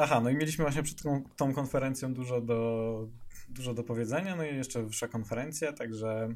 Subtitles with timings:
[0.00, 3.08] aha, no i mieliśmy właśnie przed tą, tą konferencją dużo do,
[3.48, 6.34] dużo do powiedzenia, no i jeszcze wyższa konferencja, także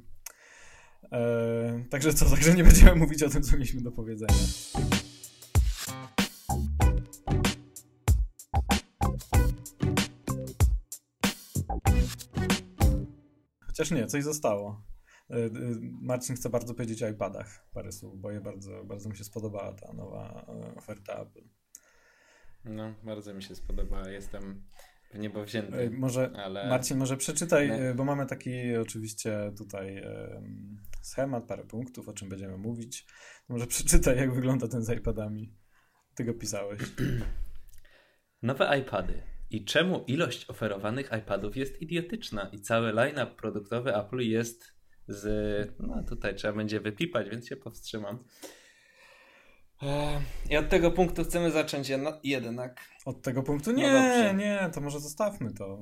[1.13, 4.35] e, także co, także nie będziemy mówić o tym, co mieliśmy do powiedzenia.
[13.67, 14.83] Chociaż nie, coś zostało.
[15.31, 15.51] E, e,
[16.01, 19.73] Marcin chce bardzo powiedzieć o iPadach parę słów, bo je bardzo, bardzo mi się spodobała
[19.73, 20.47] ta nowa
[20.77, 21.64] oferta Apple.
[22.65, 24.09] No, bardzo mi się spodobała.
[24.09, 24.63] Jestem
[25.15, 25.91] w niebo wzięty.
[25.91, 26.69] Może, ale...
[26.69, 27.95] Marcin, może przeczytaj, no.
[27.95, 30.05] bo mamy taki oczywiście tutaj
[31.03, 33.07] schemat, parę punktów, o czym będziemy mówić.
[33.49, 35.55] Może przeczytaj, jak wygląda ten z iPadami.
[36.15, 36.81] Ty go pisałeś.
[38.43, 39.23] Nowe iPady.
[39.51, 44.75] I czemu ilość oferowanych iPadów jest idiotyczna i cały line-up produktowy Apple jest
[45.09, 45.75] z...
[45.81, 48.25] No tutaj trzeba będzie wypipać, więc się powstrzymam.
[50.51, 51.89] I od tego punktu chcemy zacząć
[52.25, 52.81] jednak.
[53.05, 53.73] Od tego punktu?
[53.73, 55.79] No nie, no nie, to może zostawmy to.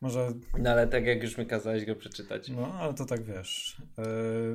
[0.00, 0.32] Może...
[0.58, 2.48] No ale tak jak już mi kazałeś go przeczytać.
[2.48, 4.04] No, ale to tak wiesz, yy,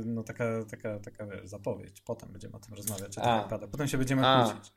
[0.05, 2.02] no taka, taka, taka wiesz, zapowiedź.
[2.02, 3.58] Potem będziemy o tym rozmawiać, A.
[3.71, 4.43] Potem się będziemy A.
[4.43, 4.73] kłócić.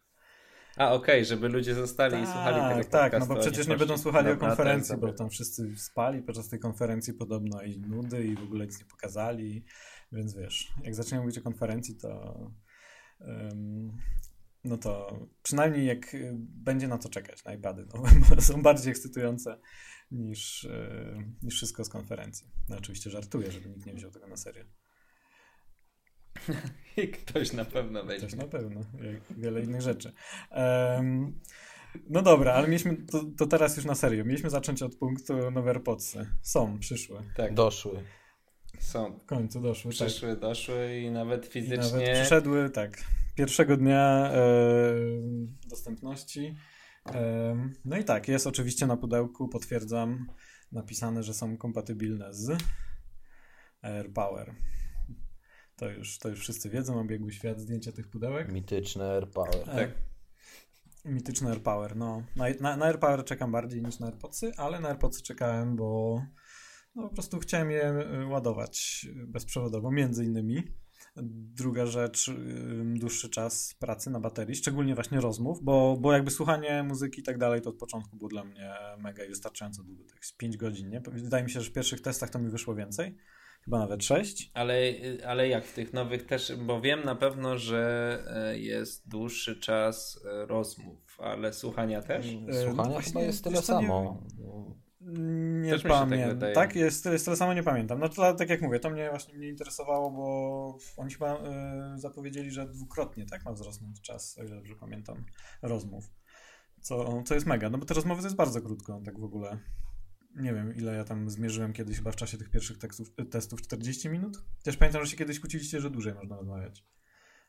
[0.77, 2.91] A, okej, okay, żeby ludzie zostali tak, i słuchali tego podcastu.
[2.91, 6.59] Tak, no bo przecież nie będą słuchali o konferencji, bo tam wszyscy spali podczas tej
[6.59, 9.64] konferencji podobno i nudy i w ogóle nic nie pokazali,
[10.12, 12.41] więc wiesz, jak zaczniemy mówić o konferencji, to
[14.64, 19.58] no to przynajmniej jak będzie na to czekać, na iPady, no, są bardziej ekscytujące
[20.11, 22.50] niż, e, niż wszystko z konferencji.
[22.69, 24.64] No oczywiście żartuję, żeby nikt nie wziął tego na serio.
[26.97, 28.28] I ktoś na pewno weźmie.
[28.28, 30.12] Ktoś na pewno, jak wiele innych rzeczy.
[30.50, 31.41] Um,
[32.11, 34.25] no dobra, ale mieliśmy, to, to, teraz już na serio.
[34.25, 36.27] Mieliśmy zacząć od punktu nowe AirPodsy.
[36.42, 37.19] Są, przyszły.
[37.36, 37.55] Tak.
[37.55, 38.05] Doszły.
[38.85, 39.19] Są.
[39.19, 39.93] W końcu doszły.
[39.93, 40.09] Tak.
[40.09, 40.41] Przyszły, tak.
[40.41, 41.77] doszły i nawet fizycznie.
[41.77, 43.05] I nawet przyszedły, tak.
[43.35, 44.43] Pierwszego dnia e,
[45.69, 46.57] dostępności.
[47.07, 50.27] E, no i tak, jest oczywiście na pudełku, potwierdzam,
[50.73, 52.59] napisane, że są kompatybilne z
[53.83, 54.55] AirPower.
[55.77, 58.53] To już, to już wszyscy wiedzą, obiegły świat zdjęcia tych pudełek.
[58.53, 59.65] Mityczne AirPower.
[59.65, 59.91] Tak.
[61.05, 62.23] Mityczny AirPower, no.
[62.37, 66.21] Na, na, na AirPower czekam bardziej niż na AirPodsy, ale na AirPodsy czekałem, bo
[66.94, 70.62] no, po prostu chciałem je y, ładować bezprzewodowo, między innymi.
[71.56, 72.31] Druga rzecz,
[72.84, 77.38] dłuższy czas pracy na baterii, szczególnie właśnie rozmów, bo, bo jakby słuchanie muzyki i tak
[77.38, 81.00] dalej, to od początku było dla mnie mega i wystarczająco długo, tak 5 godzin, nie?
[81.00, 83.16] Wydaje mi się, że w pierwszych testach to mi wyszło więcej,
[83.65, 84.50] chyba nawet 6.
[84.55, 84.75] Ale,
[85.26, 90.21] ale jak w tych nowych też, bo wiem na pewno, że e, jest dłuższy czas
[90.25, 92.26] e, rozmów, ale słuchania też?
[92.49, 94.22] E, słuchania chyba jest tyle samo.
[94.38, 94.84] Nie,
[95.62, 96.38] nie pamiętam.
[96.38, 97.98] Tak, tak, jest, jest tyle samo, nie pamiętam.
[97.98, 102.50] No to tak jak mówię, to mnie właśnie mnie interesowało, bo oni chyba y, zapowiedzieli,
[102.50, 105.25] że dwukrotnie tak ma wzrosnąć czas, o ile dobrze pamiętam,
[105.62, 106.10] rozmów.
[106.81, 109.59] Co, co jest mega, no bo te rozmowy to jest bardzo krótko, tak w ogóle
[110.37, 114.09] nie wiem, ile ja tam zmierzyłem kiedyś chyba w czasie tych pierwszych tekstów, testów 40
[114.09, 114.43] minut.
[114.62, 116.84] Też pamiętam, że się kiedyś kłóciliście, że dłużej można rozmawiać.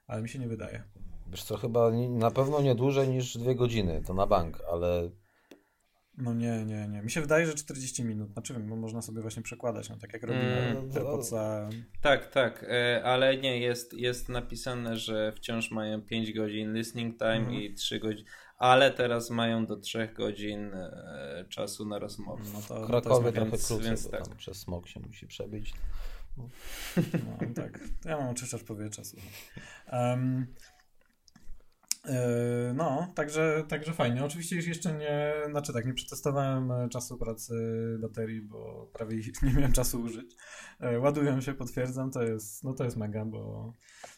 [0.07, 0.83] Ale mi się nie wydaje.
[1.27, 5.09] Wiesz co, chyba na pewno nie dłużej niż dwie godziny, to na bank, ale...
[6.17, 7.01] No nie, nie, nie.
[7.01, 8.31] Mi się wydaje, że 40 minut.
[8.33, 11.69] Znaczy wiem, bo można sobie właśnie przekładać, no tak jak robimy mm, AirPodsa.
[12.01, 17.33] Tak, tak, e, ale nie, jest, jest napisane, że wciąż mają 5 godzin listening time
[17.33, 17.53] mm.
[17.53, 22.43] i 3 godziny ale teraz mają do 3 godzin e, czasu na rozmowę.
[22.53, 24.27] No to, Krakowie to trochę krócej, więc tak.
[24.27, 25.73] tam przez smog się musi przebić.
[26.37, 26.49] No,
[27.41, 27.79] no tak.
[28.05, 29.01] Ja mam oczyszczacz powietrza.
[29.91, 30.47] Um,
[32.73, 34.25] no, także, także fajnie.
[34.25, 37.53] Oczywiście już jeszcze nie, znaczy tak, nie przetestowałem e, czasu pracy
[38.01, 40.35] baterii, bo prawie nie miałem czasu użyć.
[40.99, 43.73] Ładuję się, potwierdzam, to jest, no to jest mega, bo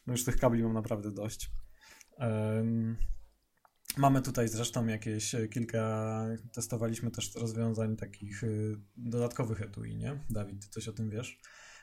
[0.07, 1.51] no już tych kabli mam naprawdę dość.
[3.97, 8.47] Mamy tutaj zresztą jakieś e, kilka, testowaliśmy też rozwiązań takich e,
[8.97, 10.19] dodatkowych etui, nie?
[10.29, 11.39] Dawid, ty coś o tym wiesz?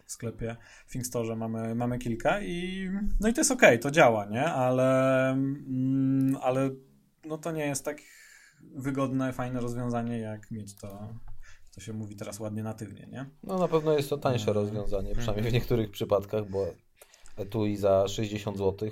[0.06, 0.56] W sklepie
[0.86, 2.88] w Thingstore mamy, mamy kilka i
[3.20, 4.44] no i to jest ok, to działa, nie?
[4.44, 6.70] Ale, mm, ale
[7.24, 7.98] no to nie jest tak
[8.74, 11.08] wygodne, fajne rozwiązanie, jak mieć to,
[11.74, 13.26] to się mówi teraz ładnie natywnie, nie?
[13.42, 14.52] No na pewno jest to tańsze no.
[14.52, 16.66] rozwiązanie, przynajmniej w niektórych przypadkach, bo
[17.36, 18.90] etui za 60 zł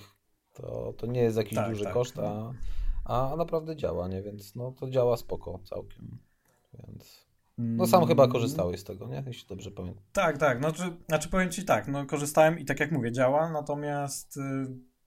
[0.52, 1.92] to, to nie jest jakiś tak, duży tak.
[1.92, 2.52] koszt, a
[3.04, 4.22] a naprawdę działa, nie?
[4.22, 6.18] Więc no to działa spoko całkiem.
[6.74, 7.26] Więc
[7.58, 8.32] no sam chyba mm.
[8.32, 9.24] korzystałeś z tego, nie?
[9.26, 10.04] Jeśli dobrze pamiętam.
[10.12, 10.58] Tak, tak.
[10.58, 14.40] Znaczy, znaczy powiem Ci tak, no korzystałem i tak jak mówię, działa, natomiast y,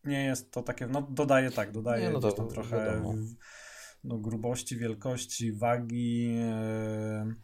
[0.03, 3.01] nie jest to takie, no dodaje tak, dodaje nie, no to, trochę
[4.03, 7.35] no, grubości, wielkości, wagi, y,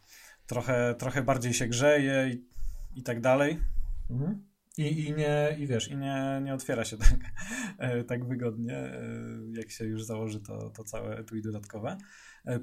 [0.48, 2.48] trochę, trochę bardziej się grzeje i,
[3.00, 3.59] i tak dalej.
[4.09, 4.51] Mhm.
[4.77, 7.19] I, i, nie, i wiesz, i nie, nie otwiera się tak,
[8.07, 8.92] tak wygodnie,
[9.53, 11.98] jak się już założy to, to całe etui dodatkowe.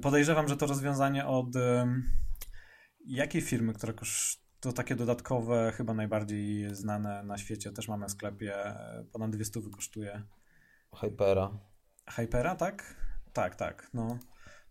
[0.01, 1.47] Podejrzewam, że to rozwiązanie od
[3.09, 8.11] jakiej firmy, która kosztuje to takie dodatkowe, chyba najbardziej znane na świecie, też mamy w
[8.11, 8.55] sklepie,
[9.11, 10.23] ponad 200 kosztuje.
[10.95, 11.59] Hypera.
[12.09, 12.95] Hypera, tak?
[13.33, 13.89] Tak, tak.
[13.93, 14.19] No.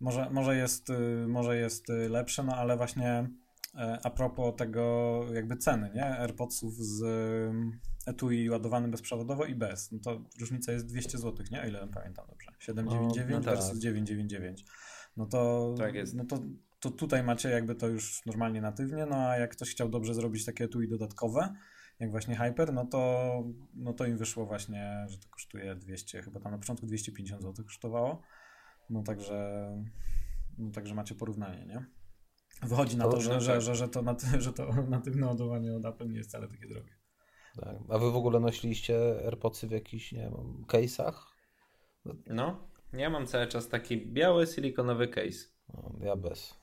[0.01, 3.29] Może, może, jest, y, może jest y, lepsze, no ale właśnie
[3.75, 6.05] e, a propos tego jakby ceny, nie?
[6.05, 9.93] AirPodsów z y, etui ładowanym bezprzewodowo i bez.
[9.93, 11.63] No to różnica jest 200 zł, nie?
[11.63, 12.53] O ile pamiętam dobrze.
[12.59, 13.55] 799 no, no tak.
[13.55, 14.65] versus 999.
[15.17, 16.15] No to, tak jest.
[16.15, 16.39] No to,
[16.81, 20.45] to tutaj macie jakby to już normalnie natywnie, no a jak ktoś chciał dobrze zrobić
[20.45, 21.55] takie etui dodatkowe,
[22.01, 23.33] jak właśnie Hyper, no to,
[23.75, 27.65] no to im wyszło właśnie, że to kosztuje 200, chyba tam na początku 250 zł
[27.65, 28.23] kosztowało.
[28.91, 29.69] No także,
[30.59, 31.87] no także macie porównanie, nie?
[32.63, 34.03] Wychodzi na to, że, że, że, że, to,
[34.39, 36.99] że to natywne ładowanie od Apple nie jest wcale takie drogie.
[37.61, 37.77] Tak.
[37.89, 41.15] A wy w ogóle nosiliście AirPodsy w jakichś, nie wiem, case'ach?
[42.27, 45.49] No, ja mam cały czas taki biały silikonowy case.
[46.01, 46.58] Ja bez.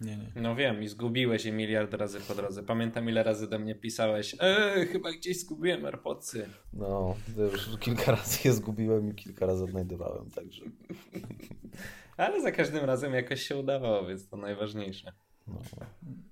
[0.00, 0.32] Nie, nie.
[0.36, 2.62] No wiem i zgubiłeś je miliard razy po drodze.
[2.62, 6.48] Pamiętam ile razy do mnie pisałeś eee, chyba gdzieś zgubiłem AirPodsy.
[6.72, 10.64] No, już kilka razy je zgubiłem i kilka razy odnajdywałem, także...
[12.16, 15.12] Ale za każdym razem jakoś się udawało, więc to najważniejsze.
[15.46, 15.60] No.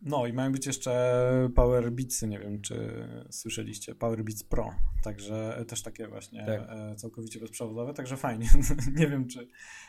[0.02, 4.74] no i mają być jeszcze Power Beatsy, nie wiem czy słyszeliście, Power Beats Pro,
[5.04, 6.60] także też takie właśnie tak.
[6.68, 8.48] E, całkowicie bezprzewodowe, także fajnie,
[9.00, 9.48] nie wiem czy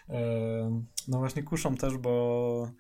[0.10, 2.72] e, no właśnie kuszą też, bo E,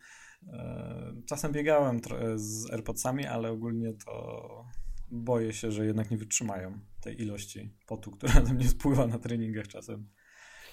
[1.25, 2.01] czasem biegałem
[2.35, 4.65] z AirPodsami, ale ogólnie to
[5.11, 9.67] boję się, że jednak nie wytrzymają tej ilości potu, która na mnie spływa na treningach
[9.67, 10.09] czasem.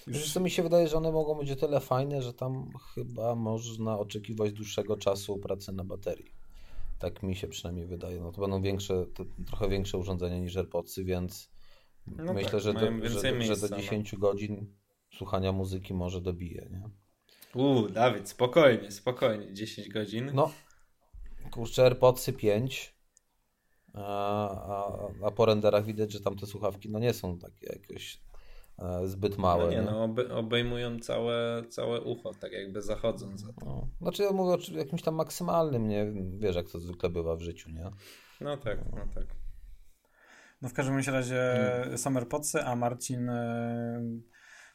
[0.07, 0.33] Już...
[0.33, 3.99] To mi się wydaje, że one mogą być o tyle fajne, że tam chyba można
[3.99, 6.35] oczekiwać dłuższego czasu pracy na baterii.
[6.99, 8.21] Tak mi się przynajmniej wydaje.
[8.21, 11.51] No to będą większe, to trochę większe urządzenia niż AirPodsy, więc
[12.07, 14.19] no myślę, tak, że, do, że, że do 10 no.
[14.19, 14.75] godzin
[15.15, 16.69] słuchania muzyki może dobije.
[16.71, 16.91] Nie?
[17.55, 20.31] Uuu, Dawid, spokojnie, spokojnie, 10 godzin.
[20.35, 20.51] No,
[21.51, 22.97] kurczę, AirPodsy 5,
[23.95, 28.21] a, a, a po renderach widać, że tamte słuchawki no nie są takie jakieś
[28.79, 29.65] e, zbyt małe.
[29.65, 29.83] No nie, nie?
[29.83, 33.67] no obe, obejmują całe, całe ucho, tak jakby zachodząc za to.
[33.67, 36.13] No, znaczy ja mówię o jakimś tam maksymalnym, nie?
[36.39, 37.91] Wiesz, jak to zwykle bywa w życiu, nie?
[38.41, 39.27] No tak, no tak.
[40.63, 41.99] No w każdym razie hmm.
[41.99, 44.01] są AirPodsy, a Marcin e,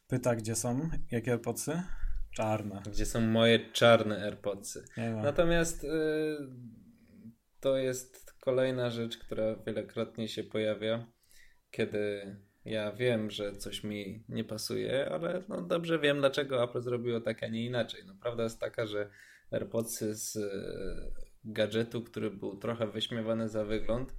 [0.08, 1.84] pyta, gdzie są, jakie AirPodsy?
[2.32, 2.82] Czarne.
[2.92, 4.86] Gdzie są moje czarne AirPodsy.
[5.24, 5.88] Natomiast y,
[7.60, 11.06] to jest kolejna rzecz, która wielokrotnie się pojawia,
[11.72, 12.36] kiedy
[12.66, 17.44] ja wiem, że coś mi nie pasuje, ale no dobrze wiem, dlaczego Apple zrobiło tak,
[17.44, 18.04] a nie inaczej.
[18.06, 19.10] No, prawda jest taka, że
[19.52, 24.16] AirPodsy z y, gadżetu, który był trochę wyśmiewany za wygląd,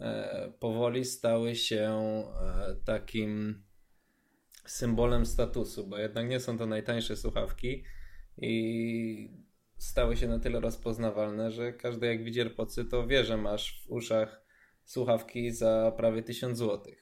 [0.00, 3.62] e, powoli stały się e, takim
[4.66, 7.84] symbolem statusu, bo jednak nie są to najtańsze słuchawki
[8.36, 9.44] i
[9.76, 13.90] stały się na tyle rozpoznawalne, że każdy jak widzi AirPodsy, to wie, że masz w
[13.90, 14.44] uszach
[14.84, 16.92] słuchawki za prawie 1000 zł.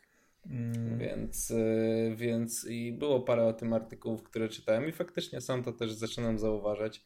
[0.46, 0.98] Mm.
[0.98, 5.72] Więc, y, więc i było parę o tym artykułów, które czytałem i faktycznie sam to
[5.72, 7.04] też zaczynam zauważać.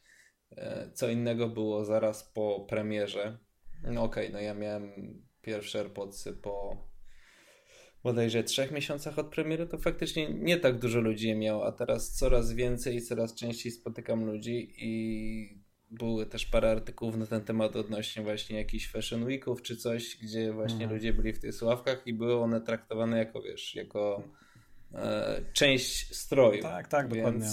[0.51, 3.37] E, co innego było zaraz po premierze.
[3.83, 4.91] No okej, okay, no ja miałem
[5.41, 6.77] pierwsze AirPodsy po
[8.03, 12.11] bodajże trzech miesiącach od premiery, to faktycznie nie tak dużo ludzi je miało, a teraz
[12.11, 17.75] coraz więcej i coraz częściej spotykam ludzi i były też parę artykułów na ten temat
[17.75, 20.93] odnośnie właśnie jakichś fashion weeków czy coś, gdzie właśnie mhm.
[20.93, 24.23] ludzie byli w tych sławkach i były one traktowane jako, wiesz, jako
[24.93, 26.61] e, część stroju.
[26.61, 27.17] Tak, tak, Więc...
[27.17, 27.49] dokładnie.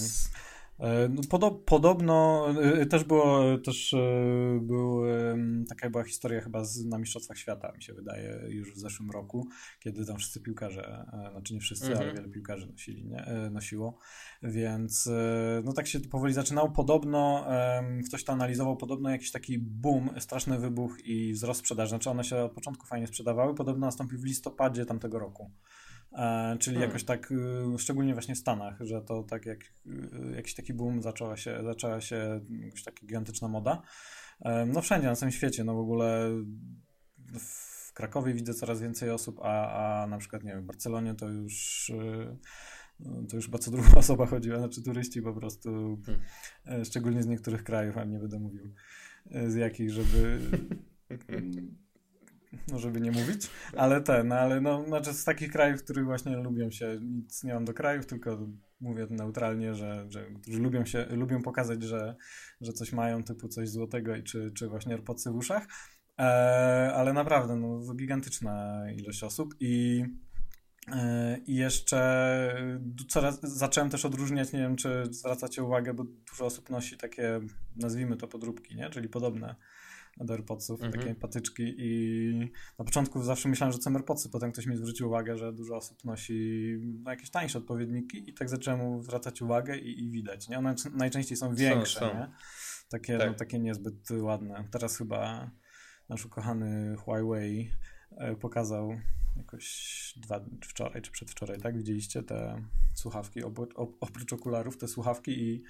[0.79, 5.01] E, no, podobno e, też było, też e, był,
[5.69, 9.47] taka była historia chyba z, na Mistrzostwach Świata, mi się wydaje, już w zeszłym roku,
[9.79, 12.03] kiedy tam wszyscy piłkarze, znaczy nie wszyscy, mhm.
[12.03, 13.25] ale wiele piłkarzy nosili, nie?
[13.51, 13.99] nosiło,
[14.43, 15.09] więc
[15.63, 16.69] no tak się powoli zaczynało.
[16.69, 17.47] Podobno
[18.07, 22.37] ktoś to analizował, podobno jakiś taki boom, straszny wybuch i wzrost sprzedaży, znaczy one się
[22.37, 25.51] od początku fajnie sprzedawały, podobno nastąpił w listopadzie tamtego roku.
[26.15, 26.89] E, czyli hmm.
[26.89, 31.01] jakoś tak, y, szczególnie właśnie w Stanach, że to tak jak y, jakiś taki boom
[31.01, 33.81] zaczęła się, zaczęła się jakaś taka gigantyczna moda.
[34.41, 36.29] E, no wszędzie na całym świecie, no w ogóle
[37.39, 41.29] w Krakowie widzę coraz więcej osób, a, a na przykład, nie wiem, w Barcelonie to
[41.29, 42.37] już y,
[43.29, 46.85] to już chyba co druga osoba chodziła, znaczy turyści po prostu, hmm.
[46.85, 48.73] szczególnie z niektórych krajów, ale nie będę mówił
[49.47, 50.39] z jakich, żeby
[52.67, 56.71] no żeby nie mówić, ale ten, ale no, znaczy z takich krajów, których właśnie lubią
[56.71, 58.47] się, nic nie mam do krajów, tylko
[58.79, 62.15] mówię neutralnie, że, że którzy lubią się, lubią pokazać, że,
[62.61, 65.67] że coś mają, typu coś złotego i czy, czy właśnie AirPodsy w uszach,
[66.19, 70.05] E, ale naprawdę, no, gigantyczna ilość osób i
[70.91, 72.75] e, i jeszcze
[73.09, 77.39] coraz zacząłem też odróżniać, nie wiem czy zwracacie uwagę, bo dużo osób nosi takie,
[77.75, 78.89] nazwijmy to podróbki, nie?
[78.89, 79.55] czyli podobne
[80.17, 81.01] do AirPodsów, mhm.
[81.01, 85.07] takie patyczki i na początku zawsze myślałem, że to są AirPodsy, potem ktoś mi zwrócił
[85.07, 90.03] uwagę, że dużo osób nosi no, jakieś tańsze odpowiedniki i tak zacząłem zwracać uwagę i,
[90.03, 90.57] i widać, nie?
[90.57, 92.17] One najczęściej są większe, są, są.
[92.17, 92.31] Nie?
[92.89, 93.27] Takie, tak.
[93.27, 94.67] no, takie niezbyt ładne.
[94.71, 95.51] Teraz chyba
[96.09, 97.69] nasz ukochany Huawei
[98.17, 98.97] e, pokazał
[99.37, 101.77] jakoś dwa, wczoraj czy przedwczoraj, tak?
[101.77, 102.61] Widzieliście te
[102.93, 103.43] słuchawki,
[103.99, 105.63] oprócz okularów, te słuchawki i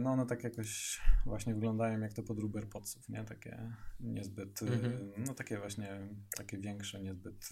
[0.00, 3.24] no one tak jakoś właśnie wyglądają jak te podróby AirPodsów, nie?
[3.24, 5.12] Takie niezbyt, e, mhm.
[5.26, 6.00] no takie właśnie,
[6.36, 7.48] takie większe, niezbyt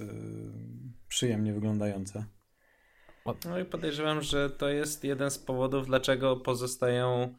[1.08, 2.24] przyjemnie wyglądające.
[3.44, 7.34] No i podejrzewam, że to jest jeden z powodów, dlaczego pozostają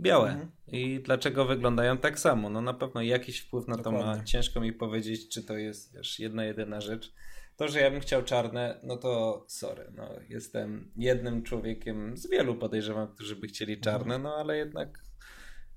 [0.00, 0.30] białe.
[0.30, 0.50] Mhm.
[0.66, 2.50] I dlaczego wyglądają tak samo?
[2.50, 4.00] No na pewno jakiś wpływ na Dokładnie.
[4.00, 4.24] to ma.
[4.24, 7.14] Ciężko mi powiedzieć, czy to jest wiesz, jedna, jedyna rzecz.
[7.60, 9.92] To, że ja bym chciał czarne, no to sorry.
[9.96, 13.82] No, jestem jednym człowiekiem z wielu podejrzewam, którzy by chcieli mhm.
[13.82, 15.04] czarne, no ale jednak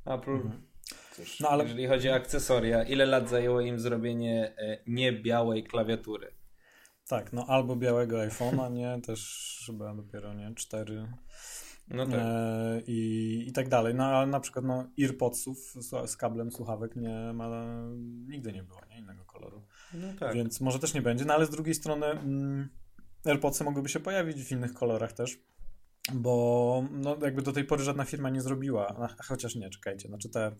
[0.05, 0.31] Apple.
[0.31, 0.67] Mhm.
[1.11, 1.63] Cóż, no, ale...
[1.63, 6.35] Jeżeli chodzi o akcesoria, ile lat zajęło im zrobienie e, niebiałej klawiatury?
[7.07, 9.01] Tak, no albo białego iPhone'a, nie?
[9.01, 10.55] Też chyba dopiero, nie?
[10.55, 11.07] Cztery
[11.87, 12.19] no tak.
[12.19, 13.95] E, i, I tak dalej.
[13.95, 17.75] No ale na przykład no, earpodsów z, z kablem słuchawek nie ma,
[18.27, 18.97] nigdy nie było, nie?
[18.97, 19.61] Innego koloru.
[19.93, 20.33] No tak.
[20.33, 22.69] Więc może też nie będzie, no ale z drugiej strony mm,
[23.25, 25.39] AirPodsy mogłyby się pojawić w innych kolorach też.
[26.13, 30.51] Bo no, jakby do tej pory żadna firma nie zrobiła, chociaż nie, czekajcie, znaczy te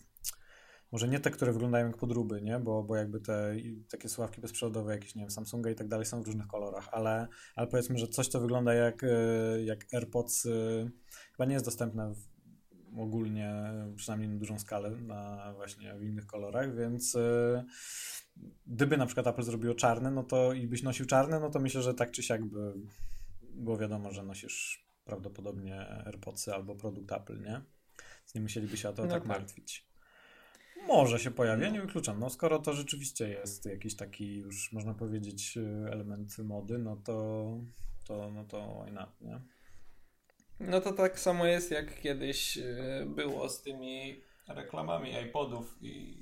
[0.94, 2.60] może nie te, które wyglądają jak podróby, nie?
[2.60, 3.56] Bo, bo jakby te
[3.92, 7.28] takie słuchawki bezprzewodowe, jakieś, nie wiem, Samsunga i tak dalej są w różnych kolorach, ale,
[7.56, 9.08] ale powiedzmy, że coś, co wygląda jak, e,
[9.64, 10.50] jak AirPods, e,
[11.32, 13.54] chyba nie jest dostępne w, ogólnie,
[13.96, 17.66] przynajmniej na dużą skalę, na właśnie w innych kolorach, więc e,
[18.68, 21.82] gdyby na przykład Apple zrobiło czarne, no to i byś nosił czarne, no to myślę,
[21.82, 22.74] że tak czy siak by
[23.42, 27.62] było wiadomo, że nosisz prawdopodobnie AirPodsy albo produkt Apple, nie?
[28.20, 29.88] Więc nie musieliby się o to no tak, tak martwić.
[30.88, 32.20] Może się pojawi, ja nie wykluczam.
[32.20, 35.58] No skoro to rzeczywiście jest jakiś taki już można powiedzieć
[35.92, 37.48] element mody, no to
[38.08, 39.42] to, no to why not, nie?
[40.60, 46.18] No to tak samo jest jak kiedyś e, było z tymi reklamami iPodów i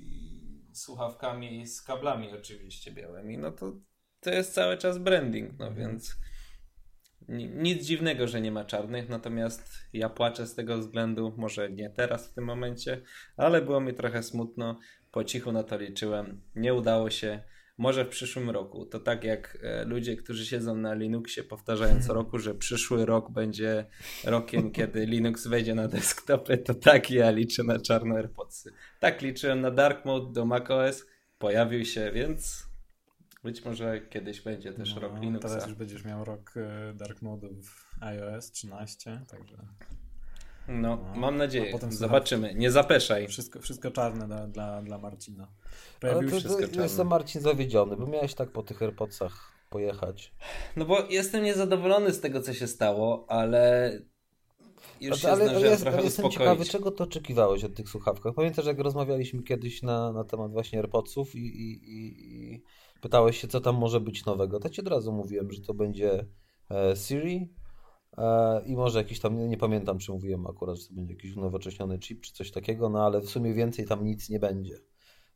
[0.78, 3.38] słuchawkami z kablami oczywiście białymi.
[3.38, 3.72] No to
[4.20, 5.88] to jest cały czas branding, no mhm.
[5.88, 6.16] więc
[7.28, 12.28] nic dziwnego, że nie ma czarnych, natomiast ja płaczę z tego względu, może nie teraz
[12.28, 13.02] w tym momencie,
[13.36, 14.78] ale było mi trochę smutno.
[15.10, 16.42] Po cichu na to liczyłem.
[16.54, 17.42] Nie udało się.
[17.82, 18.86] Może w przyszłym roku.
[18.86, 23.30] To tak jak e, ludzie, którzy siedzą na Linuxie, powtarzają co roku, że przyszły rok
[23.30, 23.86] będzie
[24.24, 28.72] rokiem, kiedy Linux wejdzie na desktopy, to tak ja liczę na czarne AirPodsy.
[29.00, 31.06] Tak liczyłem na Dark Mode do macOS,
[31.38, 32.66] pojawił się, więc
[33.44, 35.48] być może kiedyś będzie też no, rok Linuxa.
[35.48, 39.56] Teraz już będziesz miał rok e, Dark Mode w iOS 13, także...
[40.68, 41.72] No, no, mam nadzieję.
[41.72, 42.54] Potem Zobaczymy.
[42.54, 43.28] Nie zapeszaj.
[43.28, 45.48] Wszystko, wszystko czarne dla, dla, dla Marcina.
[46.00, 50.34] Pojawił Ale to, to jestem Marcin zawiedziony, bo miałeś tak po tych AirPodsach pojechać.
[50.76, 53.92] No bo jestem niezadowolony z tego, co się stało, ale
[55.00, 58.34] już się ale, ale jest, trochę jestem ciekawy, czego to oczekiwałeś od tych słuchawkach.
[58.34, 62.62] Pamiętasz, jak rozmawialiśmy kiedyś na, na temat właśnie AirPodsów i, i, i, i
[63.00, 64.60] pytałeś się, co tam może być nowego.
[64.60, 66.26] To ci od razu mówiłem, że to będzie
[66.70, 67.52] e, Siri
[68.66, 71.98] i może jakiś tam, nie, nie, pamiętam, czy mówiłem akurat, że to będzie jakiś unowocześniony
[71.98, 74.76] chip, czy coś takiego, no ale w sumie więcej tam nic nie będzie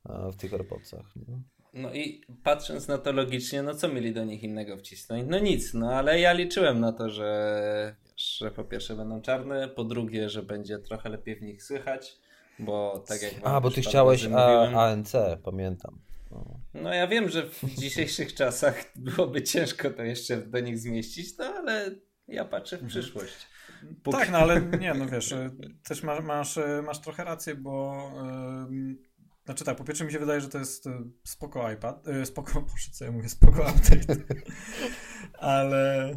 [0.09, 1.17] e, w tych AirPodsach.
[1.17, 1.41] Nie?
[1.73, 5.25] No i patrząc na to logicznie, no co mieli do nich innego wcisnąć?
[5.29, 9.85] No nic, no ale ja liczyłem na to, że, że po pierwsze będą czarne, po
[9.85, 12.17] drugie, że będzie trochę lepiej w nich słychać,
[12.59, 13.35] bo tak jak...
[13.43, 15.99] A, bo ty chciałeś A, ANC, pamiętam.
[16.31, 16.61] No.
[16.75, 21.45] no ja wiem, że w dzisiejszych czasach byłoby ciężko to jeszcze do nich zmieścić, no
[21.45, 21.91] ale
[22.29, 22.89] ja patrzę w mhm.
[22.89, 23.47] przyszłość.
[24.03, 24.19] Póki...
[24.19, 25.51] Tak, no ale nie, no wiesz, y,
[25.89, 28.11] też masz, masz, y, masz trochę rację, bo
[28.71, 28.97] yy,
[29.45, 30.85] znaczy tak, po pierwsze mi się wydaje, że to jest
[31.25, 34.17] spoko iPad, yy, spoko, proszę co ja mówię, spoko update,
[35.39, 36.15] ale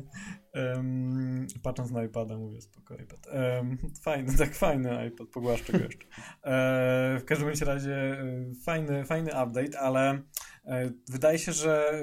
[0.54, 3.28] um, patrząc na iPada mówię spoko iPad.
[3.28, 6.08] Um, fajny, tak fajny iPad, pogłaszczę go jeszcze.
[6.44, 8.18] E, w każdym razie
[8.66, 10.22] fajny, fajny update, ale
[10.66, 12.02] e, wydaje się, że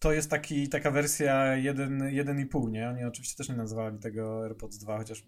[0.00, 2.88] to jest taki, taka wersja 1,5, nie?
[2.88, 5.26] Oni oczywiście też nie nazywali tego AirPods 2, chociaż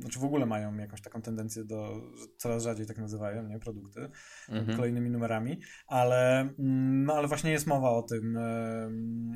[0.00, 3.58] znaczy w ogóle mają jakąś taką tendencję do, że coraz rzadziej tak nazywają, nie?
[3.58, 4.08] Produkty
[4.48, 4.76] mhm.
[4.76, 8.38] kolejnymi numerami, ale, no ale właśnie jest mowa o tym,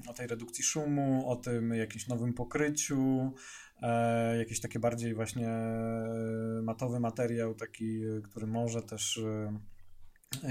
[0.08, 3.32] o tej redukcji szumu, o tym jakimś nowym pokryciu,
[3.82, 5.48] e, jakieś takie bardziej właśnie
[6.62, 9.20] matowy materiał, taki, który może też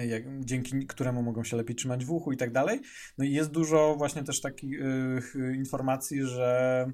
[0.08, 2.82] jak, dzięki któremu mogą się lepiej trzymać w uchu i tak dalej.
[3.18, 6.86] No i jest dużo właśnie też takich y, informacji, że,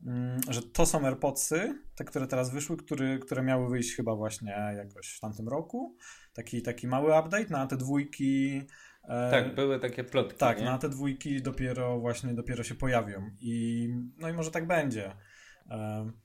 [0.00, 4.56] y, że to są AirPodsy, te, które teraz wyszły, który, które miały wyjść chyba właśnie
[4.76, 5.96] jakoś w tamtym roku.
[6.32, 8.62] Taki, taki mały update na te dwójki.
[9.08, 10.38] E, tak, były takie plotki.
[10.38, 10.64] Tak, nie?
[10.64, 13.30] na te dwójki dopiero właśnie dopiero się pojawią.
[13.40, 13.88] I
[14.18, 15.14] no i może tak będzie.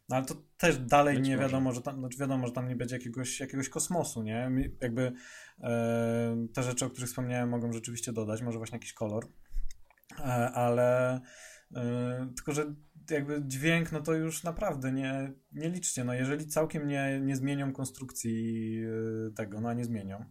[0.09, 1.47] No ale to też dalej Być nie może.
[1.47, 4.51] wiadomo, że tam, znaczy wiadomo, że tam nie będzie jakiegoś, jakiegoś kosmosu, nie?
[4.81, 5.11] Jakby e,
[6.53, 9.27] te rzeczy, o których wspomniałem, mogą rzeczywiście dodać, może właśnie jakiś kolor,
[10.19, 11.19] e, ale
[11.75, 12.75] e, tylko, że
[13.09, 17.73] jakby dźwięk, no to już naprawdę nie, nie liczcie, no jeżeli całkiem nie, nie zmienią
[17.73, 18.77] konstrukcji
[19.27, 20.25] e, tego, no a nie zmienią,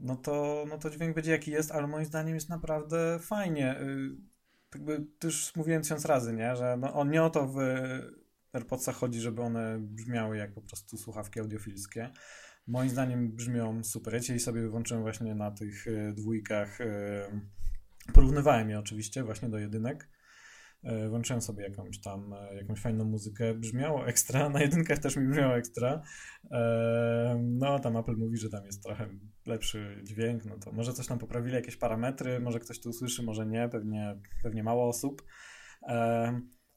[0.00, 3.76] no to, no to dźwięk będzie jaki jest, ale moim zdaniem jest naprawdę fajnie
[4.74, 6.56] jakby już mówiłem tysiąc razy, nie?
[6.56, 7.58] że no, on nie o to w
[8.52, 12.10] AirPodsach chodzi, żeby one brzmiały jak po prostu słuchawki audiofilskie.
[12.66, 14.14] Moim zdaniem brzmią super.
[14.14, 17.40] Ja dzisiaj sobie włączyłem właśnie na tych e, dwójkach, e,
[18.12, 20.08] porównywałem je oczywiście właśnie do jedynek
[20.84, 25.56] E, włączyłem sobie jakąś tam, jakąś fajną muzykę, brzmiało ekstra, na jedynkach też mi brzmiało
[25.56, 26.02] ekstra.
[27.38, 29.08] No, tam Apple mówi, że tam jest trochę
[29.46, 33.46] lepszy dźwięk, no to może coś tam poprawili, jakieś parametry, może ktoś to usłyszy, może
[33.46, 35.22] nie, pewnie, pewnie mało osób.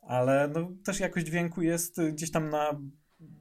[0.01, 2.81] Ale no, też jakość dźwięku jest gdzieś tam na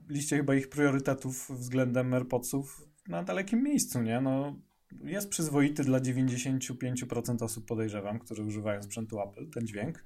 [0.09, 4.21] liście chyba ich priorytetów względem AirPodsów na dalekim miejscu, nie?
[4.21, 4.57] No,
[5.05, 10.05] jest przyzwoity dla 95% osób, podejrzewam, którzy używają sprzętu Apple, ten dźwięk.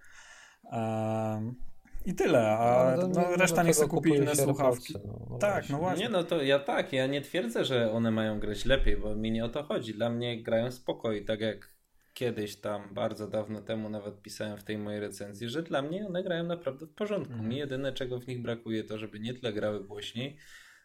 [2.06, 4.94] I tyle, a no, no, reszta niech sobie kupi inne słuchawki.
[5.06, 5.72] No, no tak, właśnie.
[5.72, 6.04] no właśnie.
[6.04, 9.30] Nie, no to ja tak, ja nie twierdzę, że one mają grać lepiej, bo mi
[9.30, 9.94] nie o to chodzi.
[9.94, 11.69] Dla mnie grają spokoj, tak jak
[12.14, 16.22] kiedyś tam, bardzo dawno temu nawet pisałem w tej mojej recenzji, że dla mnie one
[16.22, 17.32] grają naprawdę w porządku.
[17.32, 17.50] Mhm.
[17.50, 20.36] Mi jedyne, czego w nich brakuje, to żeby nie tyle grały głośniej,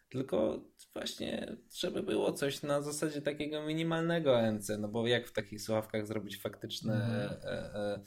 [0.08, 5.62] tylko właśnie, żeby było coś na zasadzie takiego minimalnego ANC, no bo jak w takich
[5.62, 7.30] słuchawkach zrobić faktyczne mhm.
[7.42, 8.00] e, e, E,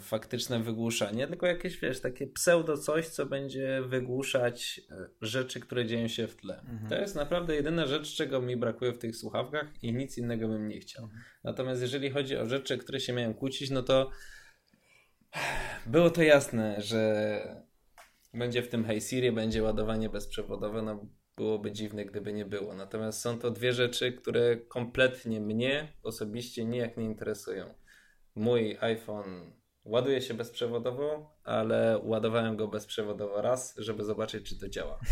[0.00, 6.08] faktyczne wygłuszanie, tylko jakieś, wiesz, takie pseudo coś, co będzie wygłuszać e, rzeczy, które dzieją
[6.08, 6.60] się w tle.
[6.60, 6.88] Mhm.
[6.88, 10.68] To jest naprawdę jedyna rzecz, czego mi brakuje w tych słuchawkach i nic innego bym
[10.68, 11.04] nie chciał.
[11.04, 11.22] Mhm.
[11.44, 14.10] Natomiast jeżeli chodzi o rzeczy, które się mają kłócić, no to
[15.86, 17.64] było to jasne, że
[18.34, 22.74] będzie w tym Hey Siri, będzie ładowanie bezprzewodowe, no byłoby dziwne, gdyby nie było.
[22.74, 27.81] Natomiast są to dwie rzeczy, które kompletnie mnie osobiście nijak nie interesują
[28.34, 29.52] mój iPhone
[29.84, 34.98] ładuje się bezprzewodowo, ale ładowałem go bezprzewodowo raz, żeby zobaczyć, czy to działa.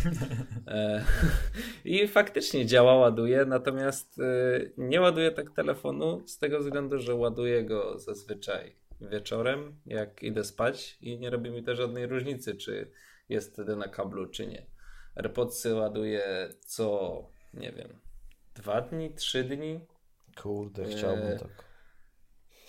[0.67, 1.05] E,
[1.85, 7.65] I faktycznie działa, ładuje, natomiast e, nie ładuję tak telefonu z tego względu, że ładuję
[7.65, 12.91] go zazwyczaj wieczorem, jak idę spać i nie robi mi to żadnej różnicy, czy
[13.29, 14.67] jest wtedy na kablu, czy nie.
[15.15, 17.23] AirPodsy ładuję co,
[17.55, 18.01] nie wiem,
[18.55, 19.81] dwa dni, trzy dni.
[20.43, 21.70] Kurde, chciałbym e, tak.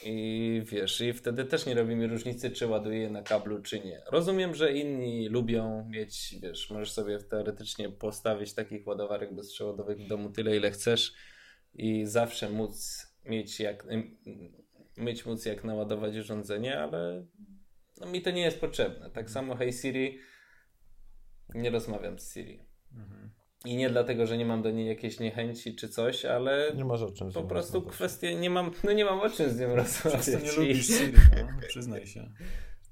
[0.04, 4.02] I wiesz, i wtedy też nie robi mi różnicy, czy ładuję na kablu, czy nie.
[4.12, 10.30] Rozumiem, że inni lubią mieć, wiesz, możesz sobie teoretycznie postawić takich ładowarek bezprzewodowych w domu
[10.30, 11.14] tyle, ile chcesz
[11.74, 13.88] i zawsze móc mieć jak,
[14.98, 17.26] mieć móc jak naładować urządzenie, ale
[18.00, 19.10] no, mi to nie jest potrzebne.
[19.10, 20.20] Tak samo Hey Siri,
[21.56, 22.66] nie rozmawiam z Siri.
[22.94, 23.31] Mhm.
[23.66, 27.02] I nie dlatego, że nie mam do niej jakiejś niechęci czy coś, ale nie masz
[27.02, 27.96] o czym po prostu rozmawiać.
[27.96, 30.28] kwestie nie mam, no nie mam o czym z nią rozmawiać.
[30.28, 32.30] nie lubisz Siri, no, przyznaj się.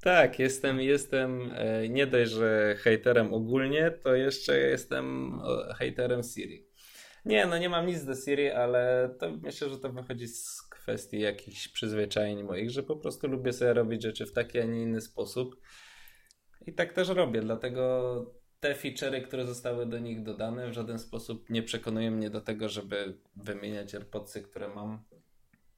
[0.01, 5.32] Tak, jestem, jestem e, nie dość, że hejterem ogólnie, to jeszcze jestem
[5.77, 6.65] hejterem Siri.
[7.25, 11.19] Nie, no nie mam nic do Siri, ale to myślę, że to wychodzi z kwestii
[11.19, 15.01] jakichś przyzwyczajeń moich, że po prostu lubię sobie robić rzeczy w taki, a nie inny
[15.01, 15.55] sposób.
[16.67, 21.50] I tak też robię, dlatego te feature'y, które zostały do nich dodane, w żaden sposób
[21.50, 25.04] nie przekonują mnie do tego, żeby wymieniać AirPodsy, które mam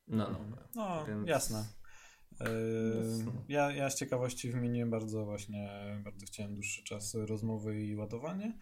[0.08, 0.58] na nowe.
[0.76, 1.28] No, Więc...
[1.28, 1.66] jasne.
[2.40, 2.46] Yy,
[3.50, 5.70] ja, ja z ciekawości wymieniłem bardzo właśnie,
[6.04, 8.58] bardzo chciałem dłuższy czas rozmowy i ładowanie.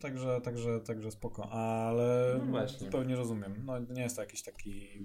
[0.00, 3.62] Także, także, także spoko, ale no zupełnie rozumiem.
[3.64, 4.98] No, nie jest to jakiś taki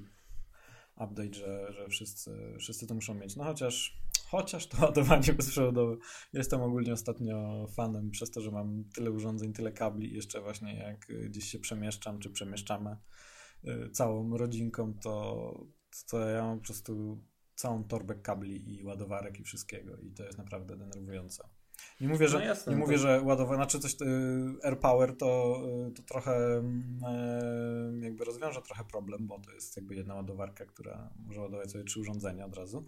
[0.95, 3.35] update, że, że wszyscy, wszyscy to muszą mieć.
[3.35, 5.95] No chociaż Chociaż to ładowanie bezprzewodowe.
[6.33, 10.13] Jestem ogólnie ostatnio fanem przez to, że mam tyle urządzeń, tyle kabli.
[10.13, 12.97] Jeszcze właśnie jak gdzieś się przemieszczam, czy przemieszczamy
[13.67, 15.65] y, całą rodzinką, to,
[16.09, 17.23] to ja mam po prostu
[17.55, 19.97] całą torbę kabli i ładowarek i wszystkiego.
[19.97, 21.49] I to jest naprawdę denerwujące.
[22.01, 24.05] Nie mówię, że, no jasne, nie mówię, że ładowanie, znaczy coś y,
[24.63, 26.63] AirPower to, y, to trochę
[28.01, 31.99] jakby rozwiąże trochę problem, bo to jest jakby jedna ładowarka, która może ładować sobie trzy
[31.99, 32.85] urządzenia od razu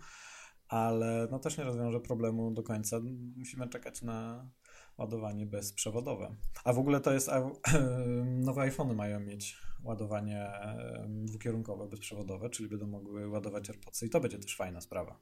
[0.74, 3.00] ale no też nie rozwiąże problemu do końca.
[3.38, 4.48] Musimy czekać na
[4.98, 6.36] ładowanie bezprzewodowe.
[6.64, 7.30] A w ogóle to jest,
[8.48, 10.52] nowe iPhony mają mieć ładowanie
[11.08, 15.20] dwukierunkowe, bezprzewodowe, czyli będą mogły ładować AirPodsy i to będzie też fajna sprawa.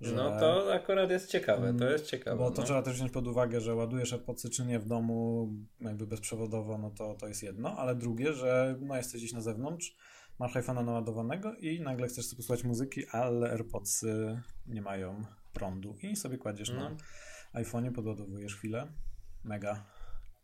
[0.00, 0.14] Że...
[0.14, 2.36] No to akurat jest ciekawe, to jest ciekawe.
[2.36, 2.66] Bo to no.
[2.66, 5.48] trzeba też wziąć pod uwagę, że ładujesz AirPodsy czy nie w domu
[5.80, 9.96] jakby bezprzewodowo, no to, to jest jedno, ale drugie, że no jesteś gdzieś na zewnątrz,
[10.40, 16.16] masz iPhone'a naładowanego i nagle chcesz sobie posłuchać muzyki, ale AirPodsy nie mają prądu i
[16.16, 16.80] sobie kładziesz no.
[16.80, 16.96] na
[17.62, 18.92] iPhone'ie, podładowujesz chwilę.
[19.44, 19.84] Mega.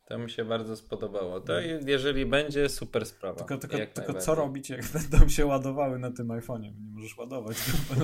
[0.09, 1.41] To mi się bardzo spodobało.
[1.41, 1.61] To no.
[1.87, 3.39] jeżeli będzie, super sprawa.
[3.39, 6.81] Tylko, tylko, tylko co robić, jak będą się ładowały na tym iPhone'ie?
[6.81, 7.57] Nie możesz ładować,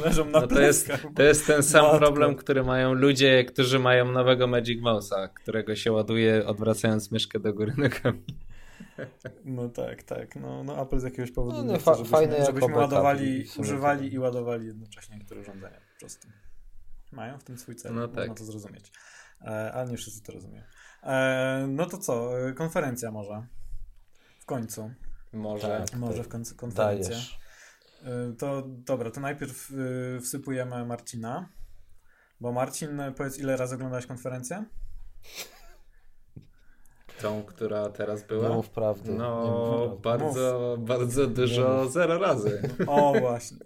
[0.05, 1.99] leżą na no to, jest, to jest ten sam Matko.
[1.99, 7.55] problem, który mają ludzie, którzy mają nowego Magic Mouse'a, którego się ładuje odwracając myszkę do
[7.55, 8.25] góry nogami.
[9.45, 10.37] No tak, tak.
[10.37, 14.19] No, no Apple z jakiegoś powodu no, nie chce, żebyśmy, fajne żebyśmy ładowali, używali i
[14.19, 16.29] ładowali jednocześnie niektóre urządzenia po prostu.
[17.13, 18.17] Mają w tym swój cel, no tak.
[18.17, 18.93] można to zrozumieć.
[19.41, 20.65] E, ale nie wszyscy to rozumieją.
[21.03, 23.47] E, no to co, e, konferencja może.
[24.41, 24.91] W końcu.
[25.33, 25.69] Może.
[25.69, 27.11] Tak, może w końcu konferencja.
[27.11, 27.39] Dajesz.
[28.03, 31.49] E, to dobra, to najpierw e, wsypujemy Marcina.
[32.41, 34.65] Bo Marcin, powiedz, ile razy oglądałeś konferencję?
[37.23, 38.49] Tą, która teraz była?
[38.49, 39.13] No, wprawdzie.
[39.13, 42.63] No, bardzo, bardzo dużo, zero razy.
[42.87, 43.59] O, właśnie.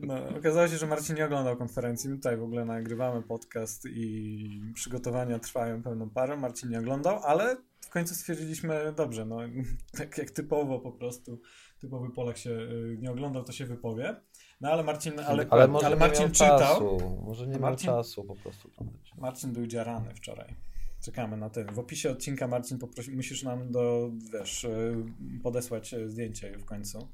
[0.00, 2.10] No, okazało się, że Marcin nie oglądał konferencji.
[2.10, 6.36] Tutaj w ogóle nagrywamy podcast i przygotowania trwają pełną parę.
[6.36, 9.38] Marcin nie oglądał, ale w końcu stwierdziliśmy, dobrze, no
[9.98, 11.40] tak jak typowo po prostu,
[11.80, 14.16] typowy Polak się y, nie oglądał, to się wypowie.
[14.60, 16.58] No ale Marcin, ale, ale, może ale Marcin czytał.
[16.58, 17.20] Czasu.
[17.24, 18.70] Może nie Marcin, miał czasu po prostu.
[19.18, 20.54] Marcin był dziarany wczoraj.
[21.04, 21.74] Czekamy na ten.
[21.74, 24.96] W opisie odcinka Marcin poprosi, musisz nam do, wiesz, y,
[25.42, 27.08] podesłać zdjęcie w końcu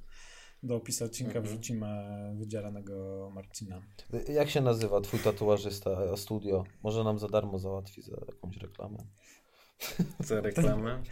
[0.62, 1.46] do opisu odcinka mhm.
[1.46, 1.87] wrzucimy
[2.38, 3.83] wydzielanego Marcina.
[4.29, 6.64] Jak się nazywa twój tatuażysta studio?
[6.83, 8.98] Może nam za darmo załatwi za jakąś reklamę.
[10.20, 11.03] Za reklamę?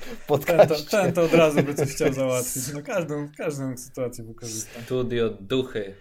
[0.46, 2.72] Ten, ten, ten to od razu by coś chciał załatwić.
[2.74, 4.82] No każdą, każdą sytuację wykorzysta.
[4.82, 5.94] Studio Duchy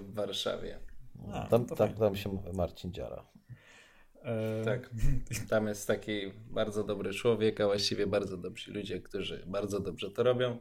[0.00, 0.78] w Warszawie.
[1.32, 3.24] A, tam, tam, tam się Marcin dziara.
[4.22, 4.90] E, tak.
[5.50, 10.22] Tam jest taki bardzo dobry człowiek, a właściwie bardzo dobrzy ludzie, którzy bardzo dobrze to
[10.22, 10.58] robią.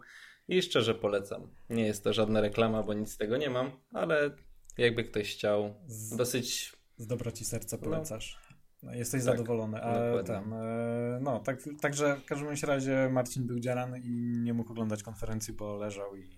[0.47, 1.47] I szczerze polecam.
[1.69, 4.31] Nie jest to żadna reklama, bo nic z tego nie mam, ale
[4.77, 6.73] jakby ktoś chciał, z, dosyć.
[6.97, 8.39] Z dobroci serca polecasz.
[8.83, 8.93] No.
[8.93, 9.81] Jesteś tak, zadowolony.
[9.83, 14.71] A ten, e, no, tak, także w każdym razie Marcin był dziarany i nie mógł
[14.71, 16.29] oglądać konferencji, bo leżał i,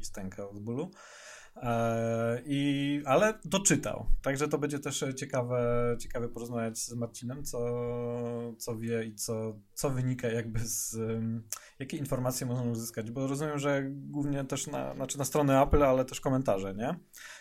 [0.00, 0.90] i stękał z bólu.
[1.62, 4.06] E, I, ale doczytał.
[4.22, 7.58] Także to będzie też ciekawe, ciekawe porozmawiać z Marcinem, co,
[8.58, 10.96] co wie i co, co wynika jakby z
[11.78, 16.04] jakie informacje można uzyskać, bo rozumiem, że głównie też na, znaczy na stronę Apple, ale
[16.04, 16.98] też komentarze, nie?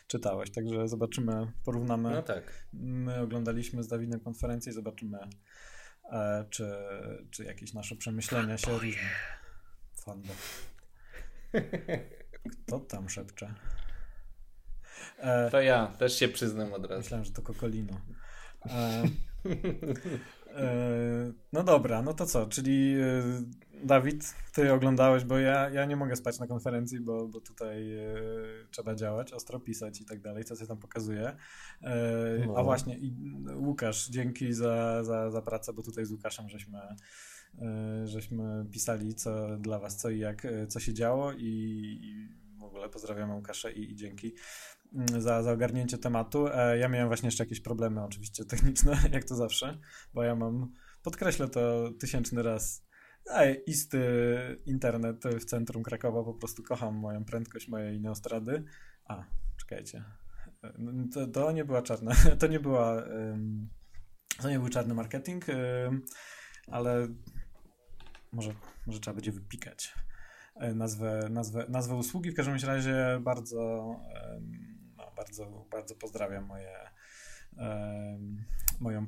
[0.08, 2.10] Czytałeś, także zobaczymy, porównamy.
[2.10, 2.68] No tak.
[2.74, 5.18] My oglądaliśmy z Dawidem konferencję i zobaczymy,
[6.12, 6.74] e, czy,
[7.32, 8.92] czy jakieś nasze przemyślenia się różnią.
[9.94, 10.34] Fando.
[12.66, 13.54] Kto tam szepcze?
[15.18, 17.02] E, to ja, też się przyznam od razu.
[17.02, 18.02] Myślałem, że to Kokolino.
[18.66, 19.04] E,
[20.56, 23.24] e, no dobra, no to co, czyli e,
[23.84, 28.16] Dawid, ty oglądałeś, bo ja, ja nie mogę spać na konferencji, bo, bo tutaj e,
[28.72, 31.36] trzeba działać, ostro pisać i tak dalej, co się tam pokazuje.
[31.82, 31.96] E,
[32.48, 32.58] no.
[32.58, 33.14] A właśnie, i
[33.56, 36.80] Łukasz, dzięki za, za, za pracę, bo tutaj z Łukaszem żeśmy
[38.06, 41.44] żeśmy pisali co dla was, co i jak, co się działo i,
[42.04, 42.28] i
[42.60, 44.34] w ogóle pozdrawiam Łukasza i, i dzięki.
[44.98, 46.48] Mm, za, za ogarnięcie tematu.
[46.48, 49.78] E, ja miałem właśnie jeszcze jakieś problemy oczywiście techniczne, jak to zawsze,
[50.14, 52.88] bo ja mam, podkreślę to tysięczny raz,
[53.34, 54.02] Ej, isty
[54.66, 58.64] internet w centrum Krakowa, po prostu kocham moją prędkość mojej neostrady.
[59.06, 59.24] A,
[59.58, 60.04] czekajcie.
[60.64, 60.74] E,
[61.14, 63.04] to, to nie była czarna, to nie była,
[64.42, 65.46] to nie był czarny marketing,
[66.68, 67.08] ale
[68.32, 68.54] może,
[68.88, 69.94] może trzeba będzie wypikać
[70.56, 72.32] e, nazwę, nazwę, nazwę usługi.
[72.32, 73.90] W każdym razie bardzo
[75.18, 76.78] bardzo, bardzo pozdrawiam moje,
[78.80, 79.06] moją,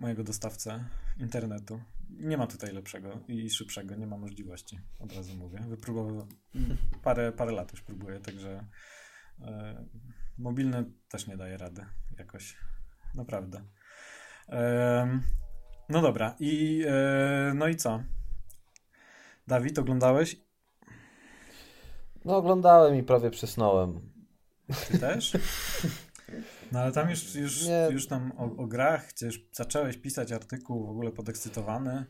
[0.00, 0.84] mojego dostawcę
[1.18, 1.80] internetu.
[2.10, 5.58] Nie ma tutaj lepszego i szybszego, nie ma możliwości, od razu mówię.
[5.68, 6.26] Wypróbował
[7.02, 8.66] parę, parę lat już próbuję, także
[10.38, 11.86] mobilne też nie daje rady
[12.18, 12.56] jakoś.
[13.14, 13.64] Naprawdę.
[15.88, 18.02] No dobra, i e, no i co?
[19.46, 20.36] Dawid, oglądałeś?
[22.24, 24.19] No oglądałem i prawie przysnąłem.
[24.88, 25.32] Ty też?
[26.72, 30.90] No ale tam już, już, już tam o, o grach, gdzieś zacząłeś pisać artykuł w
[30.90, 32.04] ogóle podekscytowany.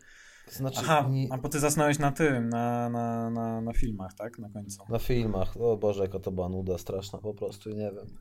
[0.49, 1.27] Znaczy, Aha, nie...
[1.31, 4.38] a bo ty zasnąłeś na tym, na, na, na, na filmach, tak?
[4.38, 4.83] Na końcu.
[4.88, 5.57] Na filmach.
[5.57, 8.18] O Boże, jaka to była nuda straszna po prostu, nie wiem.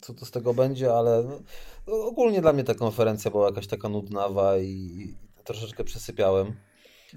[0.00, 1.40] Co to z tego będzie, ale no,
[1.86, 6.54] no ogólnie dla mnie ta konferencja była jakaś taka nudnawa i, i troszeczkę przesypiałem.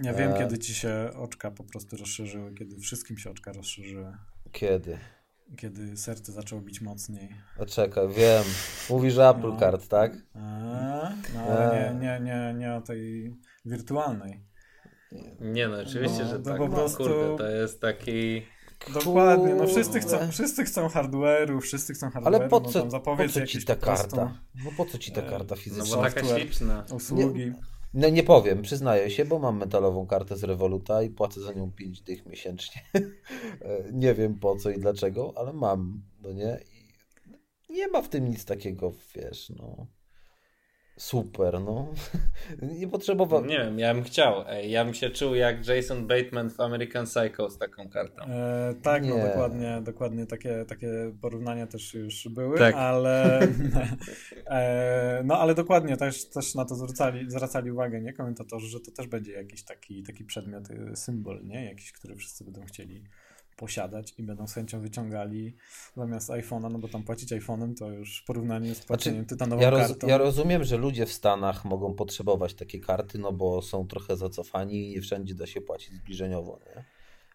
[0.04, 0.38] Ja wiem, e...
[0.38, 4.18] kiedy ci się oczka po prostu rozszerzyły, kiedy wszystkim się oczka rozszerzyły.
[4.52, 4.98] Kiedy?
[5.58, 7.36] Kiedy serce zaczęło bić mocniej.
[7.60, 8.44] O czekaj, wiem.
[8.90, 9.60] Mówisz Apple no.
[9.60, 10.12] Card, tak?
[10.34, 10.40] A,
[11.34, 13.34] no ale nie, nie, nie, nie o tej
[13.66, 14.44] wirtualnej.
[15.40, 16.58] Nie no, oczywiście, no, że tak.
[16.58, 16.98] Po prostu...
[16.98, 18.42] Kurde, to jest taki...
[18.94, 22.36] Dokładnie, no wszyscy chcą, wszyscy chcą hardware'u, wszyscy chcą hardware'u.
[22.36, 24.40] Ale po no co, no, po co ci ta karta?
[24.66, 25.96] No po co ci ta karta fizyczna?
[25.96, 26.86] No bo taka śliczna.
[26.92, 27.46] Usługi.
[27.46, 27.56] Nie,
[27.96, 31.72] no nie powiem, przyznaję się, bo mam metalową kartę z Revoluta i płacę za nią
[31.72, 32.82] 5 dych miesięcznie.
[33.92, 36.60] nie wiem po co i dlaczego, ale mam, no nie?
[37.70, 39.88] I nie ma w tym nic takiego, wiesz, no
[40.98, 41.94] super, no.
[42.80, 43.46] nie potrzebował.
[43.46, 44.44] Nie wiem, ja bym chciał.
[44.48, 48.24] Ej, ja bym się czuł jak Jason Bateman w American Psycho z taką kartą.
[48.24, 49.24] E, tak, no, nie.
[49.24, 50.90] no dokładnie, dokładnie takie, takie
[51.22, 52.76] porównania też już były, tak.
[52.76, 53.40] ale
[54.48, 58.92] e, no ale dokładnie też, też na to zwracali, zwracali uwagę, nie, komentatorzy, że to
[58.92, 63.04] też będzie jakiś taki, taki przedmiot, y, symbol, nie, jakiś, który wszyscy będą chcieli
[63.56, 65.56] posiadać i będą z chęcią wyciągali
[65.98, 69.62] zamiast iPhone'a, no bo tam płacić iPhone'em to już w porównaniu z płaceniem znaczy, tytanową
[69.62, 70.08] ja roz, kartą.
[70.08, 74.88] Ja rozumiem, że ludzie w Stanach mogą potrzebować takiej karty, no bo są trochę zacofani
[74.88, 76.84] i nie wszędzie da się płacić zbliżeniowo, nie?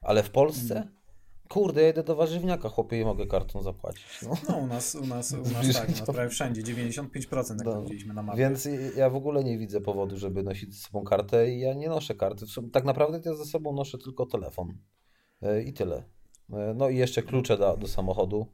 [0.00, 0.74] Ale w Polsce?
[0.74, 1.00] Hmm.
[1.48, 4.22] Kurde, ja jedę do warzywniaka, chłopie, i mogę kartą zapłacić.
[4.22, 7.64] No, no u nas, u nas, u nas tak, u nas prawie wszędzie, 95% jak
[7.64, 8.38] no, widzieliśmy na mapie.
[8.38, 11.88] Więc ja w ogóle nie widzę powodu, żeby nosić ze sobą kartę i ja nie
[11.88, 12.46] noszę karty.
[12.72, 14.78] Tak naprawdę ja ze sobą noszę tylko telefon.
[15.42, 16.02] E, I tyle.
[16.52, 18.46] E, no i jeszcze klucze do, do samochodu,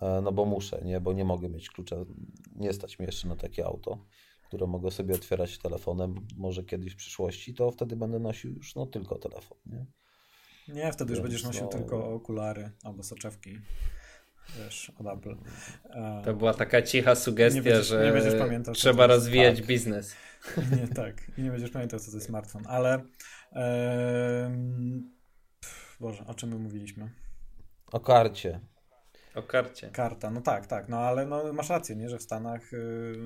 [0.00, 1.96] e, no bo muszę, nie, bo nie mogę mieć klucza,
[2.56, 4.04] nie stać mnie jeszcze na takie auto,
[4.46, 8.86] które mogę sobie otwierać telefonem, może kiedyś w przyszłości, to wtedy będę nosił już no
[8.86, 9.86] tylko telefon, nie?
[10.68, 11.68] Nie, wtedy Więc już będziesz nosił no...
[11.68, 13.58] tylko okulary albo soczewki.
[14.58, 15.36] Wiesz, od Apple.
[16.24, 19.66] To była taka cicha sugestia, będziesz, że pamiętał, trzeba rozwijać tak.
[19.66, 20.14] biznes.
[20.80, 21.30] Nie, tak.
[21.38, 22.62] I nie będziesz pamiętał, co to jest smartfon.
[22.66, 23.02] Ale
[26.00, 27.10] Boże, o czym my mówiliśmy?
[27.92, 28.60] O karcie.
[29.34, 29.90] O karcie.
[29.90, 33.16] Karta, no tak, tak, no ale no, masz rację, nie, że w Stanach yy,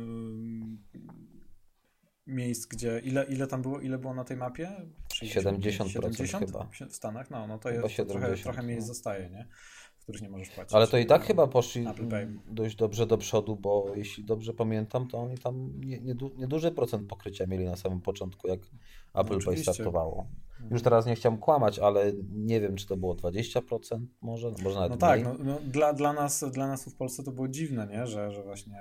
[2.27, 4.71] miejsc, gdzie, ile, ile tam było, ile było na tej mapie?
[5.13, 6.69] 60, 70%, 70 chyba.
[6.89, 8.95] W Stanach, no, no to jest, trochę, trochę miejsc no.
[8.95, 9.49] zostaje, nie?
[10.09, 10.75] których nie możesz płacić.
[10.75, 11.87] Ale to i tak chyba poszli
[12.47, 15.81] dość dobrze do przodu, bo jeśli dobrze pamiętam, to oni tam
[16.37, 18.61] nieduży nie, nie procent pokrycia mieli na samym początku, jak
[19.15, 20.27] Apple no, Pay startowało.
[20.71, 24.91] Już teraz nie chciałem kłamać, ale nie wiem, czy to było 20% może, może nawet
[24.91, 28.07] No tak, no, no, dla, dla, nas, dla nas w Polsce to było dziwne, nie?
[28.07, 28.77] Że, że właśnie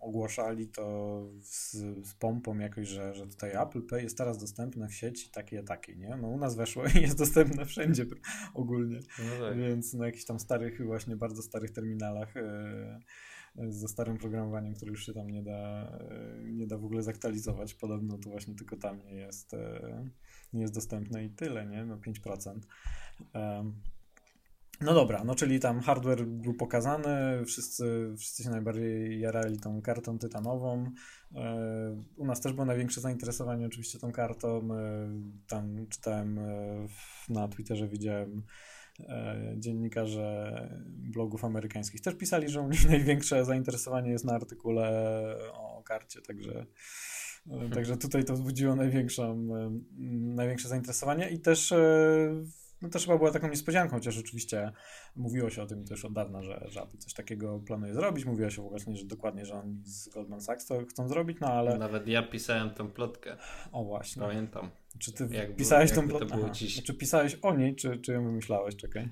[0.00, 1.72] ogłaszali to z,
[2.08, 5.96] z pompą jakoś, że, że tutaj Apple Pay jest teraz dostępne w sieci takie, takie,
[5.96, 6.16] nie?
[6.16, 8.06] No u nas weszło i jest dostępne wszędzie
[8.54, 9.58] ogólnie, no tak.
[9.58, 15.06] więc na jakichś tam starych, właśnie bardzo starych terminalach yy, ze starym programowaniem, które już
[15.06, 15.92] się tam nie da,
[16.44, 17.74] yy, nie da w ogóle zaktualizować.
[17.74, 20.10] Podobno to właśnie tylko tam nie jest, yy,
[20.52, 21.84] nie jest dostępne i tyle, nie?
[21.84, 22.60] No 5%.
[24.80, 30.18] No dobra, no czyli tam hardware był pokazany, wszyscy, wszyscy się najbardziej jarali tą kartą
[30.18, 30.90] tytanową.
[32.16, 34.68] U nas też było największe zainteresowanie oczywiście tą kartą.
[35.48, 36.40] Tam czytałem
[37.28, 38.42] na Twitterze, widziałem
[39.00, 45.82] E, dziennikarze blogów amerykańskich też pisali, że u nich największe zainteresowanie jest na artykule o
[45.82, 46.66] karcie, także, e,
[47.74, 49.80] także tutaj to wzbudziło największą, e,
[50.34, 51.72] największe zainteresowanie i też
[52.82, 54.72] no też chyba była taką niespodzianką, chociaż oczywiście
[55.16, 58.24] mówiło się o tym też od dawna, że, że Apple coś takiego planuje zrobić.
[58.24, 61.78] Mówiło się właśnie, że dokładnie, że oni z Goldman Sachs to chcą zrobić, no ale...
[61.78, 63.36] Nawet ja pisałem tą plotkę.
[63.72, 64.22] O właśnie.
[64.22, 64.70] Pamiętam.
[64.98, 66.50] Czy ty jak pisałeś tą plotkę?
[66.84, 68.76] Czy pisałeś o niej, czy, czy ją wymyślałeś?
[68.76, 69.08] Czekaj.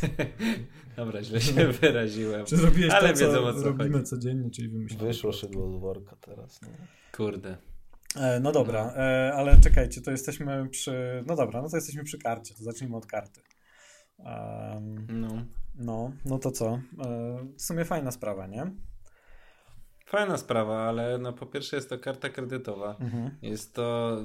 [0.96, 2.46] Dobra, źle się wyraziłem.
[2.46, 4.04] Czy zrobiłeś ale to, co wiedzą, o co robimy chodzi.
[4.04, 5.16] codziennie, czyli wymyślałeś?
[5.16, 6.60] Wyszło szydło z worka teraz.
[6.62, 6.68] No.
[7.12, 7.71] Kurde.
[8.16, 8.96] E, no dobra, no.
[8.96, 11.24] E, ale czekajcie, to jesteśmy przy.
[11.26, 13.40] No dobra, no to jesteśmy przy karcie, to zacznijmy od karty.
[14.18, 15.44] Um, no.
[15.74, 16.12] no.
[16.24, 16.80] No, to co?
[17.04, 18.70] E, w sumie fajna sprawa, nie?
[20.06, 22.96] Fajna sprawa, ale no po pierwsze jest to karta kredytowa.
[23.00, 23.30] Mhm.
[23.42, 24.18] Jest to,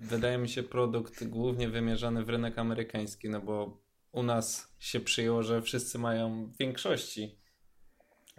[0.00, 5.42] wydaje mi się, produkt głównie wymierzony w rynek amerykański, no bo u nas się przyjęło,
[5.42, 7.38] że wszyscy mają w większości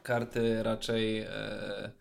[0.04, 1.92] karty raczej e,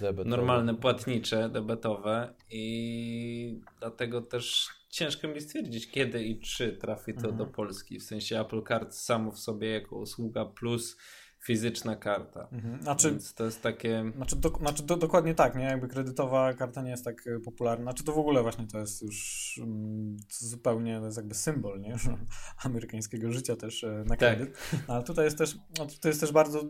[0.00, 0.36] debetowe.
[0.36, 7.36] normalne, płatnicze, debetowe i dlatego też ciężko mi stwierdzić, kiedy i czy trafi to mhm.
[7.36, 7.98] do Polski.
[7.98, 10.96] W sensie Apple Card samo w sobie jako usługa plus
[11.42, 12.48] fizyczna karta.
[12.52, 12.82] Mhm.
[12.82, 14.12] Znaczy, Więc to jest takie.
[14.16, 15.64] Znaczy, do, znaczy do, dokładnie tak, nie?
[15.64, 17.84] Jakby kredytowa karta nie jest tak e, popularna.
[17.84, 21.96] Znaczy to w ogóle właśnie to jest już um, zupełnie to jest jakby symbol, nie?
[22.64, 24.18] amerykańskiego życia też e, na tak.
[24.18, 24.58] kredyt.
[24.70, 24.80] Tak.
[24.88, 26.62] ale tutaj jest też, no, tutaj jest też bardzo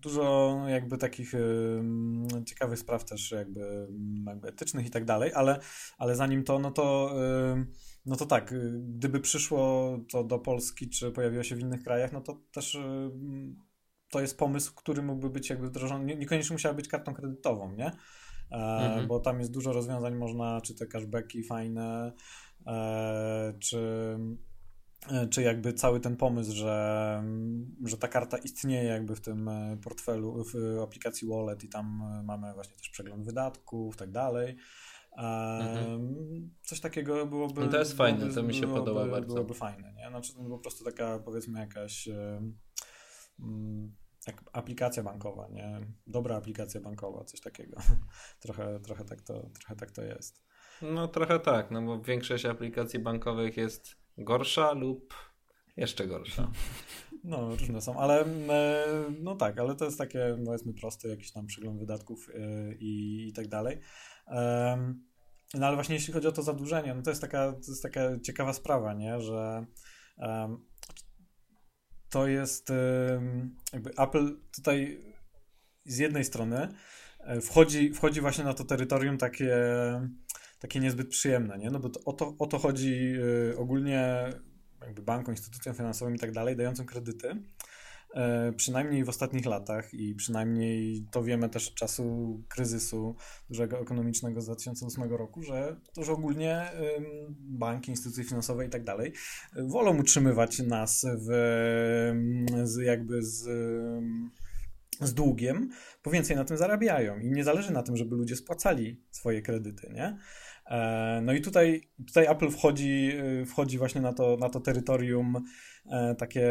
[0.00, 1.32] dużo jakby takich
[2.46, 3.88] ciekawych spraw też jakby,
[4.26, 5.60] jakby etycznych i tak dalej, ale,
[5.98, 7.14] ale zanim to, no to
[8.06, 8.54] no to tak,
[8.88, 12.78] gdyby przyszło to do Polski, czy pojawiło się w innych krajach, no to też
[14.10, 17.86] to jest pomysł, który mógłby być jakby wdrożony, niekoniecznie musiała być kartą kredytową, nie?
[17.86, 17.96] E,
[18.50, 19.06] mhm.
[19.06, 22.12] Bo tam jest dużo rozwiązań, można, czy te cashbacki fajne,
[22.66, 23.78] e, czy,
[25.30, 27.22] czy jakby cały ten pomysł, że,
[27.84, 29.50] że ta karta istnieje jakby w tym
[29.82, 34.56] portfelu, w aplikacji Wallet i tam mamy właśnie też przegląd wydatków i tak dalej.
[35.18, 36.50] Mhm.
[36.62, 37.60] Coś takiego byłoby.
[37.60, 39.34] No to jest byłoby, fajne, to mi się byłoby, podoba bardzo.
[39.34, 40.08] Byłoby fajne, nie?
[40.08, 45.80] Znaczy, to po prostu taka powiedzmy jakaś mm, jak aplikacja bankowa, nie?
[46.06, 47.80] Dobra aplikacja bankowa, coś takiego.
[48.40, 50.42] trochę, trochę, tak to, trochę tak to jest.
[50.82, 55.14] No trochę tak, no bo większość aplikacji bankowych jest gorsza lub
[55.76, 56.50] jeszcze gorsza.
[57.24, 58.86] No, różne są, ale e,
[59.20, 63.32] no tak, ale to jest takie, powiedzmy, prosty jakiś tam przegląd wydatków e, i, i
[63.32, 63.80] tak dalej.
[65.54, 68.20] No ale właśnie jeśli chodzi o to zadłużenie, no to jest taka, to jest taka
[68.20, 69.20] ciekawa sprawa, nie?
[69.20, 69.66] że
[72.10, 75.00] to jest um, jakby Apple tutaj
[75.84, 76.68] z jednej strony
[77.20, 79.56] e, wchodzi, wchodzi właśnie na to terytorium takie,
[80.58, 81.70] takie niezbyt przyjemne, nie?
[81.70, 83.14] No bo to, o, to, o to chodzi
[83.50, 84.32] y, ogólnie
[84.80, 87.42] jakby bankom, instytucjom finansowym i tak dalej, dającym kredyty,
[88.14, 93.16] E, przynajmniej w ostatnich latach i przynajmniej to wiemy też od czasu kryzysu
[93.48, 96.70] dużego ekonomicznego z 2008 roku, że to, że ogólnie
[97.40, 99.12] banki, instytucje finansowe i tak dalej
[99.56, 101.30] wolą utrzymywać nas w,
[102.64, 103.48] z, jakby z
[105.00, 105.70] z długiem,
[106.04, 109.90] bo więcej na tym zarabiają i nie zależy na tym, żeby ludzie spłacali swoje kredyty,
[109.94, 110.18] nie?
[110.70, 113.12] E, no i tutaj, tutaj Apple wchodzi,
[113.46, 115.44] wchodzi właśnie na to, na to terytorium
[115.90, 116.48] E, takie,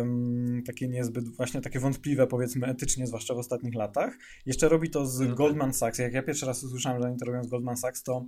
[0.00, 4.18] mm, takie niezbyt, właśnie takie wątpliwe powiedzmy etycznie, zwłaszcza w ostatnich latach.
[4.46, 5.34] Jeszcze robi to z tak.
[5.34, 5.98] Goldman Sachs.
[5.98, 8.26] Jak ja pierwszy raz usłyszałem, że oni to robią z Goldman Sachs, to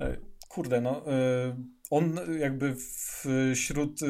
[0.00, 0.16] e,
[0.52, 1.56] kurde, no e,
[1.90, 2.76] on jakby
[3.54, 4.00] wśród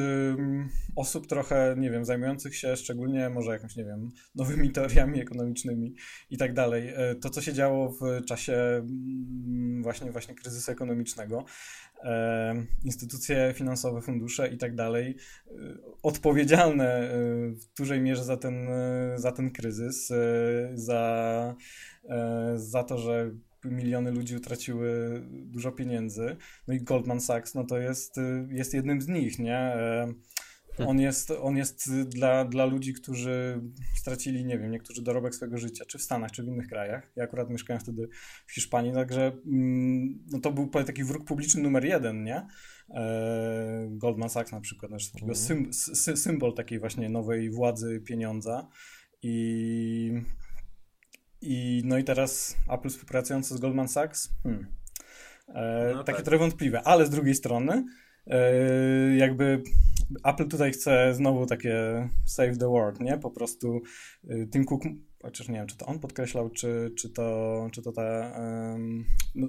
[0.95, 5.95] osób trochę, nie wiem, zajmujących się szczególnie może jakąś, nie wiem, nowymi teoriami ekonomicznymi
[6.29, 11.45] i tak dalej, to co się działo w czasie mm, właśnie, właśnie kryzysu ekonomicznego,
[12.83, 15.15] instytucje finansowe, fundusze i tak dalej,
[16.03, 17.09] odpowiedzialne
[17.51, 18.67] w dużej mierze za ten,
[19.15, 20.13] za ten kryzys,
[20.73, 21.55] za,
[22.55, 23.31] za to, że
[23.65, 26.35] miliony ludzi utraciły dużo pieniędzy.
[26.67, 28.15] No i Goldman Sachs, no to jest,
[28.49, 29.73] jest jednym z nich, nie?
[30.77, 30.89] Hmm.
[30.89, 33.61] On jest, on jest dla, dla ludzi, którzy
[33.95, 37.11] stracili, nie wiem, niektórzy dorobek swojego życia, czy w Stanach, czy w innych krajach.
[37.15, 38.09] Ja akurat mieszkałem wtedy
[38.47, 42.47] w Hiszpanii, także mm, no to był taki wróg publiczny numer jeden, nie?
[42.89, 45.73] E, Goldman Sachs na przykład, znaczy takiego mhm.
[45.73, 48.67] sym, sy, symbol takiej właśnie nowej władzy pieniądza
[49.21, 50.11] i,
[51.43, 54.67] i no i teraz Apple współpracujący z Goldman Sachs, hmm,
[55.47, 56.25] e, no takie tak.
[56.25, 57.85] trochę wątpliwe, ale z drugiej strony
[58.27, 59.63] e, jakby
[60.23, 63.17] Apple tutaj chce znowu takie save the world, nie?
[63.17, 63.81] Po prostu
[64.29, 64.83] y, Tim Cook,
[65.23, 68.31] chociaż nie wiem, czy to on podkreślał, czy, czy, to, czy to ta...
[68.39, 69.05] Um,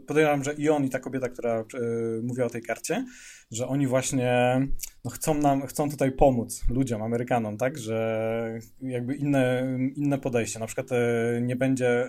[0.06, 3.04] podejrzewam, że i on, i ta kobieta, która y, mówiła o tej karcie,
[3.50, 4.60] że oni właśnie
[5.04, 7.78] no, chcą nam, chcą tutaj pomóc ludziom, Amerykanom, tak?
[7.78, 10.58] Że jakby inne, inne podejście.
[10.58, 12.08] Na przykład y, nie będzie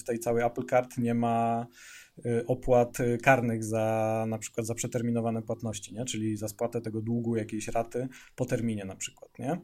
[0.00, 1.66] w tej całej Apple Card nie ma
[2.26, 6.04] Y, opłat karnych za na przykład za przeterminowane płatności, nie?
[6.04, 9.38] czyli za spłatę tego długu jakiejś raty po terminie na przykład.
[9.38, 9.60] Nie?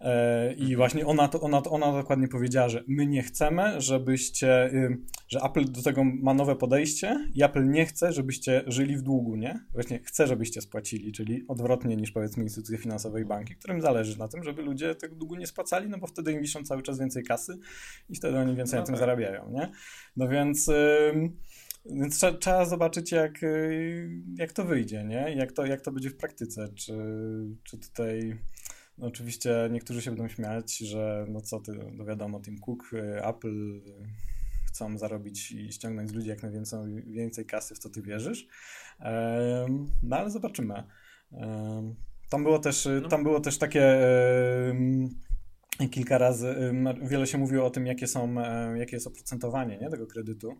[0.00, 4.98] E, I właśnie ona, to, ona, ona dokładnie powiedziała, że my nie chcemy, żebyście, y,
[5.28, 9.36] że Apple do tego ma nowe podejście i Apple nie chce, żebyście żyli w długu,
[9.36, 9.60] nie?
[9.72, 14.28] Właśnie chce, żebyście spłacili, czyli odwrotnie niż powiedzmy instytucje finansowe i banki, którym zależy na
[14.28, 17.24] tym, żeby ludzie tego długu nie spłacali, no bo wtedy im wiszą cały czas więcej
[17.24, 17.58] kasy
[18.08, 19.00] i wtedy oni więcej no na tym tak.
[19.00, 19.70] zarabiają, nie?
[20.16, 20.70] No więc...
[21.90, 25.34] Więc trzeba, trzeba zobaczyć, jak, y, jak to wyjdzie, nie?
[25.36, 26.68] Jak to, jak to będzie w praktyce.
[26.74, 26.94] Czy,
[27.64, 28.38] czy tutaj.
[28.98, 33.24] No oczywiście niektórzy się będą śmiać, że no co ty, no wiadomo, Tim Cook, y,
[33.24, 33.80] Apple
[34.66, 38.46] chcą zarobić i ściągnąć z ludzi jak najwięcej więcej kasy, w co ty wierzysz.
[40.02, 40.82] No ale zobaczymy.
[42.28, 43.08] Tam było też, y, no.
[43.08, 44.00] tam było też takie
[45.90, 48.34] kilka razy, wiele się mówiło o tym, jakie są,
[48.74, 50.58] jakie jest oprocentowanie nie, tego kredytu.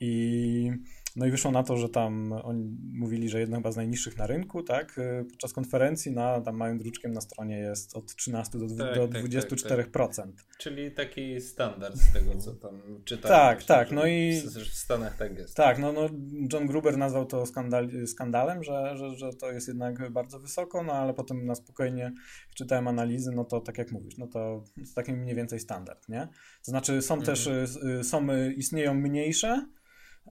[0.00, 0.70] I
[1.16, 4.26] No i wyszło na to, że tam oni mówili, że jedna chyba z najniższych na
[4.26, 4.98] rynku, tak?
[4.98, 9.08] Y, podczas konferencji na tam małym druczkiem na stronie jest od 13 do, tak, do
[9.08, 9.90] 24%.
[9.92, 10.26] Tak, tak.
[10.58, 13.38] Czyli taki standard z tego, co tam czytałem.
[13.38, 13.90] Tak, tak.
[13.90, 15.56] No i w Stanach tak jest.
[15.56, 16.08] Tak, no, no
[16.52, 20.92] John Gruber nazwał to skandal, skandalem, że, że, że to jest jednak bardzo wysoko, no
[20.92, 22.12] ale potem na spokojnie
[22.54, 24.64] czytałem analizy, no to tak jak mówisz, no to
[24.94, 26.28] taki mniej więcej standard, nie?
[26.64, 27.26] To znaczy są mhm.
[27.26, 29.66] też, y, są, istnieją mniejsze,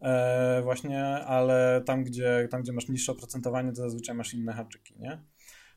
[0.01, 4.95] e, właśnie, ale tam gdzie, tam, gdzie masz niższe oprocentowanie, to zazwyczaj masz inne haczyki,
[4.99, 5.11] nie?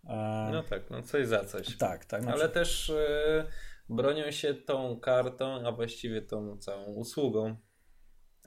[0.08, 1.76] E, no tak, no coś za coś.
[1.76, 2.22] Tak, tak.
[2.22, 2.52] Ale przykład...
[2.52, 3.44] też y,
[3.88, 7.56] bronią się tą kartą, a właściwie tą całą usługą,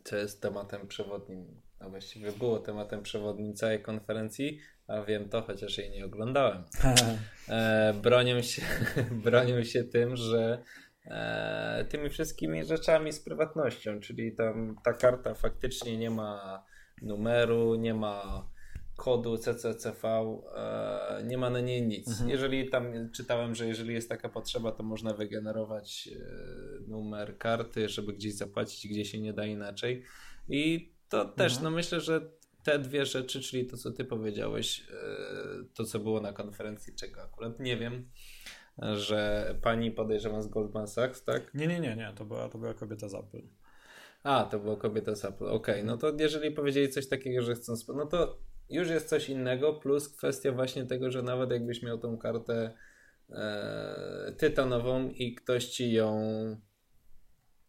[0.04, 5.78] co jest tematem przewodnim, a właściwie było tematem przewodnim całej konferencji, a wiem to, chociaż
[5.78, 6.64] jej nie oglądałem.
[7.50, 8.62] E, bronią, się,
[9.26, 10.64] bronią się tym, że
[11.06, 16.64] e, tymi wszystkimi rzeczami z prywatnością, czyli tam ta karta faktycznie nie ma
[17.02, 18.48] numeru, nie ma
[18.96, 20.08] kodu CCCV,
[20.56, 22.08] e, nie ma na niej nic.
[22.08, 22.30] Mhm.
[22.30, 28.14] Jeżeli tam czytałem, że jeżeli jest taka potrzeba, to można wygenerować e, numer karty, żeby
[28.14, 30.04] gdzieś zapłacić, gdzie się nie da inaczej.
[30.50, 31.64] I to też, mhm.
[31.64, 32.22] no myślę, że
[32.64, 34.88] te dwie rzeczy, czyli to, co ty powiedziałeś,
[35.74, 38.10] to, co było na konferencji, czego akurat nie wiem,
[38.82, 41.54] że pani podejrzewam z Goldman Sachs, tak?
[41.54, 43.42] Nie, nie, nie, nie, to była, to była kobieta z Apple.
[44.24, 45.84] A, to była kobieta z Apple, okej, okay.
[45.84, 48.38] no to jeżeli powiedzieli coś takiego, że chcą, no to
[48.70, 52.74] już jest coś innego, plus kwestia właśnie tego, że nawet jakbyś miał tą kartę
[53.30, 56.22] e, tytanową i ktoś ci ją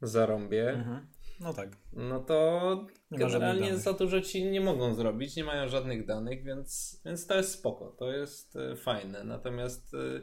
[0.02, 1.06] zarąbie, mhm.
[1.40, 1.68] no tak.
[1.92, 7.00] No to nie generalnie za dużo ci nie mogą zrobić, nie mają żadnych danych, więc,
[7.04, 9.24] więc to jest spoko, to jest e, fajne.
[9.24, 10.22] Natomiast e, e,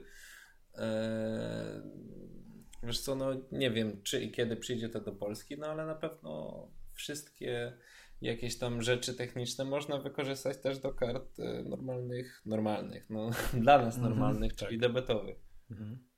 [2.84, 5.95] wiesz co, no nie wiem, czy i kiedy przyjdzie to do Polski, no ale na
[5.95, 7.74] pewno wszystkie
[8.22, 13.30] jakieś tam rzeczy techniczne można wykorzystać też do kart e, normalnych, normalnych, no
[13.63, 14.89] dla nas mhm, normalnych, mhm, czyli tak.
[14.89, 15.38] debetowych.
[15.72, 16.09] Mhm.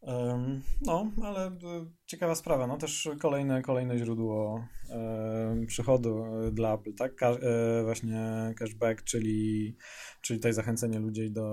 [0.00, 1.50] Um, no, ale e,
[2.06, 7.14] ciekawa sprawa, no też kolejne, kolejne źródło um, przychodu e, dla Apple, tak?
[7.14, 7.36] Ka
[7.84, 9.76] właśnie cashback, czyli,
[10.20, 11.46] czyli tutaj zachęcenie ludzi do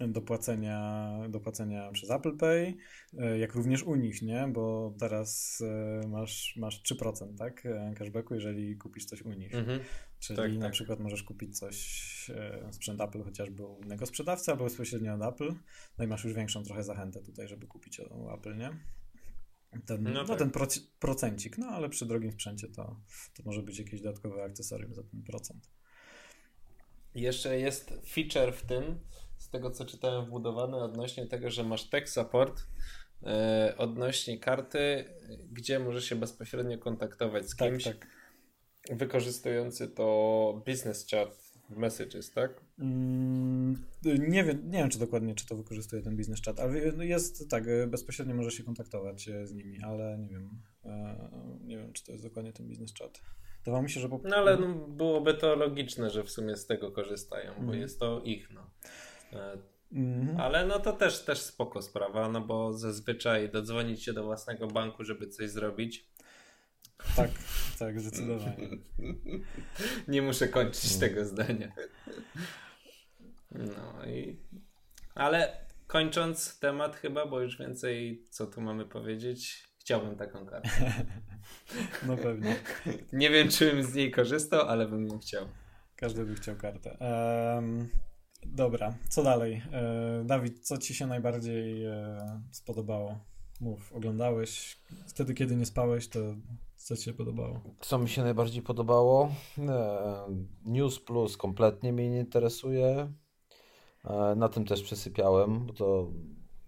[0.00, 2.74] do płacenia, do płacenia przez Apple Pay,
[3.18, 4.48] e, jak również u nich, nie?
[4.52, 5.62] Bo teraz
[6.02, 7.66] e, masz, masz 3%, tak?
[7.66, 9.54] E, cashbacku, jeżeli kupisz coś u nich.
[9.54, 9.80] Mhm.
[10.18, 10.72] Czyli tak, na tak.
[10.72, 12.30] przykład możesz kupić coś,
[12.70, 15.54] sprzęt Apple chociażby u innego sprzedawcy albo bezpośrednio od Apple,
[15.98, 18.70] no i masz już większą trochę zachętę tutaj, żeby kupić u Apple, nie?
[19.86, 20.38] Ten, no, no tak.
[20.38, 20.50] ten
[20.98, 23.00] procencik, no ale przy drogim sprzęcie to,
[23.34, 25.70] to może być jakieś dodatkowe akcesorium za ten procent.
[27.14, 29.00] Jeszcze jest feature w tym,
[29.38, 32.66] z tego co czytałem wbudowany odnośnie tego, że masz tech support
[33.22, 35.04] e, odnośnie karty,
[35.52, 38.96] gdzie możesz się bezpośrednio kontaktować z tak, kimś tak, tak.
[38.96, 42.60] wykorzystujący to business chat messages, tak?
[42.78, 47.02] Mm, nie wiem, nie wiem czy dokładnie, czy to wykorzystuje ten business chat, ale no
[47.02, 50.50] jest tak, e, bezpośrednio możesz się kontaktować e, z nimi, ale nie wiem,
[51.64, 53.20] nie wiem, czy to jest dokładnie ten business chat.
[53.64, 54.20] Wydawało mi się, że po...
[54.24, 57.80] No ale no, byłoby to logiczne, że w sumie z tego korzystają, bo mm.
[57.80, 58.70] jest to ich, no.
[59.92, 60.40] Mhm.
[60.40, 65.04] Ale no to też, też spoko sprawa, no bo zazwyczaj dodzwonić się do własnego banku,
[65.04, 66.10] żeby coś zrobić.
[67.16, 67.30] Tak,
[67.78, 68.68] tak, zdecydowanie.
[70.08, 71.00] Nie muszę kończyć mhm.
[71.00, 71.72] tego zdania.
[73.50, 74.40] No i.
[75.14, 80.70] Ale kończąc temat, chyba, bo już więcej co tu mamy powiedzieć, chciałbym taką kartę.
[82.06, 82.56] No pewnie.
[83.12, 85.48] Nie wiem, czy bym z niej korzystał, ale bym ją chciał.
[85.96, 86.96] Każdy by chciał kartę.
[87.00, 87.88] Um,
[88.46, 89.62] Dobra, co dalej?
[89.72, 93.18] E, Dawid, co ci się najbardziej e, spodobało?
[93.60, 96.18] Mów, oglądałeś wtedy, kiedy nie spałeś, to
[96.76, 97.60] co ci się podobało?
[97.80, 99.34] Co mi się najbardziej podobało?
[99.58, 103.12] E, News Plus kompletnie mnie nie interesuje.
[104.36, 106.10] Na tym też przesypiałem, bo to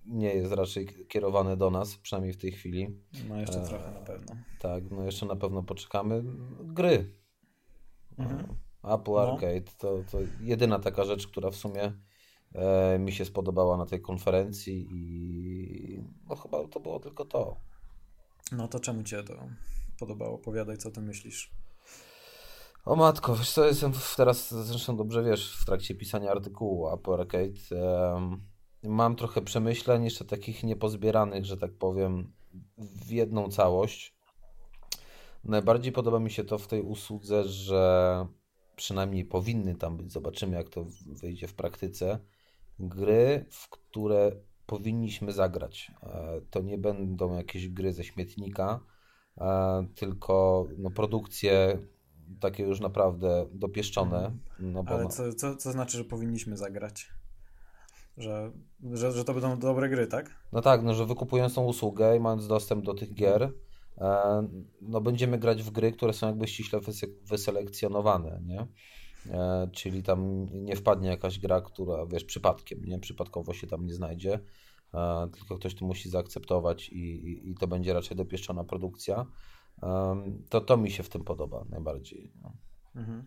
[0.07, 3.01] nie jest raczej kierowane do nas, przynajmniej w tej chwili.
[3.29, 4.37] No jeszcze trochę na pewno.
[4.61, 6.23] Tak, no jeszcze na pewno poczekamy.
[6.65, 7.15] Gry.
[8.19, 8.57] Mhm.
[8.95, 9.33] Apple no.
[9.33, 11.93] Arcade to, to jedyna taka rzecz, która w sumie
[12.55, 17.57] e, mi się spodobała na tej konferencji i no chyba to było tylko to.
[18.53, 19.35] No to czemu cię to
[19.99, 20.39] podobało?
[20.39, 21.51] Powiadaj, co ty myślisz.
[22.85, 27.83] O matko, wiesz co, jestem teraz, zresztą dobrze wiesz, w trakcie pisania artykułu Apple Arcade.
[28.13, 28.41] Um,
[28.83, 32.33] mam trochę przemyśleń, jeszcze takich niepozbieranych, że tak powiem,
[32.79, 34.17] w jedną całość.
[35.45, 38.27] Najbardziej podoba mi się to w tej usłudze, że
[38.77, 42.19] przynajmniej powinny tam być, zobaczymy jak to wyjdzie w praktyce,
[42.79, 44.33] gry, w które
[44.67, 45.93] powinniśmy zagrać.
[46.03, 48.81] E, to nie będą jakieś gry ze śmietnika,
[49.39, 51.79] e, tylko no, produkcje
[52.41, 54.17] takie już naprawdę dopieszczone.
[54.17, 54.41] Mhm.
[54.59, 57.09] No bo Ale co, co, co znaczy, że powinniśmy zagrać?
[58.17, 58.53] Że,
[58.93, 60.31] że, że to będą dobre gry, tak?
[60.53, 63.51] No tak, no że wykupując tą usługę i mając dostęp do tych gier, e,
[64.81, 66.81] no będziemy grać w gry, które są jakby ściśle
[67.23, 68.67] wyselekcjonowane, nie?
[69.31, 72.99] E, czyli tam nie wpadnie jakaś gra, która, wiesz, przypadkiem, nie?
[72.99, 74.41] Przypadkowo się tam nie znajdzie,
[74.95, 79.27] e, tylko ktoś to musi zaakceptować i, i, i to będzie raczej dopieszczona produkcja.
[80.49, 82.33] To to mi się w tym podoba najbardziej.
[82.43, 82.53] No,
[82.95, 83.27] mhm.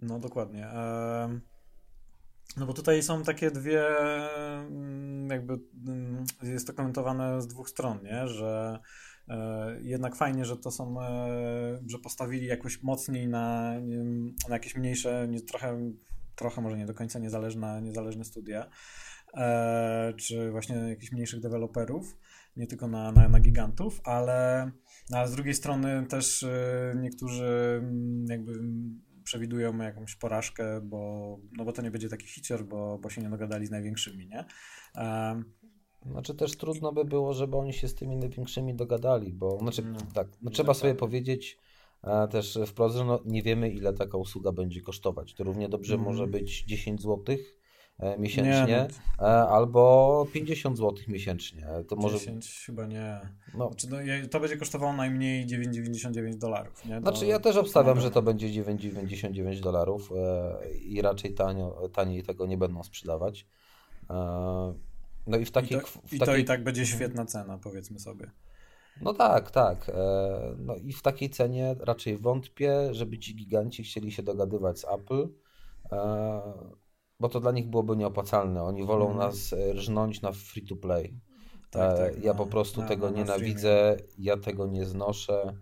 [0.00, 0.66] no dokładnie.
[2.56, 3.98] No bo tutaj są takie dwie,
[4.66, 8.28] mm, jakby mm, jest to komentowane z dwóch stron, nie?
[8.28, 8.82] że e,
[9.82, 13.74] jednak fajnie, że to są, e, że postawili jakoś mocniej na,
[14.48, 15.92] na jakieś mniejsze, trochę,
[16.36, 18.66] trochę może nie do końca niezależne, niezależne studia,
[19.34, 22.16] e, czy właśnie jakichś mniejszych deweloperów,
[22.56, 24.70] nie tylko na, na, na gigantów, ale,
[25.10, 26.46] no, ale z drugiej strony też
[26.96, 28.60] niektórzy mm, jakby
[29.24, 33.30] przewidują jakąś porażkę, bo, no bo to nie będzie taki hicior, bo, bo się nie
[33.30, 34.44] dogadali z największymi, nie?
[34.94, 35.52] Um,
[36.10, 39.98] znaczy też trudno by było, żeby oni się z tymi największymi dogadali, bo znaczy no,
[40.14, 41.58] tak, no, trzeba sobie powiedzieć
[42.02, 45.34] a też wprost, że no, nie wiemy ile taka usługa będzie kosztować.
[45.34, 46.06] To równie dobrze mm.
[46.06, 47.62] może być 10 złotych
[47.98, 48.88] E, miesięcznie, nie,
[49.20, 49.26] no.
[49.26, 51.66] E, albo 50 zł miesięcznie.
[51.88, 52.18] To 10 może...
[52.66, 53.20] chyba nie.
[53.54, 53.68] No.
[53.68, 56.84] Znaczy, no, to będzie kosztowało najmniej 9,99 dolarów.
[56.84, 56.94] Nie?
[56.94, 57.00] To...
[57.00, 62.46] Znaczy ja też obstawiam, że to będzie 9,99 dolarów e, i raczej tanio, taniej tego
[62.46, 63.46] nie będą sprzedawać.
[65.26, 65.78] No i w takiej...
[65.78, 66.34] I to, w i, takiej...
[66.34, 68.30] to i tak będzie świetna cena, powiedzmy sobie.
[69.00, 69.90] No tak, tak.
[70.58, 75.28] No i w takiej cenie raczej wątpię, żeby ci giganci chcieli się dogadywać z Apple
[77.22, 78.62] bo to dla nich byłoby nieopłacalne.
[78.62, 79.18] Oni wolą mm.
[79.18, 81.20] nas e, rżnąć na free to play.
[81.70, 85.56] Tak, e, tak, ja po prostu na, tego na nienawidzę, ja tego nie znoszę.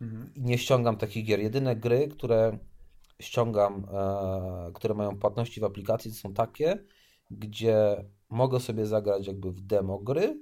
[0.00, 0.32] Mhm.
[0.36, 1.40] Nie ściągam takich gier.
[1.40, 2.58] Jedyne gry, które
[3.20, 6.84] ściągam, e, które mają płatności w aplikacji, są takie,
[7.30, 10.40] gdzie mogę sobie zagrać jakby w demo gry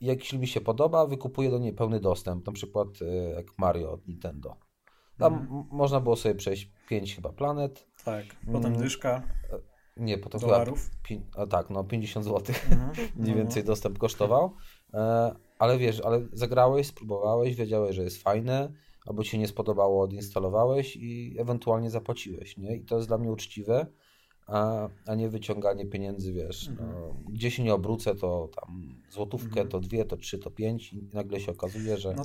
[0.00, 3.92] i jeśli mi się podoba, wykupuję do niej pełny dostęp, na przykład e, jak Mario
[3.92, 4.56] od Nintendo.
[5.18, 5.64] Tam mhm.
[5.70, 7.86] można było sobie przejść 5 chyba planet.
[8.04, 8.82] Tak, potem mm.
[8.82, 9.22] dyszka.
[9.96, 10.90] Nie, po to dolarów?
[11.08, 12.90] Chyba, a tak, no 50 zł mhm.
[13.16, 13.66] mniej no, więcej no.
[13.66, 14.54] dostęp kosztował.
[14.94, 18.72] E, ale wiesz, ale zagrałeś, spróbowałeś, wiedziałeś, że jest fajne,
[19.06, 22.76] albo ci się nie spodobało, odinstalowałeś i ewentualnie zapłaciłeś, nie?
[22.76, 23.86] I to jest dla mnie uczciwe,
[24.48, 26.90] a, a nie wyciąganie pieniędzy, wiesz, no, mhm.
[26.90, 29.68] no, gdzie się nie obrócę, to tam złotówkę, mhm.
[29.68, 32.22] to dwie, to trzy, to pięć i nagle się okazuje, że no.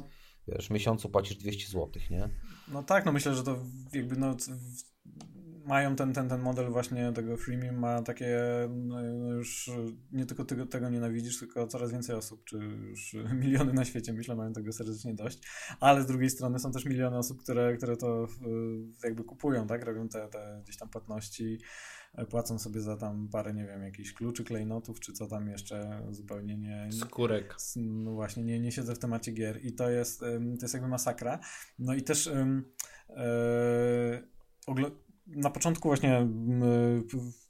[0.47, 2.29] wiesz, w miesiącu płacisz 200 zł, nie?
[2.67, 3.57] No tak, no myślę, że to
[3.93, 4.35] jakby no
[5.65, 8.39] mają ten, ten, ten model właśnie tego freemium, ma takie
[8.69, 9.71] no, no już
[10.11, 14.35] nie tylko tego, tego nienawidzisz, tylko coraz więcej osób, czy już miliony na świecie, myślę,
[14.35, 15.39] mają tego serdecznie dość,
[15.79, 18.27] ale z drugiej strony są też miliony osób, które, które to
[19.03, 21.59] jakby kupują, tak, robią te, te gdzieś tam płatności,
[22.29, 26.57] płacą sobie za tam parę, nie wiem, jakichś kluczy, klejnotów, czy co tam jeszcze zupełnie
[26.57, 26.89] nie...
[26.91, 27.55] Skórek.
[27.75, 30.25] No właśnie, nie, nie siedzę w temacie gier i to jest, to
[30.61, 31.39] jest jakby masakra.
[31.79, 32.33] No i też yy,
[35.27, 36.27] na początku właśnie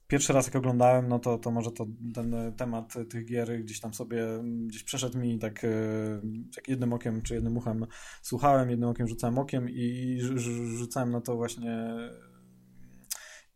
[0.08, 3.94] pierwszy raz jak oglądałem, no to, to może to ten temat tych gier gdzieś tam
[3.94, 4.26] sobie
[4.68, 5.66] gdzieś przeszedł mi tak,
[6.56, 7.86] tak jednym okiem czy jednym uchem
[8.22, 10.18] słuchałem, jednym okiem rzucałem okiem i
[10.78, 11.94] rzucałem na to właśnie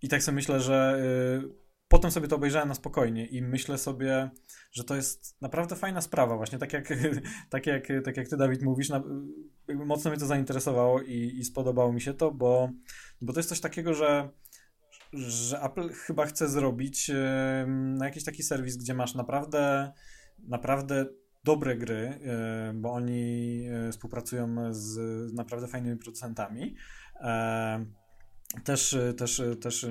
[0.02, 1.00] i tak sobie myślę, że
[1.46, 4.30] y, potem sobie to obejrzałem na spokojnie i myślę sobie,
[4.72, 6.38] że to jest naprawdę fajna sprawa.
[6.38, 6.94] Właśnie, tak jak,
[7.50, 9.04] tak jak, tak jak ty Dawid mówisz, na,
[9.86, 12.70] mocno mnie to zainteresowało i, i spodobało mi się to, bo,
[13.22, 14.30] bo to jest coś takiego, że
[15.14, 17.12] że Apple chyba chce zrobić
[17.68, 19.92] na jakiś taki serwis, gdzie masz naprawdę
[20.40, 21.06] naprawdę
[21.44, 22.20] dobre gry,
[22.74, 24.98] bo oni e, współpracują z
[25.34, 26.76] naprawdę fajnymi producentami.
[28.64, 29.86] Też, też, też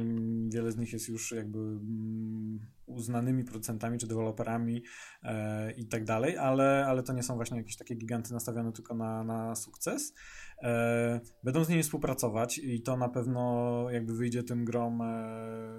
[0.48, 4.82] wiele z nich jest już jakby mm, uznanymi producentami czy deweloperami
[5.22, 8.94] e, i tak dalej, ale, ale to nie są właśnie jakieś takie giganty nastawione tylko
[8.94, 10.14] na, na sukces.
[10.62, 15.04] E, będą z nimi współpracować i to na pewno jakby wyjdzie tym grom e,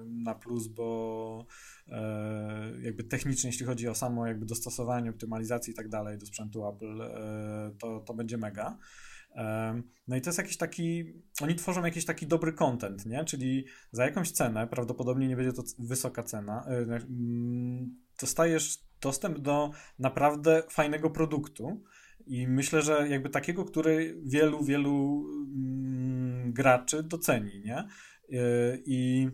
[0.08, 1.46] na plus, bo
[1.88, 6.68] e, jakby technicznie, jeśli chodzi o samo jakby dostosowanie, optymalizację i tak dalej do sprzętu
[6.68, 8.78] Apple, e, to, to będzie mega.
[10.08, 13.26] No i to jest jakiś taki, oni tworzą jakiś taki dobry content, nie?
[13.26, 19.72] Czyli za jakąś cenę, prawdopodobnie nie będzie to wysoka cena, e, mm, dostajesz dostęp do
[20.00, 21.84] naprawdę fajnego produktu
[22.26, 25.26] i myślę, że jakby takiego, który wielu, wielu
[25.56, 27.78] mm, graczy doceni, nie?
[27.78, 27.88] E,
[28.86, 29.30] I,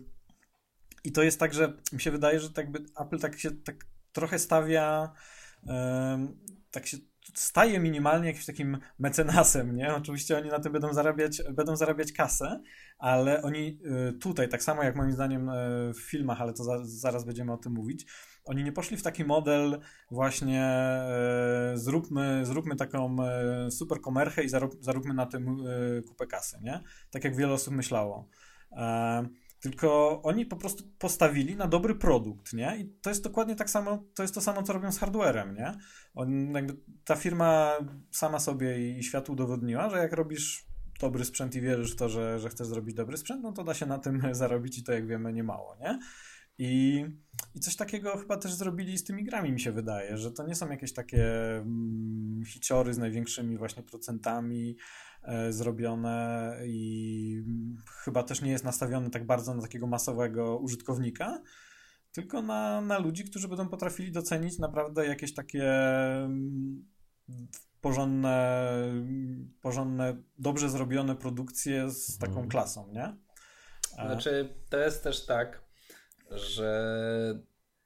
[1.04, 3.86] I to jest tak, że mi się wydaje, że tak by Apple tak się tak
[4.12, 5.12] trochę stawia
[6.70, 6.96] tak się
[7.34, 9.94] staje minimalnie jakimś takim mecenasem, nie?
[9.94, 12.62] Oczywiście oni na tym będą zarabiać, będą zarabiać kasę,
[12.98, 16.78] ale oni y, tutaj, tak samo jak moim zdaniem y, w filmach, ale to za,
[16.84, 18.06] zaraz będziemy o tym mówić,
[18.44, 23.16] oni nie poszli w taki model właśnie e, zróbmy, zróbmy taką
[23.70, 25.64] super komerchę i zarób, zaróbmy na tym
[26.08, 26.80] kupę kasy, nie?
[27.10, 28.28] Tak jak wiele osób myślało.
[28.72, 29.28] E,
[29.64, 32.76] tylko oni po prostu postawili na dobry produkt, nie?
[32.76, 35.74] I to jest dokładnie tak samo, to jest to samo, co robią z hardwarem, nie?
[36.14, 37.72] On, jakby ta firma
[38.10, 40.66] sama sobie i światu udowodniła, że jak robisz
[41.00, 43.74] dobry sprzęt i wierzysz w to, że, że chcesz zrobić dobry sprzęt, no to da
[43.74, 45.98] się na tym zarobić i to jak wiemy nie mało, nie?
[46.58, 47.04] I,
[47.54, 50.54] I coś takiego chyba też zrobili z tymi grami, mi się wydaje, że to nie
[50.54, 54.76] są jakieś takie mm, hiciory z największymi właśnie procentami
[55.50, 57.44] zrobione i
[58.04, 61.42] chyba też nie jest nastawiony tak bardzo na takiego masowego użytkownika,
[62.12, 66.84] tylko na, na ludzi, którzy będą potrafili docenić naprawdę jakieś takie mm,
[67.80, 68.68] porządne,
[69.60, 72.48] porządne dobrze zrobione produkcje z taką mhm.
[72.48, 73.16] klasą, nie?
[73.94, 75.64] Znaczy, to jest też tak,
[76.30, 77.40] że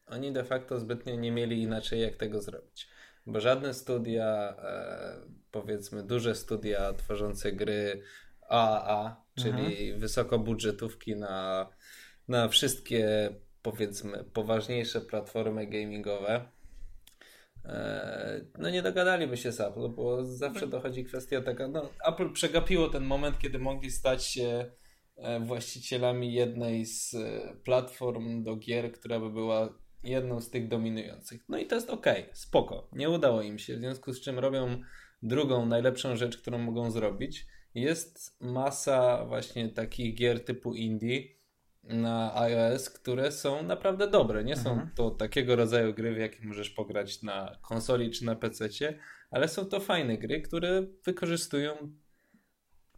[0.07, 2.89] oni de facto zbytnio nie mieli inaczej jak tego zrobić.
[3.27, 5.17] Bo żadne studia, e,
[5.51, 8.03] powiedzmy duże studia tworzące gry
[8.49, 10.01] AAA, czyli mhm.
[10.01, 11.69] wysokobudżetówki na,
[12.29, 13.31] na wszystkie
[13.63, 16.49] powiedzmy poważniejsze platformy gamingowe,
[17.65, 20.71] e, no nie dogadaliby się z Apple, bo zawsze mhm.
[20.71, 24.71] dochodzi kwestia taka, no Apple przegapiło ten moment, kiedy mogli stać się
[25.19, 31.45] E, właścicielami jednej z e, platform do gier, która by była jedną z tych dominujących.
[31.49, 32.89] No i to jest ok, spoko.
[32.93, 34.81] Nie udało im się, w związku z czym robią
[35.23, 37.47] drugą, najlepszą rzecz, którą mogą zrobić.
[37.75, 41.23] Jest masa właśnie takich gier typu indie
[41.85, 44.45] na iOS, które są naprawdę dobre.
[44.45, 44.91] Nie są mhm.
[44.95, 48.69] to takiego rodzaju gry, w jakie możesz pograć na konsoli czy na PC,
[49.31, 51.93] ale są to fajne gry, które wykorzystują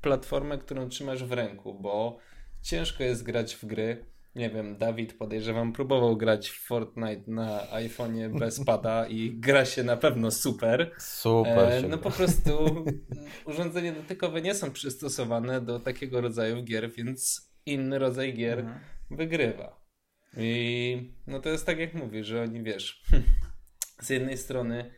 [0.00, 2.18] platformę, którą trzymasz w ręku, bo
[2.62, 4.04] ciężko jest grać w gry.
[4.34, 9.82] Nie wiem, Dawid podejrzewam próbował grać w Fortnite na iPhone'ie bez pada i gra się
[9.82, 10.90] na pewno super.
[10.98, 11.84] Super.
[11.84, 12.84] E, no po prostu
[13.46, 18.80] urządzenia dotykowe nie są przystosowane do takiego rodzaju gier, więc inny rodzaj gier mhm.
[19.10, 19.80] wygrywa.
[20.36, 23.02] I no to jest tak jak mówisz, że oni wiesz,
[24.02, 24.94] z jednej strony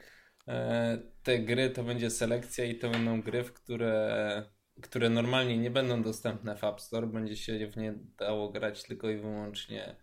[0.49, 5.71] e, te gry to będzie selekcja i to będą gry, w które które normalnie nie
[5.71, 9.97] będą dostępne w App Store, będzie się w nie dało grać tylko i wyłącznie,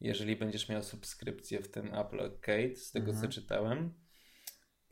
[0.00, 3.22] jeżeli będziesz miał subskrypcję w tym Apple Arcade, z tego mhm.
[3.26, 3.94] co czytałem.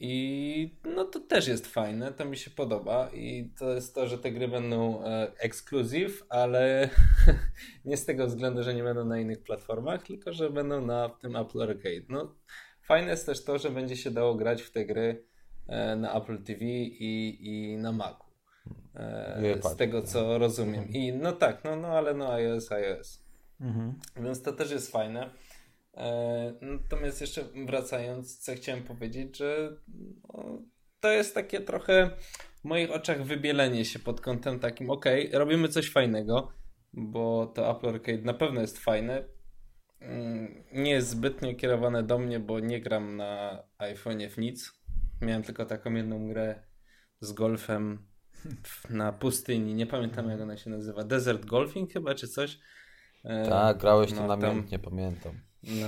[0.00, 4.18] I no to też jest fajne, to mi się podoba i to jest to, że
[4.18, 6.90] te gry będą e, exclusive, ale
[7.84, 11.36] nie z tego względu, że nie będą na innych platformach, tylko że będą na tym
[11.36, 12.06] Apple Arcade.
[12.08, 12.34] No,
[12.82, 15.24] fajne jest też to, że będzie się dało grać w te gry
[15.66, 18.27] e, na Apple TV i, i na Macu.
[18.98, 20.88] E, z tego co rozumiem.
[20.88, 23.24] I no tak, no, no ale no iOS, iOS.
[23.60, 23.94] Mhm.
[24.16, 25.30] Więc to też jest fajne.
[25.96, 29.76] E, natomiast jeszcze wracając, co chciałem powiedzieć, że
[30.34, 30.62] no,
[31.00, 32.10] to jest takie trochę
[32.60, 36.52] w moich oczach wybielenie się pod kątem takim, ok, robimy coś fajnego,
[36.92, 39.24] bo to Apple Arcade na pewno jest fajne.
[40.00, 44.72] Mm, nie jest zbytnio kierowane do mnie, bo nie gram na iPhone'ie w nic.
[45.20, 46.62] Miałem tylko taką jedną grę
[47.20, 48.08] z golfem
[48.90, 52.58] na pustyni, nie pamiętam jak ona się nazywa, Desert Golfing chyba, czy coś.
[53.24, 54.90] E, tak, grałeś no, to namiętnie, tam...
[54.90, 55.40] pamiętam.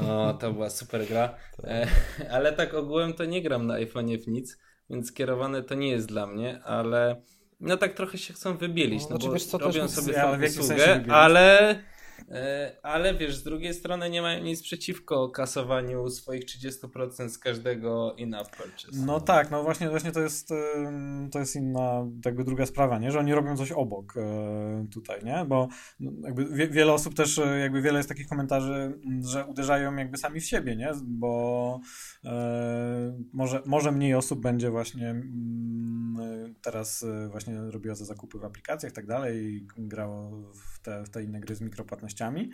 [0.03, 1.66] No, to była super gra, tak.
[1.70, 1.86] E,
[2.34, 4.59] ale tak ogółem to nie gram na iPhone'ie w nic,
[4.90, 7.22] więc kierowane to nie jest dla mnie, ale
[7.61, 10.44] no tak trochę się chcą wybielić, no, no bo wiesz, co, robią sobie ja, tą
[10.44, 11.76] usługę, ale
[12.83, 18.57] ale wiesz, z drugiej strony nie mają nic przeciwko kasowaniu swoich 30% z każdego in-app
[18.57, 19.07] purchase.
[19.07, 20.53] No tak, no właśnie, właśnie to jest
[21.33, 23.11] to jest inna jakby druga sprawa, nie?
[23.11, 25.45] Że oni robią coś obok e, tutaj, nie?
[25.49, 25.68] Bo
[26.01, 30.41] no, jakby wiele osób też, e, jakby wiele jest takich komentarzy, że uderzają jakby sami
[30.41, 30.91] w siebie, nie?
[31.05, 31.81] Bo
[32.25, 38.93] e, może, może mniej osób będzie właśnie mm, teraz właśnie robiło te zakupy w aplikacjach
[38.93, 42.51] i tak dalej i grało w te, w te inne gry z mikropłatnościami.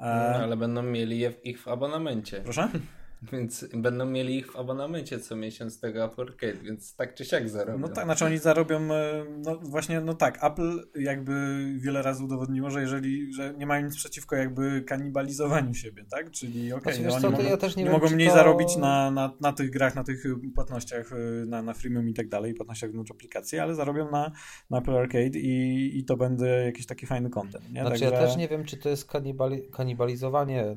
[0.00, 0.06] No,
[0.42, 2.40] ale będą mieli je w ich w abonamencie.
[2.40, 2.68] Proszę?
[3.22, 7.48] Więc będą mieli ich w abonamencie co miesiąc tego Apple Arcade, więc tak czy siak
[7.48, 7.78] zarobią.
[7.78, 11.32] No tak, znaczy oni zarobią, e, no właśnie, no tak, Apple jakby
[11.78, 16.30] wiele razy udowodniło, że jeżeli, że nie mają nic przeciwko jakby kanibalizowaniu siebie, tak?
[16.30, 18.34] Czyli okej, okay, znaczy, no, oni mogą, ja nie mogą mniej to...
[18.34, 22.28] zarobić na, na, na tych grach, na tych płatnościach, e, na, na freemium i tak
[22.28, 24.32] dalej, płatnościach wnątrz aplikacji, ale zarobią na,
[24.70, 27.80] na Apple Arcade i, i to będzie jakiś taki fajny content, nie?
[27.80, 28.04] Znaczy Także...
[28.04, 30.76] ja też nie wiem, czy to jest kanibali kanibalizowanie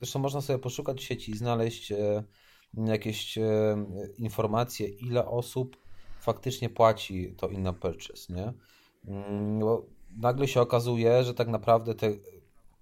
[0.00, 2.24] Zresztą można sobie poszukać w sieci i znaleźć e,
[2.74, 3.42] jakieś e,
[4.18, 5.76] informacje, ile osób
[6.20, 8.52] faktycznie płaci to in purchase, nie?
[9.04, 9.86] Mm, bo
[10.16, 12.12] nagle się okazuje, że tak naprawdę te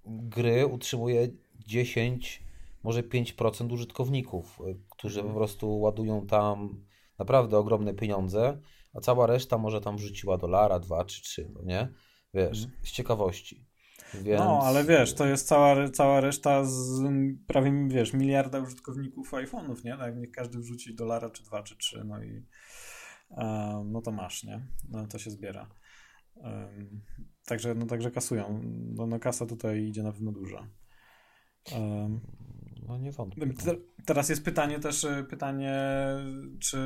[0.06, 1.28] gry utrzymuje
[1.66, 2.42] 10,
[2.82, 6.84] może 5% użytkowników, e, którzy po prostu ładują tam
[7.18, 8.60] naprawdę ogromne pieniądze,
[8.94, 11.88] a cała reszta może tam wrzuciła dolara, dwa czy trzy, no nie?
[12.34, 12.84] Wiesz, mhm.
[12.84, 13.65] z ciekawości.
[14.14, 14.40] Więc...
[14.40, 17.02] No, ale wiesz, to jest cała, cała reszta z
[17.46, 19.96] prawie, wiesz, miliarda użytkowników iPhone'ów, nie?
[19.96, 22.44] Tak, niech każdy wrzuci dolara, czy dwa, czy trzy, no i
[23.30, 24.66] um, no to masz, nie?
[24.88, 25.68] No to się zbiera.
[26.34, 27.02] Um,
[27.44, 28.60] także, no, także kasują.
[28.94, 30.68] No, no kasa tutaj idzie na pewno duża.
[31.72, 32.20] Um,
[32.88, 33.46] no nie wątpię.
[33.46, 35.76] Te, teraz jest pytanie też, e, pytanie,
[36.60, 36.78] czy,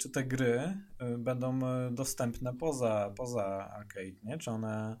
[0.00, 0.60] czy te gry
[0.98, 1.58] e, będą
[1.90, 4.38] dostępne poza, poza arcade, nie?
[4.38, 4.96] Czy one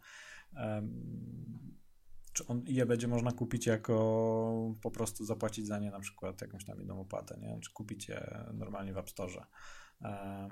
[2.32, 6.64] czy on, je będzie można kupić jako po prostu zapłacić za nie na przykład jakąś
[6.64, 7.60] tam jedną opłatę, nie?
[7.60, 9.46] Czy kupić je normalnie w App Store.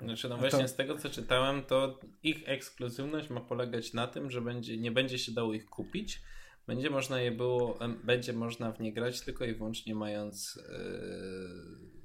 [0.03, 0.67] Znaczy, no właśnie to...
[0.67, 5.19] z tego co czytałem, to ich ekskluzywność ma polegać na tym, że będzie, nie będzie
[5.19, 6.21] się dało ich kupić,
[6.67, 10.63] będzie można je było, będzie można w nie grać tylko i wyłącznie mając yy,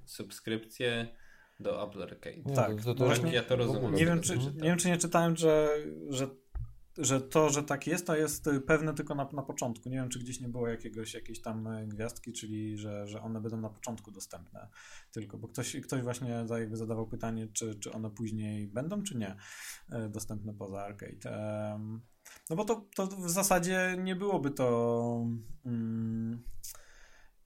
[0.04, 1.08] subskrypcję
[1.60, 2.54] do Apple Arcade.
[2.54, 3.94] Tak, to, to właśnie, ja to rozumiem.
[3.94, 5.68] Nie wiem, czy, nie wiem, czy nie czytałem, że,
[6.08, 6.28] że
[6.98, 9.88] że to, że tak jest, to jest y, pewne tylko na, na początku.
[9.88, 13.40] Nie wiem, czy gdzieś nie było jakiegoś, jakiejś tam y, gwiazdki, czyli że, że one
[13.40, 14.68] będą na początku dostępne
[15.12, 19.36] tylko, bo ktoś, ktoś właśnie jakby zadawał pytanie, czy, czy one później będą, czy nie
[19.92, 21.78] y, dostępne poza arcade.
[22.50, 25.26] No bo to, to w zasadzie nie byłoby to
[25.66, 26.42] mm,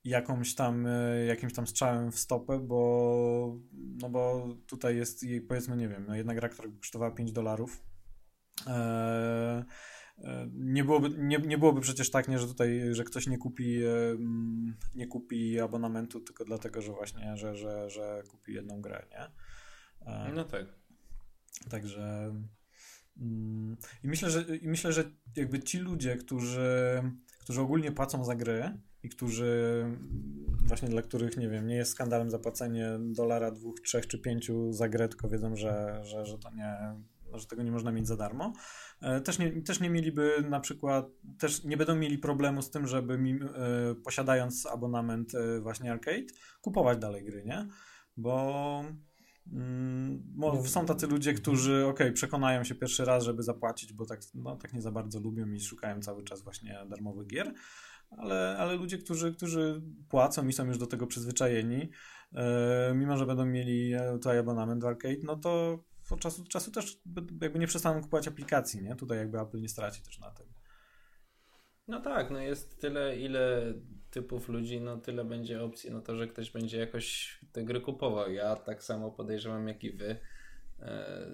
[0.04, 0.86] jakąś tam,
[1.28, 6.34] jakimś tam strzałem w stopę, bo, no bo tutaj jest powiedzmy, nie wiem, no jedna
[6.34, 7.91] gra, która kosztowała 5 dolarów,
[10.52, 14.16] nie byłoby, nie, nie byłoby przecież tak, nie, że tutaj, że ktoś nie kupi, e,
[14.94, 19.30] nie kupi abonamentu tylko dlatego, że właśnie, że, że, że kupi jedną grę, nie?
[20.34, 20.66] No tak.
[21.70, 22.34] Także
[23.20, 25.04] mm, i myślę, że, i myślę, że
[25.36, 27.02] jakby ci ludzie, którzy,
[27.38, 29.84] którzy ogólnie płacą za gry i którzy
[30.64, 34.88] właśnie dla których, nie wiem, nie jest skandalem zapłacenie dolara, dwóch, trzech czy pięciu za
[34.88, 36.76] grę, tylko wiedzą, że, że, że to nie
[37.38, 38.52] że tego nie można mieć za darmo.
[39.00, 41.06] E, też nie, też nie mieliby na przykład,
[41.38, 46.26] też nie będą mieli problemu z tym, żeby e, posiadając abonament e, właśnie arcade,
[46.60, 47.68] kupować dalej gry, nie?
[48.16, 48.84] Bo
[49.52, 50.22] mm,
[50.64, 54.72] są tacy ludzie, którzy ok, przekonają się pierwszy raz, żeby zapłacić, bo tak, no, tak
[54.72, 57.52] nie za bardzo lubią i szukają cały czas właśnie darmowych gier,
[58.10, 61.90] ale, ale ludzie, którzy, którzy płacą i są już do tego przyzwyczajeni,
[62.94, 67.00] mimo że będą mieli tutaj abonament w arcade, no to od czasu do czasu też
[67.40, 68.96] jakby nie przestaną kupować aplikacji, nie?
[68.96, 70.46] Tutaj jakby Apple nie straci też na tym.
[71.88, 73.74] No tak, no jest tyle, ile
[74.10, 78.32] typów ludzi, no tyle będzie opcji no to, że ktoś będzie jakoś te gry kupował.
[78.32, 80.16] Ja tak samo podejrzewam jak i wy.
[80.80, 81.26] E,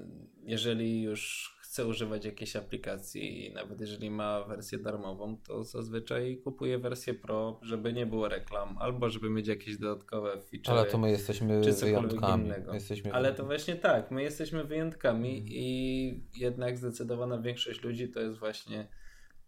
[0.42, 6.78] jeżeli już chce używać jakiejś aplikacji i nawet jeżeli ma wersję darmową, to zazwyczaj kupuje
[6.78, 10.74] wersję Pro, żeby nie było reklam, albo żeby mieć jakieś dodatkowe feature.
[10.74, 12.50] Ale to my jesteśmy wyjątkami.
[12.72, 13.12] Jesteśmy...
[13.12, 15.48] Ale to właśnie tak, my jesteśmy wyjątkami hmm.
[15.50, 18.88] i jednak zdecydowana większość ludzi to jest właśnie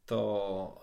[0.07, 0.83] to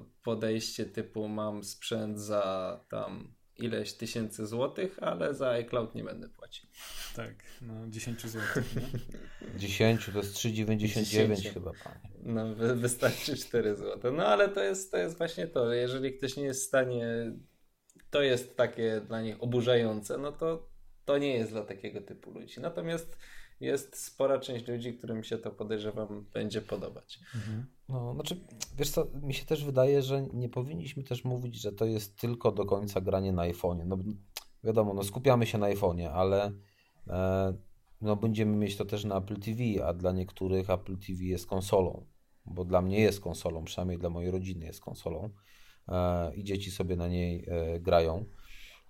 [0.00, 6.28] e, podejście typu mam sprzęt za tam ileś tysięcy złotych, ale za iCloud nie będę
[6.28, 6.68] płacił.
[7.16, 8.76] Tak, no 10 złotych.
[8.76, 9.58] Nie?
[9.68, 12.10] 10 to jest 3,99 chyba, panie.
[12.22, 14.10] No wy, wystarczy 4 złote.
[14.10, 17.06] No ale to jest, to jest właśnie to, że jeżeli ktoś nie jest w stanie,
[18.10, 20.68] to jest takie dla nich oburzające, no to
[21.04, 22.60] to nie jest dla takiego typu ludzi.
[22.60, 23.16] Natomiast
[23.60, 27.18] jest spora część ludzi, którym się to podejrzewam będzie podobać.
[27.34, 27.66] Mhm.
[27.88, 28.40] No, znaczy,
[28.76, 32.52] wiesz co, mi się też wydaje, że nie powinniśmy też mówić, że to jest tylko
[32.52, 33.86] do końca granie na iPhone'ie.
[33.86, 33.98] No
[34.64, 36.52] wiadomo, no skupiamy się na iPhone'ie, ale
[37.06, 37.54] e,
[38.00, 42.06] no będziemy mieć to też na Apple TV, a dla niektórych Apple TV jest konsolą,
[42.46, 45.30] bo dla mnie jest konsolą, przynajmniej dla mojej rodziny jest konsolą
[45.88, 48.24] e, i dzieci sobie na niej e, grają,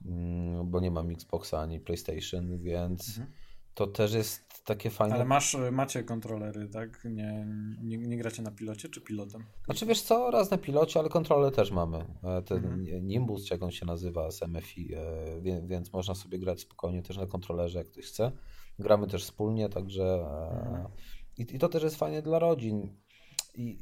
[0.05, 5.15] mm, bo nie mam Xboxa ani PlayStation, więc mhm to też jest takie fajne.
[5.15, 7.05] Ale masz, macie kontrolery, tak?
[7.05, 7.47] Nie,
[7.83, 9.45] nie, nie gracie na pilocie czy pilotem?
[9.65, 11.99] Znaczy wiesz co, raz na pilocie, ale kontrole też mamy.
[12.23, 13.07] E, ten mhm.
[13.07, 17.17] Nimbus, czy jak on się nazywa, z MFI, e, więc można sobie grać spokojnie też
[17.17, 18.33] na kontrolerze, jak ktoś chce.
[18.79, 20.87] Gramy też wspólnie, także e, mhm.
[21.39, 22.97] i, i to też jest fajnie dla rodzin.
[23.55, 23.79] I,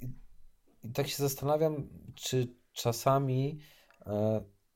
[0.84, 3.58] i tak się zastanawiam, czy czasami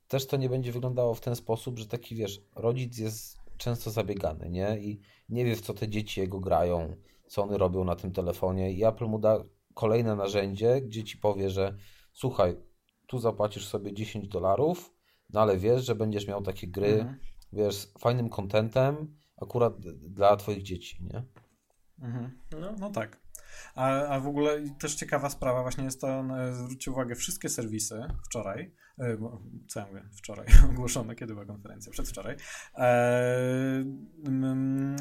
[0.08, 4.50] też to nie będzie wyglądało w ten sposób, że taki wiesz, rodzic jest często zabiegany,
[4.50, 4.78] nie?
[4.78, 6.96] I nie wie, w co te dzieci jego grają,
[7.26, 8.72] co one robią na tym telefonie.
[8.72, 9.44] I Apple mu da
[9.74, 11.76] kolejne narzędzie, gdzie ci powie, że
[12.12, 12.56] słuchaj,
[13.06, 14.94] tu zapłacisz sobie 10 dolarów,
[15.32, 17.18] no ale wiesz, że będziesz miał takie gry, mhm.
[17.52, 21.24] wiesz, z fajnym kontentem akurat dla twoich dzieci, nie?
[21.98, 22.38] Mhm.
[22.60, 23.20] No, no tak.
[23.74, 28.08] A, a w ogóle też ciekawa sprawa właśnie jest to, no, zwróćcie uwagę, wszystkie serwisy
[28.26, 28.70] wczoraj, e,
[29.68, 32.36] co ja mówię, wczoraj ogłoszone, kiedy była konferencja, przedwczoraj,
[32.74, 33.84] e,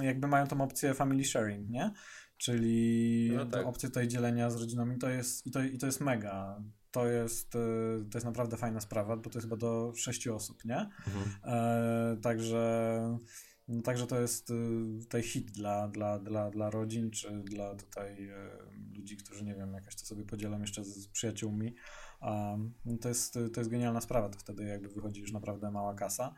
[0.02, 1.92] jakby mają tą opcję family sharing, nie?
[2.38, 3.66] Czyli no tak.
[3.66, 6.64] opcję tutaj dzielenia z rodzinami to jest, i, to, i to jest mega.
[6.92, 7.60] To jest, e,
[8.12, 10.90] to jest naprawdę fajna sprawa, bo to jest chyba do sześciu osób, nie?
[11.08, 11.26] Mhm.
[11.44, 13.18] E, także
[13.68, 14.54] no, także to jest y,
[15.00, 19.74] tutaj hit dla, dla, dla, dla rodzin, czy dla tutaj y, ludzi, którzy nie wiem,
[19.74, 21.76] jakoś to sobie podzielam jeszcze z, przyjaciółmi.
[22.22, 26.34] Um, to, jest, to jest genialna sprawa, to wtedy jakby wychodzi już naprawdę mała kasa.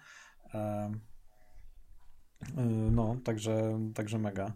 [2.91, 4.53] No, także, także mega.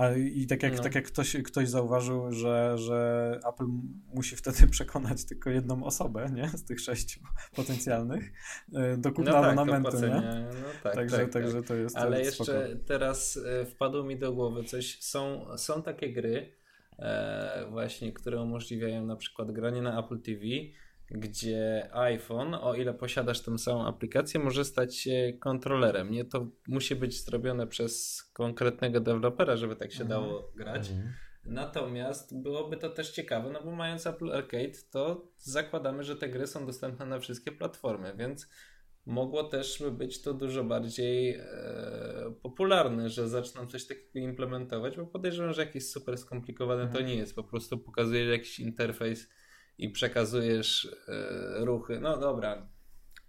[0.00, 0.82] A, I tak jak, no.
[0.82, 3.66] tak jak ktoś, ktoś zauważył, że, że Apple
[4.14, 6.48] musi wtedy przekonać tylko jedną osobę, nie?
[6.48, 7.20] Z tych sześciu
[7.56, 8.32] potencjalnych
[8.74, 10.08] e, do kupna no tak, abonamentu, nie?
[10.08, 11.66] No tak, także, tak, także tak.
[11.66, 12.84] to jest Ale to jeszcze spoko.
[12.86, 16.52] teraz e, wpadło mi do głowy coś, są, są takie gry
[16.98, 20.42] e, właśnie, które umożliwiają na przykład granie na Apple TV,
[21.10, 26.10] gdzie iPhone, o ile posiadasz tę samą aplikację, może stać się kontrolerem.
[26.10, 30.20] Nie, to musi być zrobione przez konkretnego dewelopera, żeby tak się mhm.
[30.20, 30.90] dało grać.
[30.90, 31.12] Mhm.
[31.44, 36.46] Natomiast byłoby to też ciekawe, no bo mając Apple Arcade, to zakładamy, że te gry
[36.46, 38.48] są dostępne na wszystkie platformy, więc
[39.06, 41.44] mogło też być to dużo bardziej e,
[42.42, 46.98] popularne, że zaczną coś takiego implementować, bo podejrzewam, że jakieś super skomplikowane mhm.
[46.98, 47.34] to nie jest.
[47.34, 49.28] Po prostu pokazuje jakiś interfejs
[49.80, 52.00] i przekazujesz e, ruchy.
[52.00, 52.66] No dobra,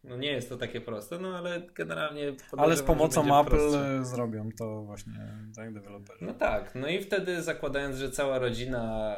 [0.03, 2.33] no nie jest to takie proste, no ale generalnie.
[2.57, 4.05] Ale z pomocą Apple prostsze.
[4.05, 6.25] zrobią to właśnie tak deweloperzy.
[6.25, 9.15] No tak, no i wtedy zakładając, że cała rodzina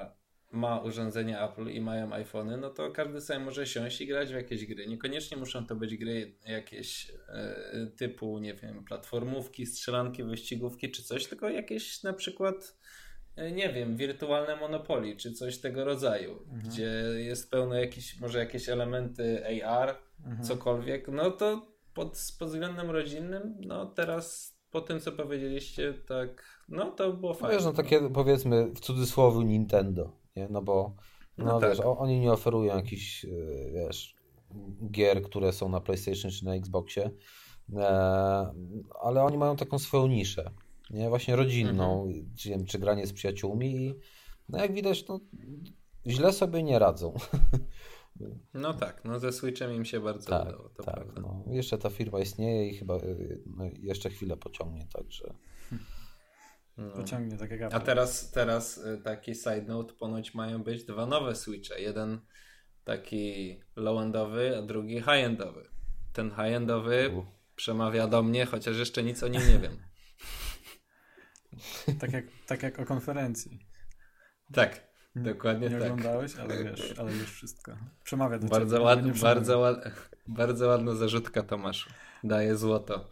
[0.51, 4.35] ma urządzenia Apple i mają iPhony, no to każdy sobie może siąść i grać w
[4.35, 4.87] jakieś gry.
[4.87, 11.27] Niekoniecznie muszą to być gry jakieś e, typu, nie wiem, platformówki, strzelanki, wyścigówki czy coś,
[11.27, 12.77] tylko jakieś na przykład
[13.37, 16.61] nie wiem, wirtualne Monopoly, czy coś tego rodzaju, mhm.
[16.61, 20.43] gdzie jest pełno jakieś, może jakieś elementy AR, mhm.
[20.43, 26.91] cokolwiek, no to pod, pod względem rodzinnym, no teraz po tym, co powiedzieliście, tak, no
[26.91, 27.55] to było fajne.
[27.55, 30.47] Wiesz, no takie powiedzmy w cudzysłowie Nintendo, nie?
[30.49, 30.95] No bo,
[31.37, 31.87] no, no wiesz, tak.
[31.87, 33.29] oni nie oferują jakichś, e,
[33.71, 34.15] wiesz,
[34.91, 37.11] gier, które są na PlayStation czy na Xboxie,
[37.75, 37.87] e,
[39.01, 40.51] ale oni mają taką swoją niszę
[40.93, 41.09] nie?
[41.09, 42.35] Właśnie rodzinną, mhm.
[42.35, 43.99] czy, wiem, czy granie z przyjaciółmi i
[44.49, 45.19] no jak widać, no,
[46.07, 47.13] źle sobie nie radzą.
[48.53, 51.21] No tak, no ze Switchem im się bardzo tak, udało, to tak, prawda.
[51.21, 51.43] No.
[51.47, 52.97] Jeszcze ta firma istnieje i chyba
[53.45, 55.33] no, jeszcze chwilę pociągnie, także...
[56.77, 56.91] No.
[56.91, 57.75] Pociągnie, tak jak Apple.
[57.75, 61.81] A teraz, teraz y, taki side note, ponoć mają być dwa nowe Switche.
[61.81, 62.19] Jeden
[62.83, 65.69] taki low-endowy, a drugi high-endowy.
[66.13, 67.23] Ten high-endowy
[67.55, 69.77] przemawia do mnie, chociaż jeszcze nic o nim nie wiem.
[71.99, 73.59] Tak jak, tak jak o konferencji.
[74.53, 75.87] Tak, dokładnie nie tak.
[75.87, 77.71] Nie oglądałeś, ale wiesz, ale wiesz wszystko.
[78.03, 78.85] Przemawia do bardzo ciebie.
[78.85, 79.77] Ładny, bardzo, ład,
[80.27, 81.89] bardzo ładna zarzutka Tomaszu.
[82.23, 83.09] Daje złoto.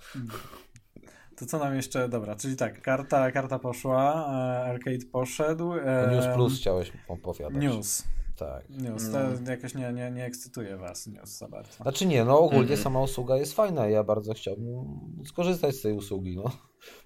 [1.37, 5.73] To co nam jeszcze, dobra, czyli tak, karta, karta poszła, e, arcade poszedł.
[5.73, 7.63] E, News Plus chciałeś opowiadać.
[7.63, 8.03] News.
[8.37, 8.69] Tak.
[8.69, 9.51] News, to no.
[9.51, 11.83] jakoś nie, nie, nie ekscytuje was News za bardzo.
[11.83, 12.83] Znaczy nie, no ogólnie mm -hmm.
[12.83, 14.85] sama usługa jest fajna ja bardzo chciałbym
[15.25, 16.51] skorzystać z tej usługi, no.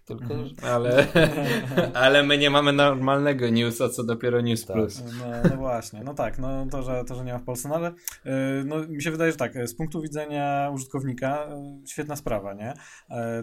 [0.06, 0.34] Tylko...
[0.34, 0.50] Mhm.
[0.64, 1.08] Ale,
[2.04, 4.78] ale my nie mamy normalnego newsa, co dopiero News tak.
[4.78, 5.04] Plus.
[5.20, 7.76] No, no, właśnie, no tak, no to, że, to, że nie ma w Polsce, no
[7.76, 7.94] ale
[8.26, 8.34] yy,
[8.66, 12.74] no, mi się wydaje, że tak, z punktu widzenia użytkownika yy, świetna sprawa, nie?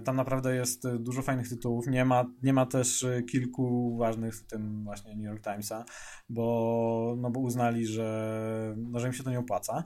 [0.05, 4.85] Tam naprawdę jest dużo fajnych tytułów, nie ma, nie ma też kilku ważnych, w tym
[4.85, 5.85] właśnie New York Timesa,
[6.29, 9.85] bo, no bo uznali, że, no, że im się to nie opłaca.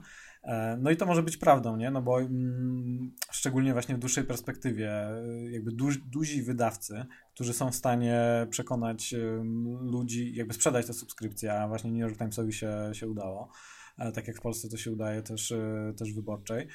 [0.77, 1.91] No i to może być prawdą, nie?
[1.91, 4.91] No bo mm, szczególnie właśnie w dłuższej perspektywie,
[5.51, 6.66] jakby duż, duzi wydawcy,
[7.33, 9.15] którzy są w stanie przekonać
[9.81, 13.51] ludzi, jakby sprzedać te subskrypcje, a właśnie New York Timesowi się, się udało
[13.97, 15.53] e, tak jak w Polsce to się udaje też,
[15.97, 16.67] też wyborczej.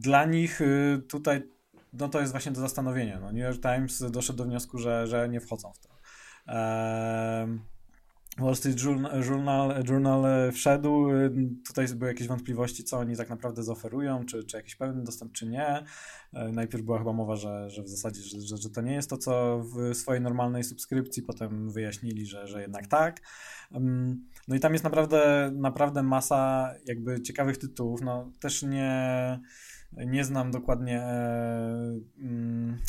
[0.00, 0.60] Dla nich
[1.08, 1.42] tutaj
[1.92, 3.20] no to jest właśnie do zastanowienia.
[3.20, 5.88] No, New York Times doszedł do wniosku, że, że nie wchodzą w to.
[8.38, 11.10] Wall Street Journal, Journal, e, wszedł.
[11.10, 11.30] E,
[11.66, 15.46] tutaj były jakieś wątpliwości, co oni tak naprawdę zaoferują, czy, czy jakiś pełny dostęp, czy
[15.46, 15.84] nie.
[16.32, 19.10] E, najpierw była chyba mowa, że, że w zasadzie, że, że, że to nie jest
[19.10, 23.20] to, co w swojej normalnej subskrypcji, potem wyjaśnili, że, że jednak tak.
[24.48, 28.00] No i tam jest naprawdę, naprawdę masa jakby ciekawych tytułów.
[28.00, 29.40] No też nie
[29.92, 31.02] nie znam dokładnie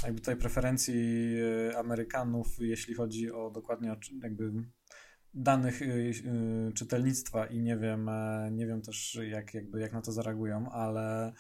[0.04, 1.36] jakby tutaj preferencji
[1.78, 4.52] Amerykanów, jeśli chodzi o dokładnie jakby
[5.38, 5.82] danych
[6.74, 8.10] czytelnictwa i nie wiem,
[8.52, 11.34] nie wiem też jak, jakby, jak na to zareagują, ale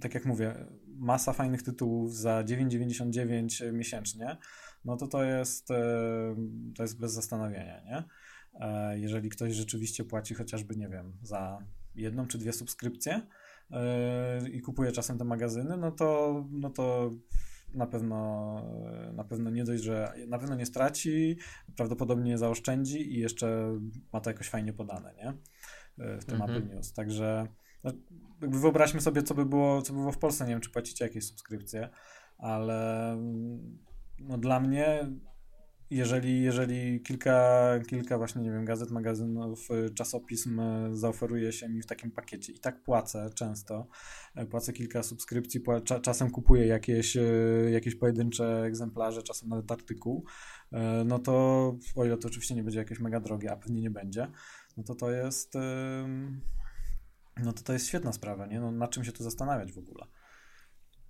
[0.00, 4.36] tak jak mówię, masa fajnych tytułów za 9,99 miesięcznie,
[4.84, 5.68] no to to jest,
[6.76, 8.04] to jest bez zastanowienia, nie?
[8.94, 11.58] Jeżeli ktoś rzeczywiście płaci chociażby, nie wiem, za
[11.94, 13.20] jedną czy dwie subskrypcje
[14.52, 17.10] i kupuje czasem te magazyny, no to, no to
[17.74, 18.62] na pewno,
[19.12, 21.36] na pewno nie dość, że na pewno nie straci,
[21.76, 23.78] prawdopodobnie zaoszczędzi i jeszcze
[24.12, 25.32] ma to jakoś fajnie podane, nie?
[25.98, 26.50] W tym mhm.
[26.50, 26.92] Apple News.
[26.92, 27.46] Także
[27.84, 27.92] no,
[28.40, 30.44] wyobraźmy sobie, co by, było, co by było w Polsce.
[30.44, 31.88] Nie wiem, czy płacicie jakieś subskrypcje,
[32.38, 33.16] ale
[34.18, 35.10] no, dla mnie
[35.90, 40.60] jeżeli, jeżeli kilka, kilka właśnie, nie wiem, gazet, magazynów, czasopism
[40.92, 43.86] zaoferuje się mi w takim pakiecie i tak płacę często,
[44.50, 45.60] płacę kilka subskrypcji,
[46.02, 47.16] czasem kupuję jakieś,
[47.72, 50.24] jakieś pojedyncze egzemplarze, czasem nawet artykuł,
[51.04, 51.32] no to,
[51.96, 54.26] o ile to oczywiście nie będzie jakieś mega drogie, a pewnie nie będzie,
[54.76, 55.54] no to to jest,
[57.44, 58.60] no to to jest świetna sprawa, nie?
[58.60, 60.06] No, nad czym się tu zastanawiać w ogóle.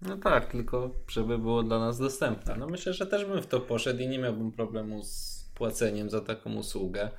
[0.02, 2.56] No tak, tylko żeby było dla nas dostępne.
[2.56, 6.20] No myślę, że też bym w to poszedł i nie miałbym problemu z płaceniem za
[6.20, 7.10] taką usługę.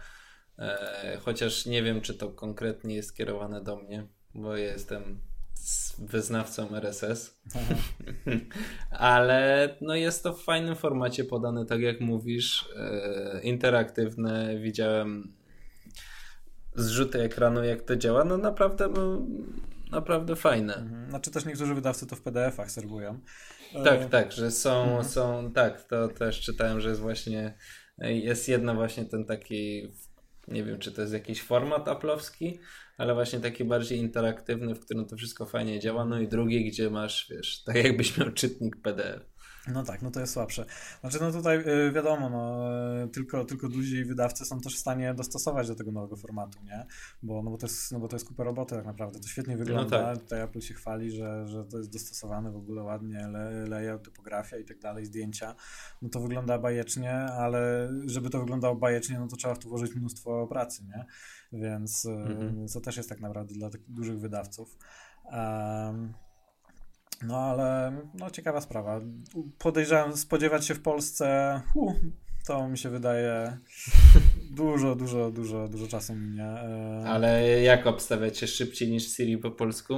[0.60, 5.20] E, chociaż nie wiem, czy to konkretnie jest skierowane do mnie, bo ja jestem
[6.00, 7.42] wyznawcą RSS.
[8.90, 14.60] Ale no jest to w fajnym formacie podane, tak jak mówisz, e, interaktywne.
[14.60, 15.34] Widziałem
[16.76, 18.24] zrzuty ekranu, jak to działa.
[18.24, 19.22] No naprawdę no,
[19.92, 20.76] naprawdę fajne.
[20.76, 21.10] Mhm.
[21.10, 23.20] Znaczy też niektórzy wydawcy to w PDF-ach serwują.
[23.84, 24.10] Tak, e...
[24.10, 25.04] tak, że są, mhm.
[25.04, 27.58] są, tak, to też czytałem, że jest właśnie,
[27.98, 29.92] jest jedna właśnie ten taki,
[30.48, 32.60] nie wiem, czy to jest jakiś format aplowski,
[32.98, 36.90] ale właśnie taki bardziej interaktywny, w którym to wszystko fajnie działa, no i drugi, gdzie
[36.90, 39.31] masz, wiesz, tak jakbyś miał czytnik PDF.
[39.68, 40.66] No tak, no to jest słabsze.
[41.02, 42.70] Znaczy, no tutaj y, wiadomo, no,
[43.04, 46.86] y, tylko, tylko duzi wydawcy są też w stanie dostosować do tego nowego formatu, nie?
[47.24, 49.20] Bo, no bo, to, jest, no bo to jest kupa roboty tak naprawdę.
[49.20, 50.02] To świetnie wygląda.
[50.02, 50.24] No tak.
[50.24, 54.58] Tutaj Apple się chwali, że, że to jest dostosowane w ogóle ładnie, le, layout, typografia
[54.58, 55.56] i tak dalej, zdjęcia.
[56.02, 59.96] No to wygląda bajecznie, ale żeby to wyglądało bajecznie, no to trzeba w to włożyć
[59.96, 61.06] mnóstwo pracy, nie?
[61.54, 62.68] Więc y, mhm.
[62.74, 64.78] to też jest tak naprawdę dla takich dużych wydawców.
[65.26, 66.14] Um,
[67.24, 69.02] no ale no, ciekawa sprawa.
[69.58, 71.94] Podejrzewam, spodziewać się w Polsce, uh,
[72.48, 73.58] to mi się wydaje
[74.52, 76.44] dużo, dużo, dużo, dużo czasu minie.
[76.44, 79.94] E, ale jak obstawiacie szybciej niż Siri po polsku?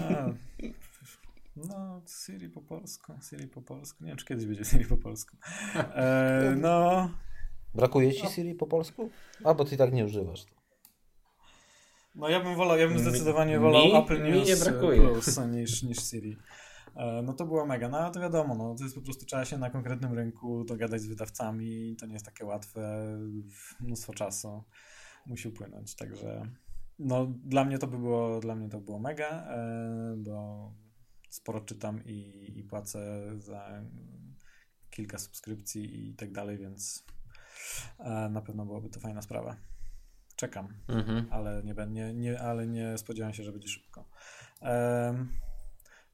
[0.00, 0.30] A,
[1.56, 4.04] no, Siri po polsku, Siri po polsku.
[4.04, 5.36] Nie wiem, czy kiedyś będzie Siri po polsku.
[5.74, 7.10] E, no.
[7.74, 8.30] Brakuje ci no.
[8.30, 9.10] Siri po polsku?
[9.44, 10.44] A, bo ty tak nie używasz.
[10.44, 10.61] To.
[12.14, 15.00] No ja bym wolał, ja bym zdecydowanie wolał mi, Apple News nie brakuje.
[15.00, 16.36] Plus niż, niż Siri.
[16.96, 19.44] E, no to było mega, no ale to wiadomo, no to jest po prostu trzeba
[19.44, 23.08] się na konkretnym rynku dogadać z wydawcami, to nie jest takie łatwe,
[23.80, 24.64] mnóstwo czasu
[25.26, 26.48] musi upłynąć, także
[26.98, 30.72] no dla mnie to by było, dla mnie to było mega, e, bo
[31.30, 33.82] sporo czytam i, i płacę za
[34.90, 37.04] kilka subskrypcji i tak dalej, więc
[37.98, 39.71] e, na pewno byłoby to fajna sprawa.
[40.42, 41.26] Czekam, mhm.
[41.30, 44.04] ale, nie, nie, nie, ale nie spodziewam się, że będzie szybko.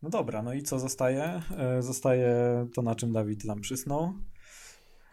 [0.03, 1.43] no dobra, no i co zostaje?
[1.59, 2.35] E, zostaje
[2.75, 4.13] to, na czym Dawid tam przysnął.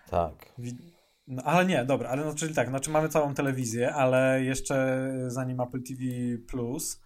[0.10, 0.54] Tak.
[1.28, 5.62] No, ale nie, dobra, ale no, czyli tak, znaczy mamy całą telewizję, ale jeszcze zanim
[5.62, 6.04] Apple TV
[6.48, 7.02] Plus,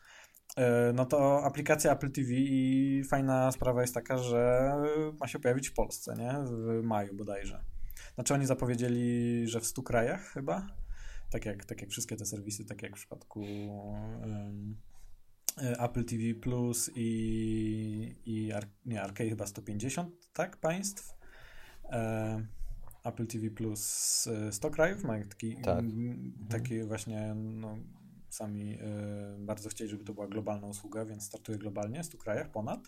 [0.57, 4.73] e, no to aplikacja Apple TV i fajna sprawa jest taka, że
[5.19, 6.33] ma się pojawić w Polsce, nie?
[6.43, 7.63] W maju bodajże.
[8.15, 10.79] Znaczy oni zapowiedzieli, że w 100 krajach chyba
[11.29, 14.77] tak jak, tak jak wszystkie te serwisy, tak jak w przypadku um,
[15.57, 21.13] Apple TV Plus i, i Ar nie, Arcade chyba 150, tak, państw.
[21.83, 22.45] E,
[23.03, 25.85] Apple TV Plus 100 krajów, mają taki, tak.
[26.49, 26.87] taki mhm.
[26.87, 27.77] właśnie, no,
[28.29, 28.79] sami y,
[29.39, 32.79] bardzo chcieli, żeby to była globalna usługa, więc startuje globalnie w 100 krajach ponad,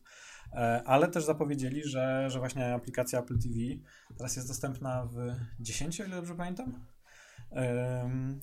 [0.53, 3.55] e, ale też zapowiedzieli, że, że właśnie aplikacja Apple TV
[4.17, 5.17] teraz jest dostępna w
[5.59, 6.73] 10, o ile dobrze pamiętam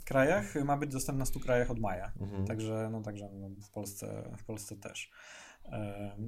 [0.04, 0.54] krajach.
[0.64, 2.12] Ma być dostępna w 100 krajach od maja.
[2.20, 2.46] Mhm.
[2.46, 5.10] Także, no, także no, w, Polsce, w Polsce też.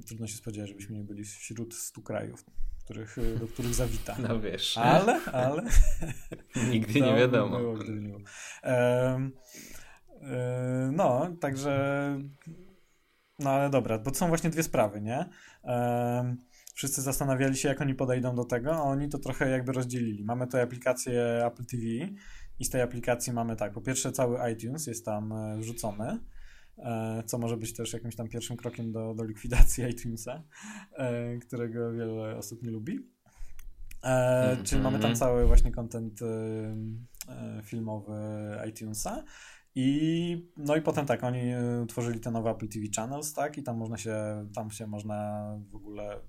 [0.07, 2.45] trudno się spodziewać, żebyśmy nie byli wśród 100 krajów,
[2.85, 4.15] których, do których zawita.
[4.27, 4.77] No wiesz.
[4.77, 5.63] Ale, ale.
[6.71, 7.57] Nigdy nie wiadomo.
[7.57, 8.21] Było, gdyby nie było.
[10.91, 12.19] no, także.
[13.39, 15.29] No ale dobra, bo to są właśnie dwie sprawy, nie?
[16.73, 20.23] wszyscy zastanawiali się, jak oni podejdą do tego, a oni to trochę jakby rozdzielili.
[20.23, 21.83] Mamy tutaj aplikację Apple TV,
[22.61, 26.19] i z tej aplikacji mamy tak, po pierwsze cały iTunes jest tam e, wrzucony,
[26.77, 30.43] e, co może być też jakimś tam pierwszym krokiem do, do likwidacji iTunesa,
[30.93, 33.09] e, którego wiele osób nie lubi.
[34.01, 35.15] mm, czyli mamy tam mhm.
[35.15, 36.19] cały właśnie content
[37.63, 38.13] filmowy
[38.69, 39.23] iTunesa.
[39.75, 41.41] I, no i potem tak, oni
[41.87, 44.15] tworzyli te nowe Apple TV Channels, tak, i tam można się,
[44.55, 46.21] tam się można w ogóle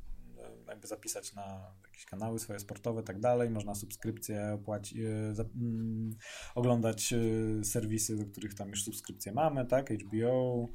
[0.69, 6.11] jakby zapisać na jakieś kanały swoje sportowe tak dalej, można subskrypcje opłacić, e, za, mm,
[6.55, 10.69] oglądać e, serwisy, do których tam już subskrypcje mamy, tak, HBO,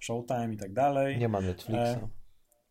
[0.00, 1.18] Showtime i tak dalej.
[1.18, 1.76] Nie ma Netflixa.
[1.76, 2.08] E,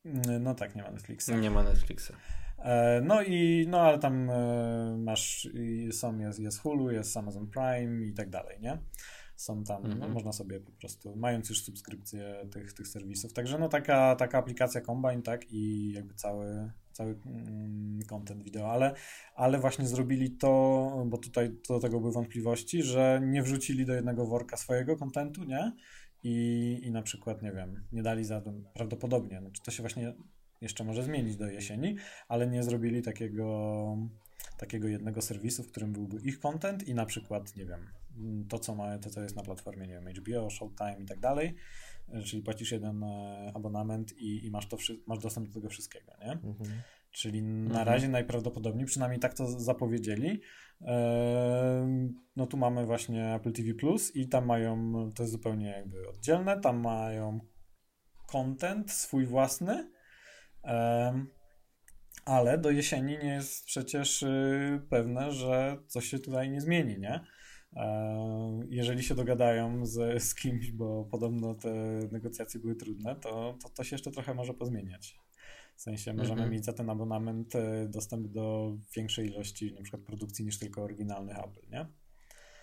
[0.05, 1.29] mm, no tak, nie ma Netflixa.
[1.41, 2.11] Nie ma Netflixa.
[2.59, 4.31] E, no i, no ale tam
[5.03, 5.49] masz,
[5.91, 8.77] są, jest, jest Hulu, jest Amazon Prime i tak dalej, nie?
[9.35, 10.11] są tam, no, mhm.
[10.11, 13.33] można sobie po prostu, mając już subskrypcję tych, tych serwisów.
[13.33, 18.93] Także no taka, taka aplikacja Combine, tak, i jakby cały, cały mm, content wideo, ale,
[19.35, 24.25] ale właśnie zrobili to, bo tutaj do tego były wątpliwości, że nie wrzucili do jednego
[24.25, 25.71] worka swojego kontentu, nie?
[26.23, 28.41] I, I na przykład, nie wiem, nie dali za
[28.73, 30.13] prawdopodobnie, no, czy to się właśnie
[30.61, 31.95] jeszcze może zmienić do jesieni,
[32.27, 33.97] ale nie zrobili takiego
[34.57, 37.87] takiego jednego serwisu, w którym byłby ich content i na przykład, nie wiem,
[38.49, 41.55] to co, ma, to, co jest na platformie, nie wiem, HBO, Showtime i tak dalej,
[42.25, 44.77] czyli płacisz jeden e, abonament i, i masz, to,
[45.07, 46.31] masz dostęp do tego wszystkiego, nie?
[46.31, 46.81] Mhm.
[47.11, 47.87] Czyli na mhm.
[47.87, 50.41] razie najprawdopodobniej, przynajmniej tak to zapowiedzieli.
[52.35, 56.59] No tu mamy właśnie Apple TV Plus i tam mają, to jest zupełnie jakby oddzielne,
[56.59, 57.39] tam mają
[58.27, 59.91] content swój własny,
[62.25, 67.19] ale do jesieni nie jest przecież y, pewne, że coś się tutaj nie zmieni, nie?
[68.69, 71.73] Jeżeli się dogadają z, z kimś, bo podobno te
[72.11, 75.19] negocjacje były trudne, to, to, to się jeszcze trochę może pozmieniać.
[75.75, 76.53] W sensie możemy mm -hmm.
[76.53, 81.37] mieć za ten abonament e, dostęp do większej ilości na przykład produkcji niż tylko oryginalnych
[81.39, 81.85] Apple, nie?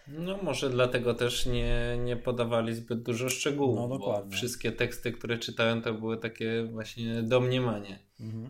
[0.09, 4.37] No może dlatego też nie, nie podawali zbyt dużo szczegółów, no, dokładnie.
[4.37, 7.99] wszystkie teksty, które czytałem to były takie właśnie domniemanie.
[8.21, 8.49] Mhm.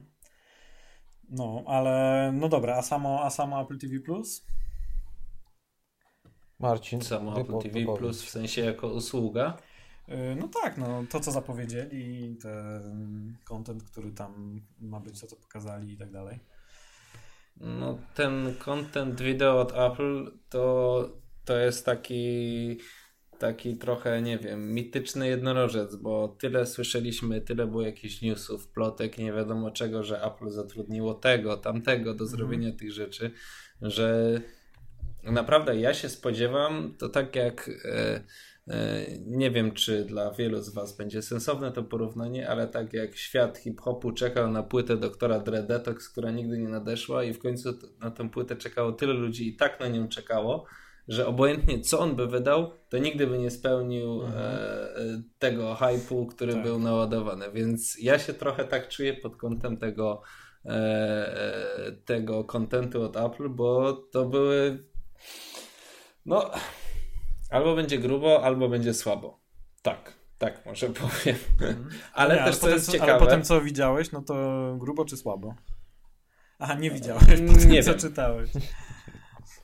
[1.28, 4.46] No, ale no dobra, a samo, a samo Apple TV Plus?
[6.60, 7.02] Marcin.
[7.02, 9.56] Samo Apple TV Plus w sensie jako usługa?
[10.08, 15.36] Y, no tak, no to co zapowiedzieli, ten content, który tam ma być, to co
[15.36, 16.38] pokazali i tak dalej.
[17.56, 21.08] No ten content wideo od Apple to,
[21.44, 22.78] to jest taki
[23.40, 29.32] taki trochę, nie wiem, mityczny jednorożec, bo tyle słyszeliśmy, tyle było jakichś newsów, plotek, nie
[29.32, 32.78] wiadomo czego, że Apple zatrudniło tego, tamtego do zrobienia mhm.
[32.78, 33.30] tych rzeczy,
[33.82, 34.40] że
[35.24, 38.24] naprawdę ja się spodziewam, to tak jak e,
[38.68, 43.16] e, nie wiem, czy dla wielu z Was będzie sensowne to porównanie, ale tak jak
[43.16, 47.78] świat hip-hopu czekał na płytę doktora Dre Detox, która nigdy nie nadeszła i w końcu
[48.00, 50.66] na tę płytę czekało tyle ludzi i tak na nią czekało,
[51.08, 54.44] że obojętnie co on by wydał, to nigdy by nie spełnił mhm.
[54.44, 56.62] e, e tego hypu, który tak.
[56.62, 57.52] był naładowany.
[57.52, 60.22] Więc ja się trochę tak czuję pod kątem tego,
[60.64, 64.89] e, e tego kontentu od Apple, bo to były
[66.26, 66.50] no
[67.50, 69.40] albo będzie grubo, albo będzie słabo.
[69.82, 70.20] Tak.
[70.38, 71.36] Tak, może powiem.
[71.52, 71.88] Mhm.
[72.12, 73.12] Ale nie, też ale co jest ciekawe.
[73.12, 74.34] Ale potem co widziałeś, no to
[74.78, 75.54] grubo czy słabo?
[76.58, 77.24] Aha, nie widziałeś,
[77.66, 78.00] nie co wiem.
[78.00, 78.50] czytałeś.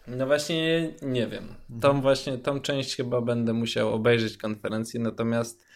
[0.06, 1.54] No właśnie nie wiem.
[1.80, 5.66] Tą właśnie, tą część chyba będę musiał obejrzeć konferencję, natomiast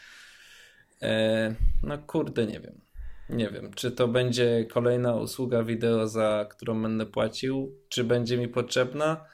[1.03, 2.81] e, no kurde, nie wiem.
[3.29, 8.49] Nie wiem, czy to będzie kolejna usługa wideo, za którą będę płacił, czy będzie mi
[8.49, 9.25] potrzebna,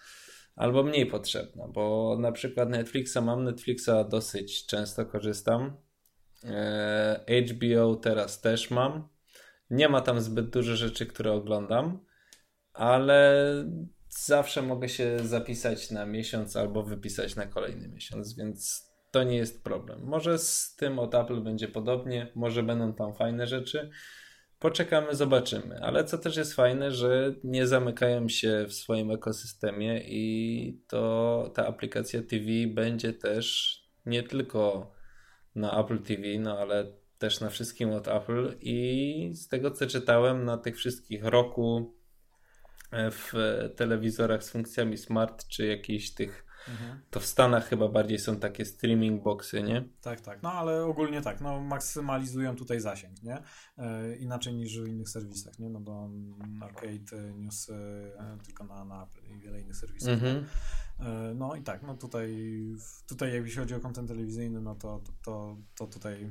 [0.56, 5.76] albo mniej potrzebna, bo na przykład Netflixa mam, Netflixa dosyć często korzystam.
[6.44, 9.08] E, HBO teraz też mam.
[9.70, 12.04] Nie ma tam zbyt dużo rzeczy, które oglądam,
[12.72, 13.44] ale
[14.08, 19.64] zawsze mogę się zapisać na miesiąc albo wypisać na kolejny miesiąc, więc to nie jest
[19.64, 20.04] problem.
[20.04, 23.90] Może z tym od Apple będzie podobnie, może będą tam fajne rzeczy.
[24.58, 25.80] Poczekamy, zobaczymy.
[25.82, 31.66] Ale co też jest fajne, że nie zamykają się w swoim ekosystemie i to ta
[31.66, 33.76] aplikacja TV będzie też
[34.06, 34.92] nie tylko
[35.54, 40.44] na Apple TV, no ale też na wszystkim od Apple i z tego co czytałem
[40.44, 41.94] na tych wszystkich roku
[42.92, 43.32] w
[43.76, 46.45] telewizorach z funkcjami smart, czy jakichś tych.
[46.68, 47.00] Mhm.
[47.10, 49.88] To w Stanach chyba bardziej są takie streaming boxy, nie?
[50.00, 50.42] Tak, tak.
[50.42, 53.42] No ale ogólnie tak, no maksymalizują tutaj zasięg, nie?
[53.78, 55.70] E, inaczej niż w innych serwisach, nie?
[55.70, 56.10] No bo
[56.62, 60.08] Arcade News e, tylko na, na Apple i wiele innych serwisów.
[60.08, 60.46] Mhm.
[60.98, 62.36] E, no i tak, no tutaj,
[63.08, 66.30] tutaj jeśli chodzi o kontent telewizyjny, no to, to, to, to tutaj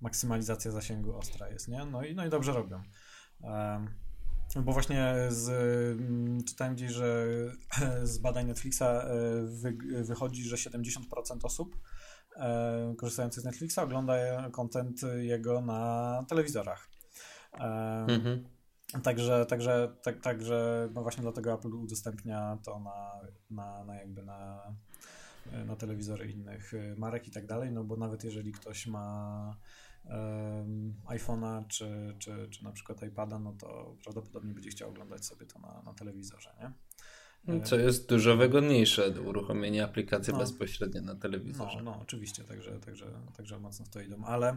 [0.00, 1.84] maksymalizacja zasięgu ostra jest, nie?
[1.84, 2.82] No i, no i dobrze robią.
[4.56, 5.48] Bo właśnie z,
[6.00, 7.26] mm, czytałem gdzieś, że
[8.02, 9.08] z badań Netflixa e,
[9.44, 11.00] wy, wychodzi, że 70%
[11.42, 11.76] osób
[12.36, 14.14] e, korzystających z Netflixa ogląda
[14.50, 16.88] content jego na telewizorach.
[17.54, 18.44] E, mhm.
[19.02, 23.20] Także, także, tak, także no właśnie dlatego Apple udostępnia to na,
[23.50, 24.62] na, na jakby na,
[25.66, 29.56] na telewizory innych y, marek i tak dalej, no bo nawet jeżeli ktoś ma
[30.04, 35.46] um, iPhone'a czy, czy, czy na przykład iPada, no to prawdopodobnie będzie chciał oglądać sobie
[35.46, 36.72] to na, na telewizorze, nie?
[37.46, 41.76] No, co jest dużo wygodniejsze do uruchomienia aplikacji no, bezpośrednio na telewizorze.
[41.76, 43.06] No, no oczywiście, także, także,
[43.36, 44.56] także mocno w to idą, ale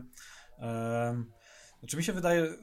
[1.79, 2.53] znaczy mi się wydaje,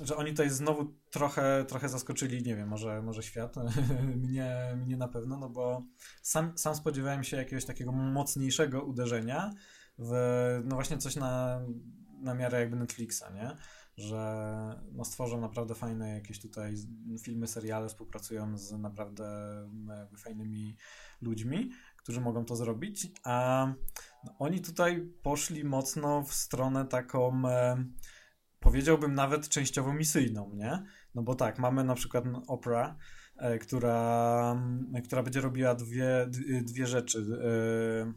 [0.00, 3.56] że oni tutaj znowu trochę, trochę zaskoczyli, nie wiem, może, może świat,
[4.24, 5.82] mnie, mnie na pewno, no bo
[6.22, 9.50] sam, sam spodziewałem się jakiegoś takiego mocniejszego uderzenia
[9.98, 10.12] w,
[10.64, 11.60] no właśnie coś na,
[12.20, 13.56] na miarę jakby Netflixa, nie?
[13.96, 16.74] Że no stworzą naprawdę fajne jakieś tutaj
[17.22, 19.28] filmy, seriale, współpracują z naprawdę
[20.18, 20.76] fajnymi
[21.22, 23.66] ludźmi, którzy mogą to zrobić, a
[24.38, 27.42] oni tutaj poszli mocno w stronę taką
[28.60, 30.84] powiedziałbym nawet częściowo misyjną, nie?
[31.14, 32.96] No bo tak, mamy na przykład Opera,
[33.36, 34.62] e, która,
[35.04, 36.26] która będzie robiła dwie,
[36.62, 37.18] dwie rzeczy.
[37.18, 38.12] E,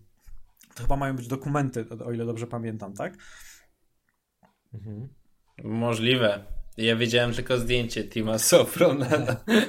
[0.75, 3.17] to chyba mają być dokumenty, o ile dobrze pamiętam, tak?
[4.73, 5.09] Mhm.
[5.63, 6.45] Możliwe.
[6.77, 9.07] Ja widziałem tylko zdjęcie Tima Sofrona.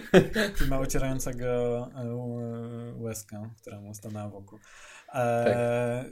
[0.58, 1.44] Tima ocierającego
[1.94, 2.14] e,
[2.96, 4.58] łezkę, która mu stanęła wokół.
[5.14, 5.56] E, tak.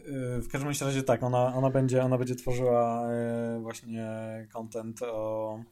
[0.08, 4.06] Y, w każdym razie tak, ona, ona, będzie, ona będzie tworzyła e, właśnie
[4.52, 5.62] content o,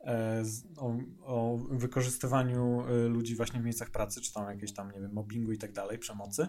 [0.00, 0.42] e,
[0.76, 5.52] o, o, wykorzystywaniu ludzi właśnie w miejscach pracy, czy tam jakieś tam, nie wiem, mobbingu
[5.52, 6.46] i tak dalej, przemocy.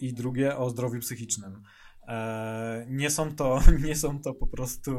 [0.00, 1.62] I drugie o zdrowiu psychicznym.
[2.08, 4.92] E, nie są to, nie są to po prostu,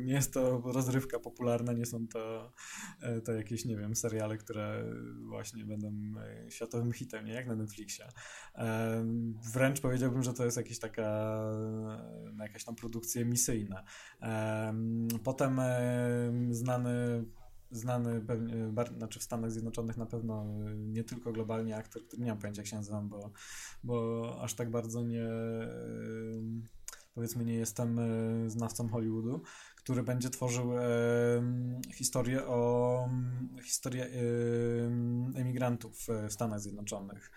[0.00, 2.52] nie jest to rozrywka popularna, nie są to,
[3.00, 4.84] e, to jakieś, nie wiem, seriale, które
[5.28, 8.08] właśnie będą e, światowym hitem, nie jak na Netflixie.
[9.54, 11.40] Wręcz powiedziałbym, że to jest jakaś taka,
[12.38, 13.84] jakaś tam produkcja misyjna.
[15.24, 15.60] Potem
[16.50, 17.24] znany
[17.70, 18.54] znany pewnie,
[18.96, 22.62] znaczy w Stanach Zjednoczonych na pewno y, nie tylko globalnie aktor, który nie mam pojęcia
[22.62, 23.32] jak się nazywam, bo,
[23.84, 26.42] bo aż tak bardzo nie y,
[27.14, 28.00] powiedzmy nie jestem
[28.50, 29.42] znawcą Hollywoodu,
[29.76, 30.72] który będzie tworzył
[31.94, 33.08] historię o
[33.64, 34.06] historię
[35.34, 37.30] emigrantów w Stanach Zjednoczonych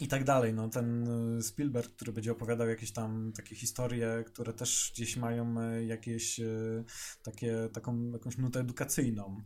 [0.00, 0.54] i tak dalej.
[0.54, 1.08] No, ten
[1.38, 6.40] y, Spielberg, który będzie opowiadał jakieś tam takie historie, które też gdzieś mają y, jakieś
[6.40, 6.84] y,
[7.22, 9.42] takie, taką jakąś nutę edukacyjną.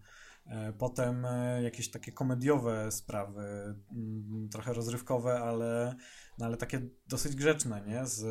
[0.47, 1.27] E, potem
[1.63, 3.43] jakieś takie komediowe sprawy,
[3.93, 5.97] mm, trochę rozrywkowe, ale,
[6.39, 8.07] no, ale takie dosyć grzeczne, nie?
[8.07, 8.23] Z,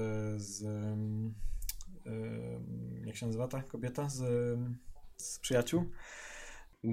[0.41, 0.63] z
[3.05, 4.09] jak się nazywa ta kobieta?
[4.09, 4.23] Z,
[5.17, 5.91] z przyjaciół?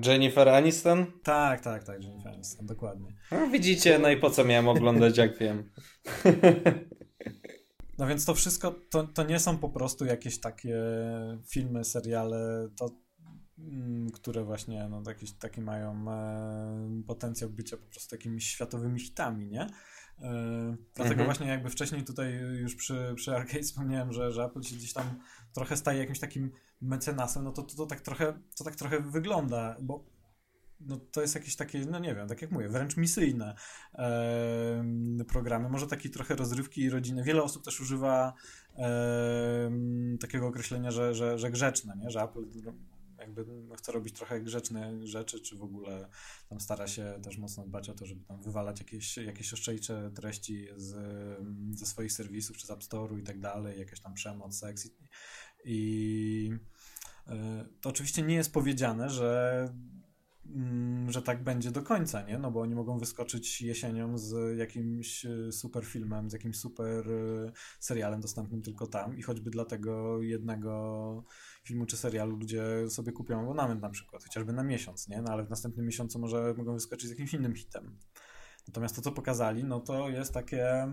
[0.07, 1.07] Jennifer Aniston?
[1.23, 3.15] Tak, tak, tak, Jennifer Aniston, dokładnie.
[3.31, 5.71] No, widzicie, no i po co miałem oglądać, jak wiem.
[7.99, 10.77] No więc to wszystko, to, to nie są po prostu jakieś takie
[11.49, 12.91] filmy, seriale, to,
[13.59, 19.49] mm, które właśnie no, jakieś takie mają e, potencjał bycia po prostu takimi światowymi hitami,
[19.49, 19.67] nie?
[20.23, 21.27] E, dlatego mhm.
[21.27, 25.21] właśnie jakby wcześniej tutaj już przy, przy Arcade wspomniałem, że, że Apple się gdzieś tam
[25.53, 26.51] trochę staje jakimś takim
[26.81, 30.05] mecenasem, no to, to, to, tak, trochę, to tak trochę wygląda, bo
[30.87, 33.55] no to jest jakieś takie, no nie wiem, tak jak mówię, wręcz misyjne
[33.95, 34.85] e,
[35.29, 35.69] programy.
[35.69, 37.23] Może takie trochę rozrywki i rodziny.
[37.23, 38.33] Wiele osób też używa
[38.77, 39.71] e,
[40.21, 42.11] takiego określenia, że, że, że grzeczne, nie?
[42.11, 42.45] że Apple
[43.23, 43.47] jakby
[43.77, 46.09] chce robić trochę grzeczne rzeczy, czy w ogóle
[46.49, 50.69] tam stara się też mocno dbać o to, żeby tam wywalać jakieś, jakieś oszczejcze treści
[50.77, 50.97] z,
[51.79, 54.91] ze swoich serwisów, czy z App Store'u i tak dalej, jakaś tam przemoc, seks i,
[55.65, 56.51] i
[57.29, 59.69] e, to oczywiście nie jest powiedziane, że
[60.47, 62.39] mm, że tak będzie do końca, nie?
[62.39, 67.53] No bo oni mogą wyskoczyć jesienią z jakimś e, super filmem, z jakimś super e,
[67.81, 71.25] serialem dostępnym tylko tam i choćby dla tego jednego
[71.63, 75.23] filmu czy serialu ludzie sobie kupią abonament na przykład, chociażby na miesiąc, nie?
[75.23, 77.99] No ale w następnym miesiącu może mogą wyskoczyć z jakimś innym hitem.
[78.69, 80.91] Natomiast to, co pokazali, no to jest takie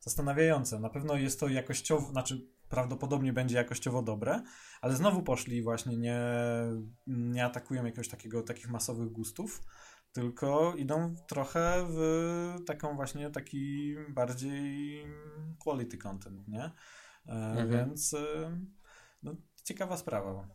[0.00, 0.80] zastanawiające.
[0.80, 4.42] Na pewno jest to jakościowo, znaczy prawdopodobnie będzie jakościowo dobre,
[4.80, 6.20] ale znowu poszli właśnie, nie,
[7.06, 9.62] nie atakują jakiegoś takiego, takich masowych gustów,
[10.12, 15.04] tylko idą trochę w taką właśnie taki bardziej
[15.58, 16.64] quality content, nie?
[17.26, 17.70] E, mhm.
[17.70, 18.58] Więc e,
[19.22, 19.36] no,
[19.70, 20.48] ciekawa sprawa.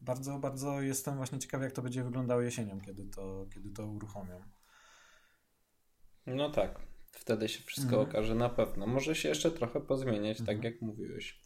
[0.00, 4.42] Bardzo, bardzo jestem właśnie ciekawy, jak to będzie wyglądało jesienią, kiedy to, kiedy to uruchomią.
[6.26, 6.80] No tak.
[7.12, 8.08] Wtedy się wszystko mhm.
[8.08, 8.86] okaże na pewno.
[8.86, 10.58] Może się jeszcze trochę pozmieniać, tak mhm.
[10.58, 11.40] tak jak mówiłeś.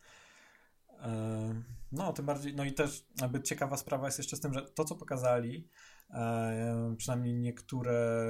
[1.02, 1.62] E,
[1.92, 4.84] no, tym bardziej, no i też jakby ciekawa sprawa jest jeszcze z tym, że to,
[4.84, 5.68] co pokazali,
[6.10, 8.22] e, przynajmniej niektóre,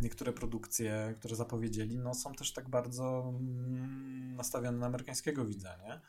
[0.00, 6.00] niektóre produkcje, które zapowiedzieli, no są też tak bardzo mm, nastawione na amerykańskiego widza, nie?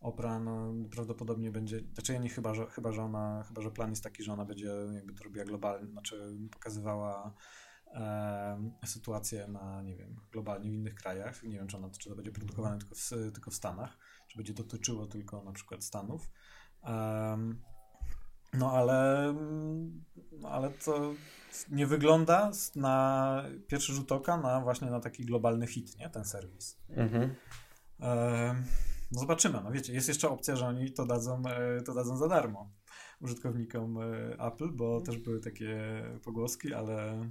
[0.00, 3.90] Opera no, prawdopodobnie będzie, znaczy ja nie chyba, że, chyba, że ona, chyba, że plan
[3.90, 7.34] jest taki, że ona będzie jakby to robiła globalnie, znaczy pokazywała
[7.94, 11.42] e, sytuację na, nie wiem, globalnie w innych krajach.
[11.42, 13.98] Nie wiem, czy, ona, czy to będzie produkowane tylko w, tylko w Stanach,
[14.28, 16.30] czy będzie dotyczyło tylko na przykład Stanów.
[16.84, 17.54] E,
[18.52, 19.34] no ale,
[20.44, 21.14] ale to
[21.70, 26.10] nie wygląda na pierwszy rzut oka na właśnie na taki globalny hit, nie?
[26.10, 26.76] Ten serwis.
[26.88, 27.34] Mhm.
[29.12, 32.28] No zobaczymy, no wiecie, jest jeszcze opcja, że oni to dadzą, e, to dadzą za
[32.28, 32.70] darmo
[33.20, 37.28] użytkownikom e, Apple, bo też były takie pogłoski, ale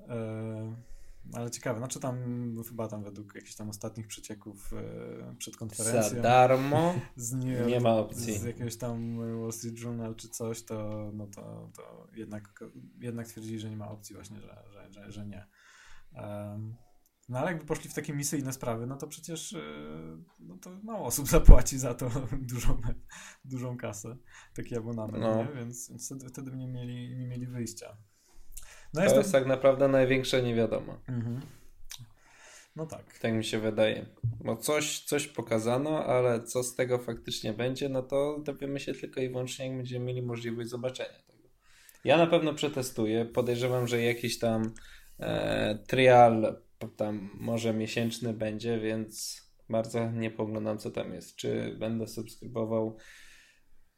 [0.00, 0.76] e,
[1.32, 2.16] ale ciekawe, znaczy tam
[2.68, 4.70] chyba tam według jakichś tam ostatnich przecieków
[5.38, 6.16] przed konferencją.
[6.16, 6.94] Za darmo?
[7.32, 8.38] New nie ma opcji.
[8.38, 12.64] Z jakiegoś tam Wall Street Journal czy coś, to, no to, to jednak,
[13.00, 15.46] jednak twierdzili, że nie ma opcji właśnie, że, że, że, że nie.
[16.12, 16.74] Um,
[17.28, 21.06] no ale jakby poszli w takie misyjne sprawy, no to przecież yy, no to mało
[21.06, 22.10] osób zapłaci za to
[22.52, 22.80] dużą,
[23.44, 24.16] dużą kasę,
[24.54, 25.36] taki abonament, no.
[25.36, 25.48] nie?
[25.54, 27.96] Więc, więc wtedy, wtedy nie mieli, nie mieli wyjścia.
[28.94, 30.98] No to jest, jest tak naprawdę największe nie wiadomo.
[31.08, 31.40] Mhm.
[32.76, 33.18] No tak.
[33.18, 34.06] Tak mi się wydaje.
[34.44, 39.20] Bo coś, coś pokazano, ale co z tego faktycznie będzie, no to dowiemy się tylko
[39.20, 41.48] i wyłącznie, jak będziemy mieli możliwość zobaczenia tego.
[42.04, 43.24] Ja na pewno przetestuję.
[43.24, 44.74] Podejrzewam, że jakiś tam
[45.20, 51.36] e, trial tam może miesięczny będzie, więc bardzo nie poglądam, co tam jest.
[51.36, 52.96] Czy będę subskrybował?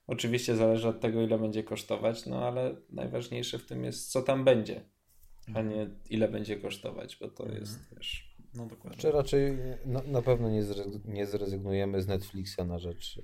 [0.07, 4.45] Oczywiście zależy od tego, ile będzie kosztować, no ale najważniejsze w tym jest, co tam
[4.45, 4.85] będzie,
[5.55, 7.61] a nie ile będzie kosztować, bo to mhm.
[7.61, 9.01] jest też no dokładnie.
[9.01, 10.63] Czy raczej na, na pewno nie,
[11.05, 13.21] nie zrezygnujemy z Netflixa na rzecz.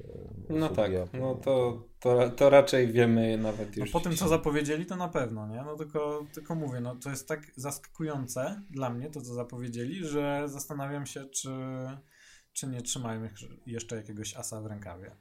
[0.50, 3.92] E, no tak, no to, to, to raczej wiemy nawet już.
[3.92, 5.62] No po tym, co zapowiedzieli, to na pewno, nie?
[5.62, 10.42] No tylko, tylko mówię, no to jest tak zaskakujące dla mnie to, co zapowiedzieli, że
[10.46, 11.50] zastanawiam się, czy,
[12.52, 13.28] czy nie trzymają
[13.66, 15.16] jeszcze jakiegoś asa w rękawie.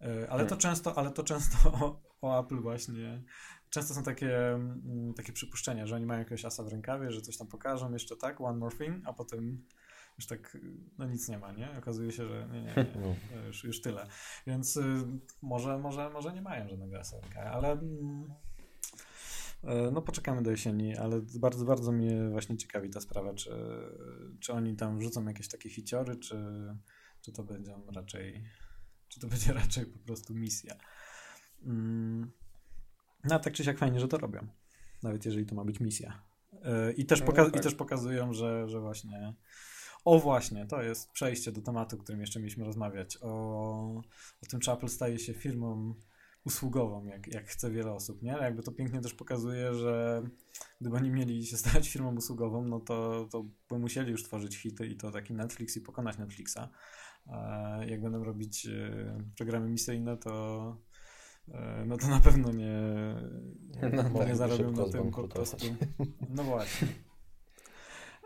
[0.00, 0.58] E, ale to hmm.
[0.58, 3.22] często, ale to często o, o Apple właśnie
[3.72, 7.36] często są takie, mm, takie przypuszczenia, że oni mają jakiegoś asa w rękawie, że coś
[7.36, 9.64] tam pokażą, jeszcze tak, one more thing, a potem
[10.18, 10.58] już tak,
[10.98, 11.78] no nic nie ma, nie?
[11.78, 14.06] Okazuje się, że nie, nie, nie, już, już tyle.
[14.46, 15.04] Więc y,
[15.42, 18.32] może, może, może nie mają żadnego asa w rękawie, ale mm,
[19.64, 23.50] y, no poczekamy do jesieni, ale bardzo, bardzo mnie właśnie ciekawi ta sprawa, czy,
[24.40, 26.36] czy oni tam wrzucą jakieś takie hiciory, czy,
[27.20, 28.44] czy to będzie raczej,
[29.08, 30.74] czy to będzie raczej po prostu misja.
[31.62, 32.41] Mm.
[33.24, 34.46] No tak czy siak fajnie, że to robią.
[35.02, 36.22] Nawet jeżeli to ma być misja.
[36.52, 37.56] Yy, I też, no, poka- tak.
[37.56, 39.34] i też pokazują, że, że właśnie.
[40.04, 43.18] O właśnie, to jest przejście do tematu, o którym jeszcze mieliśmy rozmawiać.
[43.20, 44.02] O,
[44.42, 45.94] o tym, czy Apple staje się firmą
[46.44, 48.30] usługową, jak, jak chce wiele osób, nie?
[48.30, 50.22] Jakby to pięknie też pokazuje, że
[50.80, 54.86] gdyby oni mieli się stać firmą usługową, no to, to by musieli już tworzyć hity
[54.86, 56.58] i to taki Netflix i pokonać Netflixa.
[57.26, 60.32] A jak będą robić e, programy misyjne, to
[60.72, 60.91] E,
[61.86, 62.82] no to na pewno nie,
[63.82, 65.66] no, nie tak, zarobią na tym po prostu.
[66.36, 66.88] No właśnie.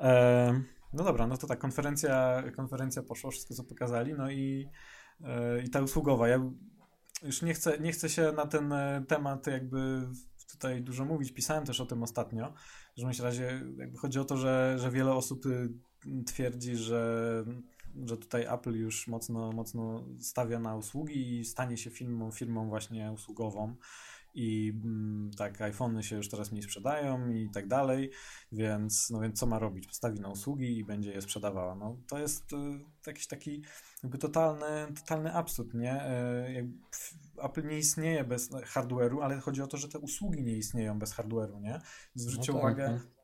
[0.00, 0.60] E,
[0.92, 4.68] no dobra, no to tak, konferencja, konferencja poszła, wszystko co pokazali, no i,
[5.24, 6.28] e, i ta usługowa.
[6.28, 6.50] Ja
[7.22, 10.08] już nie chcę, nie chcę się na ten e, temat jakby
[10.52, 12.54] tutaj dużo mówić, pisałem też o tym ostatnio,
[12.96, 15.68] że w razie jakby chodzi o to, że, że wiele osób y,
[16.26, 17.44] twierdzi, że
[18.04, 23.12] że tutaj Apple już mocno, mocno stawia na usługi i stanie się firmą, firmą właśnie
[23.12, 23.76] usługową
[24.36, 28.10] i mm, tak, iPhony się już teraz mniej sprzedają i tak dalej,
[28.52, 29.86] więc, no więc co ma robić?
[29.86, 31.74] Postawi na usługi i będzie je sprzedawała.
[31.74, 32.56] No to jest y,
[33.06, 33.62] jakiś taki
[34.02, 36.06] jakby totalny, totalny absurd, nie?
[36.06, 36.68] Y,
[37.42, 41.14] Apple nie istnieje bez hardware'u, ale chodzi o to, że te usługi nie istnieją bez
[41.14, 41.80] hardware'u, nie?
[42.14, 43.15] Zwróćcie no tak, uwagę, no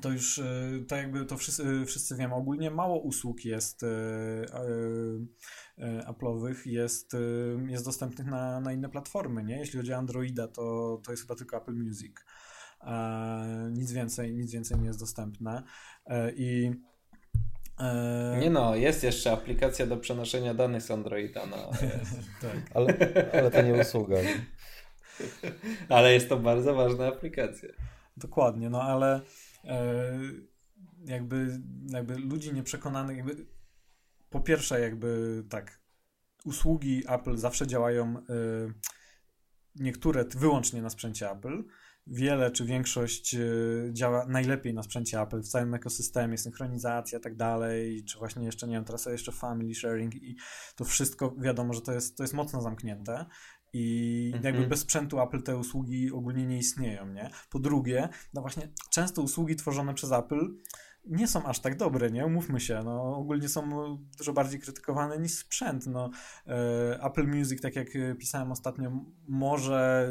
[0.00, 2.34] to już y, to jakby to wszyscy, y, wszyscy wiemy.
[2.34, 3.86] Ogólnie mało usług jest y,
[6.06, 7.16] Apple'owych, jest,
[7.66, 9.58] jest dostępnych na, na inne platformy, nie?
[9.58, 12.12] Jeśli chodzi o Androida, to, to jest chyba tylko Apple Music.
[13.70, 15.62] Nic więcej, nic więcej nie jest dostępne.
[16.36, 16.70] I
[18.40, 21.46] nie no, jest jeszcze aplikacja do przenoszenia danych z Androida.
[21.46, 21.70] No,
[22.42, 22.56] tak.
[22.74, 22.94] ale,
[23.32, 24.16] ale to nie usługa.
[25.88, 27.68] ale jest to bardzo ważna aplikacja.
[28.16, 29.22] Dokładnie, no ale E,
[31.04, 33.46] jakby, jakby ludzi nieprzekonanych, jakby
[34.30, 35.80] po pierwsze jakby tak,
[36.44, 38.22] usługi Apple zawsze działają e,
[39.74, 41.64] niektóre wyłącznie na sprzęcie Apple,
[42.06, 43.40] wiele czy większość e,
[43.92, 48.66] działa najlepiej na sprzęcie Apple w całym ekosystemie, synchronizacja i tak dalej, czy właśnie jeszcze,
[48.66, 50.36] nie wiem, teraz jeszcze family sharing i
[50.76, 53.26] to wszystko wiadomo, że to jest, to jest mocno zamknięte
[53.72, 54.68] i jakby mhm.
[54.68, 57.30] bez sprzętu Apple te usługi ogólnie nie istnieją, nie?
[57.50, 60.54] Po drugie, no właśnie często usługi tworzone przez Apple
[61.04, 62.26] nie są aż tak dobre, nie?
[62.26, 63.70] Umówmy się, no ogólnie są
[64.18, 66.10] dużo bardziej krytykowane niż sprzęt, no
[67.02, 67.88] Apple Music, tak jak
[68.18, 70.08] pisałem ostatnio, może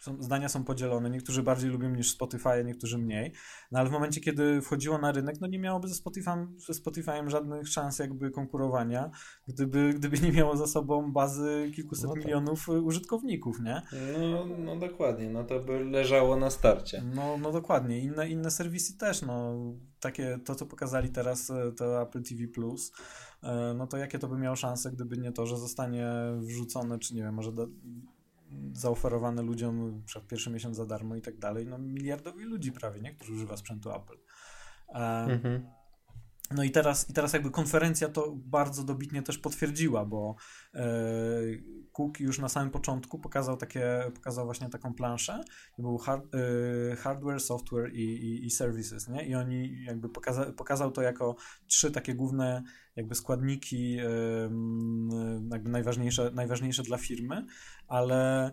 [0.00, 1.10] są, zdania są podzielone.
[1.10, 3.32] Niektórzy bardziej lubią niż Spotify, niektórzy mniej.
[3.72, 7.28] No ale w momencie, kiedy wchodziło na rynek, no nie miałoby ze Spotify'em, ze Spotify'em
[7.28, 9.10] żadnych szans jakby konkurowania,
[9.48, 12.24] gdyby, gdyby nie miało za sobą bazy kilkuset no tak.
[12.24, 13.82] milionów użytkowników, nie?
[14.30, 17.02] No, no dokładnie, no to by leżało na starcie.
[17.14, 17.98] No, no dokładnie.
[17.98, 19.54] Inne, inne serwisy też, no
[20.00, 22.92] takie, to co pokazali teraz, e, to Apple TV+, Plus,
[23.42, 26.08] e, no to jakie to by miało szanse, gdyby nie to, że zostanie
[26.38, 27.66] wrzucone, czy nie wiem, może do,
[28.72, 33.14] zaoferowane ludziom przez pierwszy miesiąc za darmo i tak dalej, no miliardowi ludzi prawie, nie?
[33.14, 34.18] Którzy używa sprzętu Apple.
[35.28, 35.66] mhm.
[36.54, 40.34] No i teraz, i teraz jakby konferencja to bardzo dobitnie też potwierdziła, bo
[40.74, 40.82] e,
[41.92, 45.40] Cook już na samym początku pokazał takie, pokazał właśnie taką planszę,
[45.78, 49.26] był hard, e, hardware, software i, i, i, services, nie?
[49.26, 51.36] I oni jakby pokaza, pokazał to jako
[51.66, 52.62] trzy takie główne
[52.96, 53.96] jakby składniki
[55.50, 57.46] jakby najważniejsze, najważniejsze dla firmy,
[57.88, 58.50] ale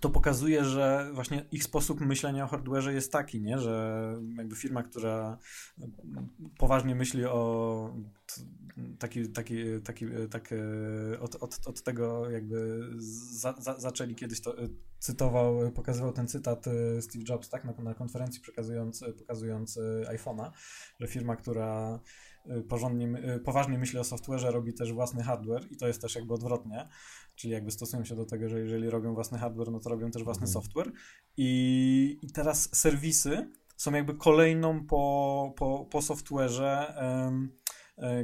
[0.00, 3.58] to pokazuje, że właśnie ich sposób myślenia o hardware'ze jest taki, nie?
[3.58, 5.38] że jakby firma, która
[6.58, 7.94] poważnie myśli o
[8.98, 10.54] taki, taki, taki, tak,
[11.20, 12.88] od, od, od tego jakby
[13.30, 14.56] za, za, zaczęli kiedyś to
[14.98, 16.64] cytował, pokazywał ten cytat
[17.00, 19.78] Steve Jobs tak, na, na konferencji przekazując, pokazując
[20.08, 20.50] iPhone'a,
[21.00, 22.00] że firma, która
[22.68, 23.12] porządnie,
[23.44, 26.88] poważnie myśli o software'ze, robi też własny hardware i to jest też jakby odwrotnie,
[27.34, 30.24] czyli jakby stosują się do tego, że jeżeli robią własny hardware, no to robią też
[30.24, 30.52] własny mhm.
[30.52, 30.92] software.
[31.36, 37.52] I, i teraz serwisy są jakby kolejną po, po, po software'ze um,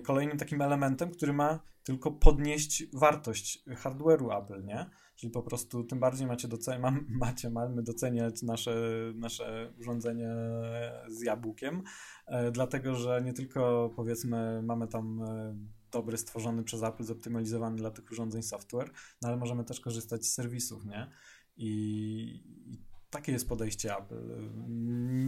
[0.02, 4.86] kolejnym takim elementem, który ma tylko podnieść wartość hardware'u Apple, nie?
[5.16, 8.76] Czyli po prostu tym bardziej macie, doceniać, mam, macie mamy doceniać nasze,
[9.14, 10.28] nasze urządzenie
[11.08, 11.82] z jabłkiem,
[12.26, 15.56] e, dlatego że nie tylko powiedzmy mamy tam e,
[15.90, 18.90] dobry, stworzony przez Apple, zoptymalizowany dla tych urządzeń software,
[19.22, 21.10] no ale możemy też korzystać z serwisów, nie?
[21.56, 22.42] I
[23.10, 24.50] takie jest podejście Apple.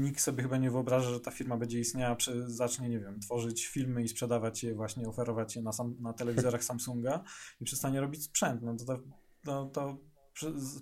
[0.01, 3.67] Nikt sobie chyba nie wyobraża, że ta firma będzie istniała, przy, zacznie, nie wiem, tworzyć
[3.67, 7.25] filmy i sprzedawać je, właśnie oferować je na, sam, na telewizorach Samsunga
[7.61, 8.63] i przestanie robić sprzęt.
[8.63, 9.03] No to, to,
[9.45, 9.99] to, to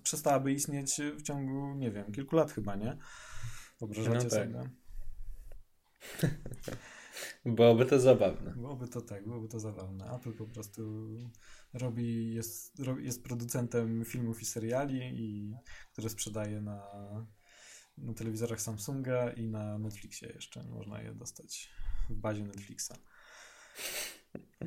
[0.03, 2.99] przestałaby istnieć w ciągu, nie wiem, kilku lat chyba, nie?
[3.81, 4.31] Wyobrażacie no tak.
[4.31, 4.71] sobie?
[7.45, 8.51] Byłoby to zabawne.
[8.57, 10.11] Byłoby to tak, byłoby to zabawne.
[10.17, 11.09] Apple po prostu
[11.73, 15.57] robi, jest, jest producentem filmów i seriali, i,
[15.93, 16.83] które sprzedaje na,
[17.99, 20.65] na telewizorach Samsunga i na Netflixie jeszcze.
[20.65, 21.71] Można je dostać
[22.11, 22.93] w bazie Netflixa.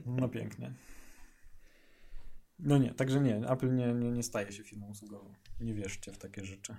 [0.05, 0.73] No pięknie.
[2.59, 5.33] No nie, także nie, Apple nie, nie, nie staje się firmą usługową.
[5.59, 6.75] Nie wierzcie w takie rzeczy.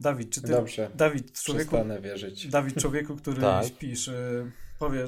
[0.00, 0.48] Dawid, czy ty.
[0.48, 0.90] Dobrze.
[0.94, 1.76] Dawid, człowieku.
[2.00, 2.48] wierzyć.
[2.48, 3.66] Dawid, człowieku, który tak.
[3.66, 5.06] śpisz, y, powie,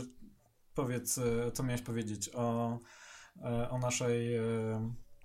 [0.75, 2.79] powiedz, y, co miałeś powiedzieć o,
[3.37, 4.41] y, o naszej.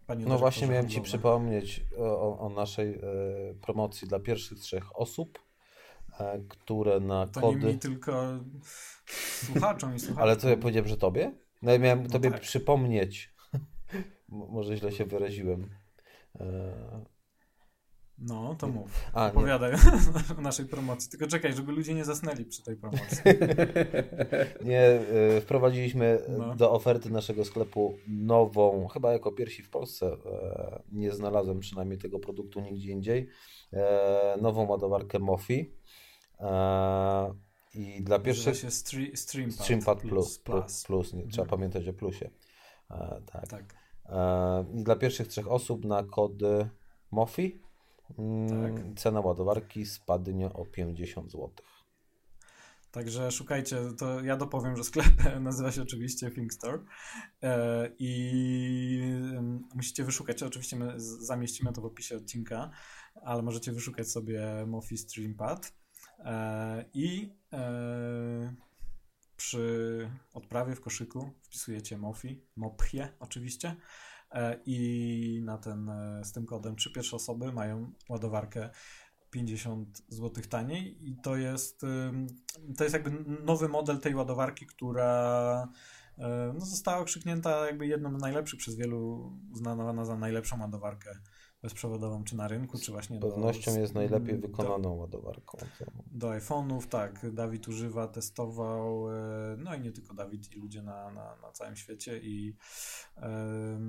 [0.07, 2.99] Pani no właśnie miałem Ci przypomnieć o, o naszej
[3.61, 5.39] promocji dla pierwszych trzech osób,
[6.19, 7.59] e, które na to kody...
[7.59, 8.39] To nie mi, tylko
[9.45, 10.23] słuchaczom i słuchaczom.
[10.23, 11.31] Ale co ja powiedziałem, że Tobie?
[11.61, 12.41] No ja miałem no Tobie tak.
[12.41, 13.33] przypomnieć.
[14.29, 15.69] Może źle się wyraziłem.
[18.17, 18.91] No, to mów.
[19.13, 19.73] A, Opowiadaj
[20.37, 21.09] o naszej promocji.
[21.09, 23.17] Tylko czekaj, żeby ludzie nie zasnęli przy tej promocji.
[24.65, 24.99] nie,
[25.37, 26.55] y, wprowadziliśmy no.
[26.55, 32.19] do oferty naszego sklepu nową, chyba jako pierwsi w Polsce, e, nie znalazłem przynajmniej tego
[32.19, 33.29] produktu nigdzie indziej,
[33.73, 35.73] e, nową ładowarkę Mofi.
[36.39, 37.33] E,
[37.75, 38.57] I dla pierwszych...
[38.57, 40.39] się Streampad, Streampad Plus.
[40.39, 41.31] Plus, plus, plus nie, mhm.
[41.31, 42.29] trzeba pamiętać o plusie.
[43.25, 43.47] tak.
[43.47, 43.83] tak.
[44.73, 46.69] I dla pierwszych trzech osób na kody
[47.11, 47.62] MOFI
[48.49, 48.79] tak.
[48.79, 51.49] Mm, cena ładowarki spadnie o 50 zł.
[52.93, 55.05] Także szukajcie, to ja dopowiem, że sklep
[55.41, 56.79] nazywa się oczywiście ThinkStore
[57.43, 59.01] e, i
[59.75, 62.69] musicie wyszukać, oczywiście my zamieścimy to w opisie odcinka,
[63.21, 65.73] ale możecie wyszukać sobie Mofi Streampad
[66.19, 68.53] e, i e,
[69.37, 73.75] przy odprawie w koszyku wpisujecie Mofi, Mopchie oczywiście
[74.65, 78.69] i na ten, e, z tym kodem trzy pierwsze osoby mają ładowarkę
[79.29, 81.81] 50 zł taniej i to jest,
[82.77, 83.11] to jest jakby
[83.43, 85.67] nowy model tej ładowarki, która
[86.17, 91.09] e, no, została okrzyknięta jakby jedną z najlepszych przez wielu uznawana za najlepszą ładowarkę
[91.63, 95.57] bezprzewodową, czy na rynku, czy właśnie Z pewnością do, jest najlepiej wykonaną do, ładowarką.
[96.11, 97.33] Do iPhone'ów, tak.
[97.33, 101.75] Dawid używa, testował, e, no i nie tylko Dawid, i ludzie na, na, na całym
[101.75, 102.55] świecie i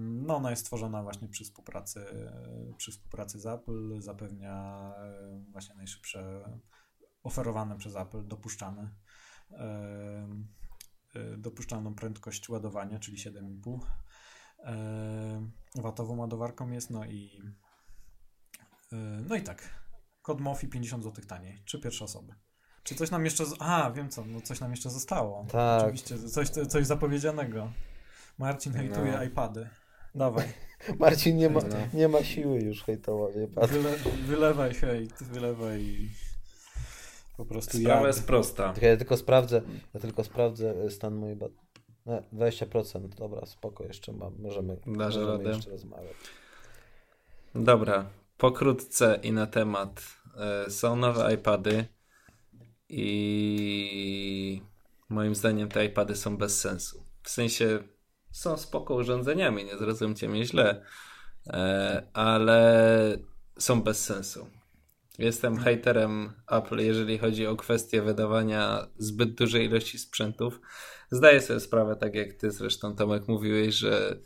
[0.00, 2.06] no ona jest stworzona właśnie przy współpracy,
[2.76, 6.50] przy współpracy z Apple, zapewnia e, właśnie najszybsze
[7.22, 8.90] oferowane przez Apple, dopuszczane.
[11.38, 13.78] Dopuszczalną prędkość ładowania, czyli 7,5
[15.74, 17.42] watową ładowarką jest, no i
[19.28, 19.84] no i tak.
[20.22, 21.62] Kod Mofi 50 zł taniej.
[21.64, 22.34] Czy pierwsze osoby.
[22.82, 23.46] Czy coś nam jeszcze.
[23.46, 23.54] Z...
[23.58, 25.46] A, wiem co, no coś nam jeszcze zostało.
[25.52, 25.82] Tak.
[25.82, 27.72] Oczywiście, coś, coś zapowiedzianego.
[28.38, 29.24] Marcin hejtuje no.
[29.24, 29.68] iPady.
[30.14, 30.52] Dawaj.
[31.00, 31.76] Marcin nie ma, no.
[31.94, 33.80] nie ma siły już hejtować iPady.
[33.80, 33.96] Wyle,
[34.26, 36.10] wylewaj hejt, wylewaj
[37.36, 38.06] po prostu Sprawa jad.
[38.06, 38.74] jest prosta.
[38.82, 39.62] Ja tylko sprawdzę,
[39.94, 41.52] ja tylko sprawdzę stan mojej bat...
[42.06, 46.16] No, 20%, dobra, spoko, jeszcze mam, możemy, możemy jeszcze rozmawiać.
[47.54, 50.02] Dobra, pokrótce i na temat.
[50.36, 51.86] E, są nowe iPady
[52.88, 54.62] i
[55.08, 57.04] moim zdaniem te iPady są bez sensu.
[57.22, 57.78] W sensie
[58.30, 60.84] są spoko urządzeniami, nie zrozumcie mnie źle,
[61.46, 63.18] e, ale
[63.58, 64.46] są bez sensu.
[65.18, 70.60] Jestem haterem Apple, jeżeli chodzi o kwestię wydawania zbyt dużej ilości sprzętów.
[71.10, 74.16] Zdaję sobie sprawę, tak jak ty zresztą Tomek mówiłeś, że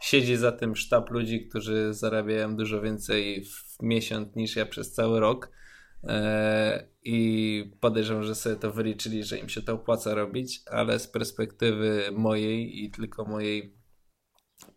[0.00, 5.20] siedzi za tym sztab ludzi, którzy zarabiają dużo więcej w miesiąc niż ja przez cały
[5.20, 5.50] rok.
[6.04, 11.08] E, I podejrzewam, że sobie to wyliczyli, że im się to opłaca robić, ale z
[11.08, 13.74] perspektywy mojej i tylko mojej,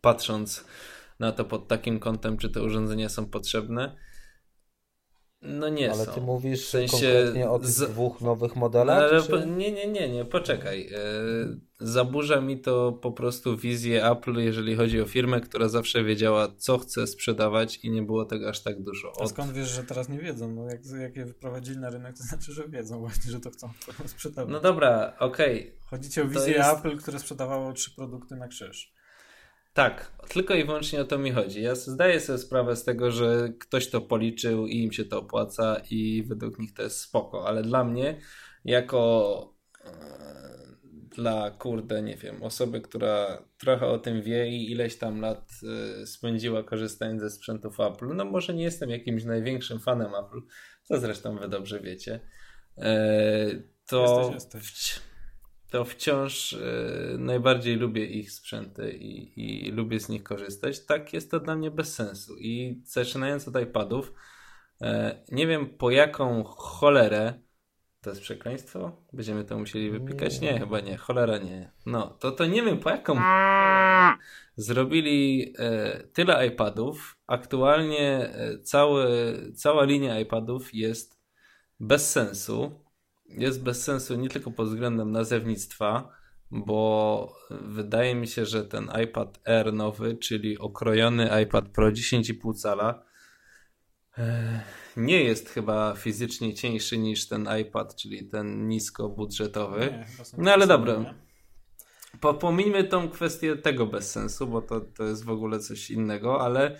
[0.01, 0.65] patrząc
[1.19, 3.95] na to pod takim kątem, czy te urządzenia są potrzebne,
[5.41, 6.11] no nie Ale są.
[6.11, 7.89] ty mówisz w sensie konkretnie o tych z...
[7.89, 9.11] dwóch nowych modelach?
[9.13, 9.47] No, czy...
[9.47, 10.89] Nie, nie, nie, nie, poczekaj.
[10.93, 10.97] E,
[11.79, 16.77] zaburza mi to po prostu wizję Apple, jeżeli chodzi o firmę, która zawsze wiedziała, co
[16.77, 19.11] chce sprzedawać i nie było tego aż tak dużo.
[19.11, 19.21] Od...
[19.21, 20.51] A skąd wiesz, że teraz nie wiedzą?
[20.51, 23.69] No jak, jak je wyprowadzili na rynek, to znaczy, że wiedzą właśnie, że to chcą
[24.05, 24.51] sprzedawać.
[24.53, 25.59] No dobra, okej.
[25.61, 25.81] Okay.
[25.89, 26.69] Chodzi ci o wizję jest...
[26.69, 28.93] Apple, które sprzedawało trzy produkty na krzyż.
[29.73, 31.61] Tak, tylko i wyłącznie o to mi chodzi.
[31.61, 35.81] Ja zdaję sobie sprawę z tego, że ktoś to policzył i im się to opłaca
[35.89, 38.21] i według nich to jest spoko, ale dla mnie,
[38.65, 39.53] jako
[39.85, 39.91] e,
[41.15, 45.51] dla kurde, nie wiem, osoby, która trochę o tym wie i ileś tam lat
[46.01, 50.41] e, spędziła korzystając ze sprzętów Apple, no może nie jestem jakimś największym fanem Apple,
[50.83, 52.19] co zresztą wy dobrze wiecie,
[52.77, 53.47] e,
[53.87, 55.01] to jesteś, jesteś
[55.71, 60.85] to wciąż y, najbardziej lubię ich sprzęty i, i, lubię z nich korzystać.
[60.85, 62.37] Tak jest to dla mnie bez sensu.
[62.37, 64.13] I zaczynając od iPadów,
[64.81, 64.85] y,
[65.31, 67.33] nie wiem po jaką cholerę.
[68.01, 69.05] To jest przekleństwo?
[69.13, 70.41] Będziemy to musieli wypikać?
[70.41, 70.97] Nie, chyba nie.
[70.97, 71.71] Cholera nie.
[71.85, 73.15] No, to, to nie wiem po jaką
[74.55, 75.53] zrobili
[75.99, 77.17] y, tyle iPadów.
[77.27, 78.33] Aktualnie
[78.63, 79.07] cały,
[79.55, 81.21] cała linia iPadów jest
[81.79, 82.81] bez sensu
[83.37, 86.09] jest bez sensu nie tylko pod względem nazewnictwa,
[86.51, 93.03] bo wydaje mi się, że ten iPad Air nowy, czyli okrojony iPad Pro 10,5 cala,
[94.17, 94.61] e,
[94.97, 100.05] nie jest chyba fizycznie cieńszy niż ten iPad, czyli ten niskobudżetowy.
[100.37, 101.13] no ale dobra.
[102.21, 106.41] Po, pomijmy tą kwestię tego bez sensu, bo to, to jest w ogóle coś innego,
[106.41, 106.77] ale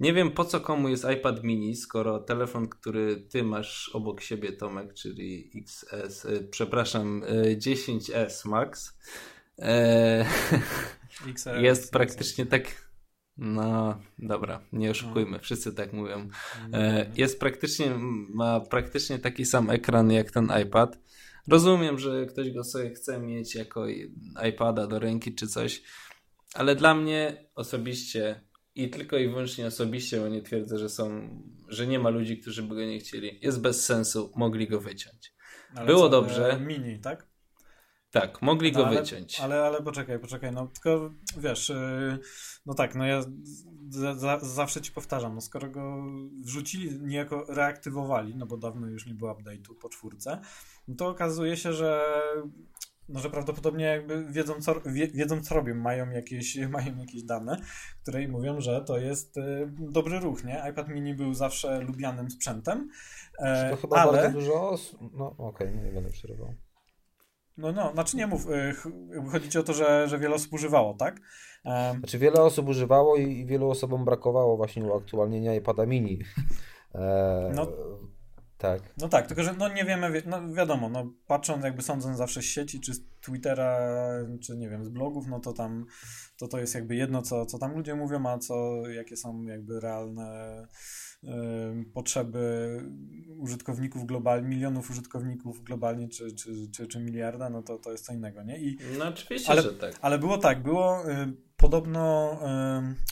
[0.00, 4.52] nie wiem po co komu jest iPad mini, skoro telefon, który ty masz obok siebie,
[4.52, 7.22] Tomek, czyli XS, y, przepraszam,
[7.56, 8.92] 10S y, Max,
[9.58, 10.26] e,
[11.28, 12.84] XR, jest praktycznie tak.
[13.36, 15.38] No, dobra, nie oszukujmy, no.
[15.38, 16.28] wszyscy tak mówią.
[16.72, 17.94] E, jest praktycznie,
[18.34, 20.98] ma praktycznie taki sam ekran jak ten iPad.
[21.48, 23.86] Rozumiem, że ktoś go sobie chce mieć jako
[24.48, 25.82] iPada do ręki czy coś,
[26.54, 28.40] ale dla mnie osobiście
[28.74, 31.28] i tylko i wyłącznie osobiście, bo nie twierdzę, że są,
[31.68, 33.38] że nie ma ludzi, którzy by go nie chcieli.
[33.42, 35.34] Jest bez sensu, mogli go wyciąć.
[35.74, 36.60] Ale Było co, dobrze.
[36.60, 37.34] Mini, tak?
[38.10, 39.40] Tak, mogli no, go ale, wyciąć.
[39.40, 42.18] Ale, ale poczekaj, poczekaj, no tylko wiesz, yy,
[42.66, 43.24] no tak, no ja
[43.88, 46.04] za, za, zawsze ci powtarzam, no skoro go
[46.44, 50.40] wrzucili, niejako reaktywowali, no bo dawno już nie było update'u po czwórce,
[50.88, 52.04] no to okazuje się, że
[53.08, 57.56] no, że prawdopodobnie jakby wiedzą co, wie, wiedzą, co robią, mają jakieś, mają jakieś dane,
[58.02, 60.62] które im mówią, że to jest y, dobry ruch, nie?
[60.70, 62.90] iPad mini był zawsze lubianym sprzętem,
[63.38, 64.12] e, to chyba ale...
[64.12, 66.54] bardzo dużo osób, no okej, okay, nie będę przerywał.
[67.56, 68.74] No, no, znaczy nie mów, y,
[69.32, 71.20] chodzi ci o to, że, że wiele osób używało, tak?
[71.64, 71.94] E...
[71.98, 76.18] Znaczy wiele osób używało i, i wielu osobom brakowało właśnie uaktualnienia iPada mini.
[76.94, 77.52] E...
[77.54, 77.66] No
[78.64, 78.82] tak.
[78.98, 82.44] No tak, tylko że no nie wiemy, no wiadomo, no patrząc jakby sądząc zawsze z
[82.44, 83.78] sieci, czy z Twittera,
[84.42, 85.86] czy nie wiem, z blogów, no to tam
[86.36, 89.80] to, to jest jakby jedno, co, co tam ludzie mówią, a co, jakie są jakby
[89.80, 90.66] realne
[91.92, 92.80] potrzeby
[93.38, 98.12] użytkowników globalnie, milionów użytkowników globalnie, czy, czy, czy, czy miliarda, no to, to jest co
[98.12, 98.58] innego, nie?
[98.58, 99.98] I, no oczywiście, ale, że tak.
[100.00, 102.38] Ale było tak, było y, podobno,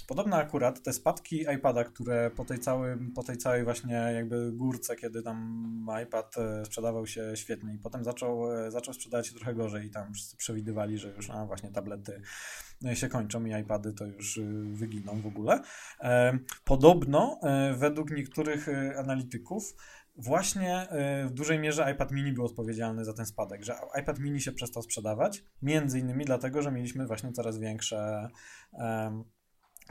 [0.09, 4.97] podobno akurat te spadki iPada, które po tej, całym, po tej całej właśnie jakby górce,
[4.97, 9.55] kiedy tam iPad e, sprzedawał się świetnie i potem zaczął, e, zaczął sprzedawać się trochę
[9.55, 12.23] gorzej i tam wszyscy przewidywali, że już a właśnie tablety
[12.95, 14.41] się kończą i iPady to już
[14.73, 15.61] wyginą w ogóle.
[16.65, 17.41] Podobno
[17.77, 18.69] według niektórych
[18.99, 19.75] analityków
[20.17, 20.87] właśnie
[21.25, 24.53] y, w dużej mierze iPad mini był odpowiedzialny za ten spadek, że iPad mini się
[24.53, 28.29] przestał sprzedawać, między innymi dlatego, że mieliśmy właśnie coraz większe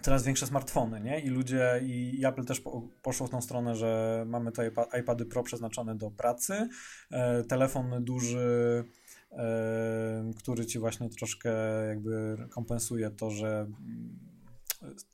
[0.02, 1.20] coraz większe smartfony, nie?
[1.20, 5.44] I ludzie, i Apple też po, poszło w tą stronę, że mamy te iPady Pro
[5.44, 6.70] przeznaczone do pracy,
[7.12, 9.01] e, telefon duży, e,
[10.38, 11.52] który ci właśnie troszkę
[11.88, 14.20] jakby kompensuje to, że mm,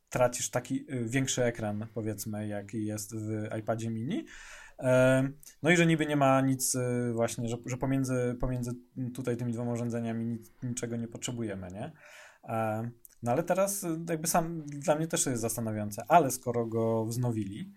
[0.10, 4.26] tracisz taki y, większy ekran, powiedzmy, jaki jest w iPadzie mini.
[5.64, 8.72] No i że niby nie ma nic y, właśnie, że, że pomiędzy, pomiędzy
[9.14, 11.92] tutaj tymi dwoma urządzeniami nic, niczego nie potrzebujemy, nie?
[13.24, 17.74] No ale teraz y, jakby sam dla mnie też jest zastanawiające, ale skoro go wznowili,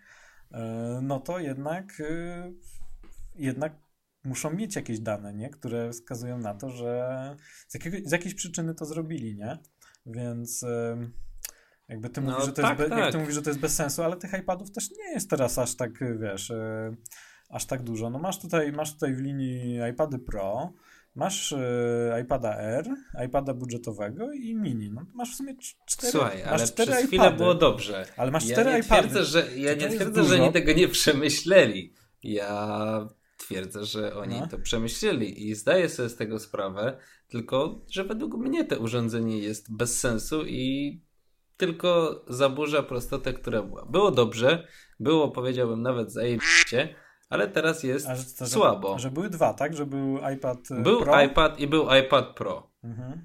[0.53, 2.03] e, no to jednak
[3.35, 3.73] jednak
[4.25, 5.51] muszą mieć jakieś dane, nie?
[5.51, 7.37] które wskazują na to, że
[7.69, 9.59] z, jakiego, z jakiejś przyczyny to zrobili, nie?
[10.07, 10.65] Więc
[11.91, 13.05] jakby ty, no, mówisz, że to tak, jest be, tak.
[13.05, 15.59] Jak ty mówisz, że to jest bez sensu, ale tych iPadów też nie jest teraz
[15.59, 15.91] aż tak,
[16.21, 16.95] wiesz, e,
[17.49, 18.11] aż tak dużo.
[18.11, 20.73] No masz tutaj, masz tutaj w linii iPady Pro,
[21.15, 22.87] masz e, iPada R,
[23.27, 24.91] iPada budżetowego i mini.
[24.91, 25.55] No masz w sumie
[25.87, 28.07] cztery Słuchaj, ale cztery przez chwilę było dobrze.
[28.17, 29.09] Ale masz cztery ja nie iPady.
[29.09, 31.95] Twierdzę, że, ja nie twierdzę, że oni tego nie przemyśleli.
[32.23, 33.09] Ja
[33.51, 34.47] twierdzę, że oni no.
[34.47, 36.97] to przemyśleli i zdaję sobie z tego sprawę,
[37.29, 41.01] tylko że według mnie to urządzenie jest bez sensu i
[41.57, 43.87] tylko zaburza prostotę, która była.
[43.87, 44.67] Było dobrze,
[45.01, 46.95] było powiedziałbym nawet zajebiście,
[47.29, 48.07] ale teraz jest
[48.39, 48.99] to, że, słabo.
[48.99, 49.77] Że były dwa, tak?
[49.77, 51.23] Że był iPad e, był Pro?
[51.23, 52.71] iPad i był iPad Pro.
[52.85, 53.25] Mhm.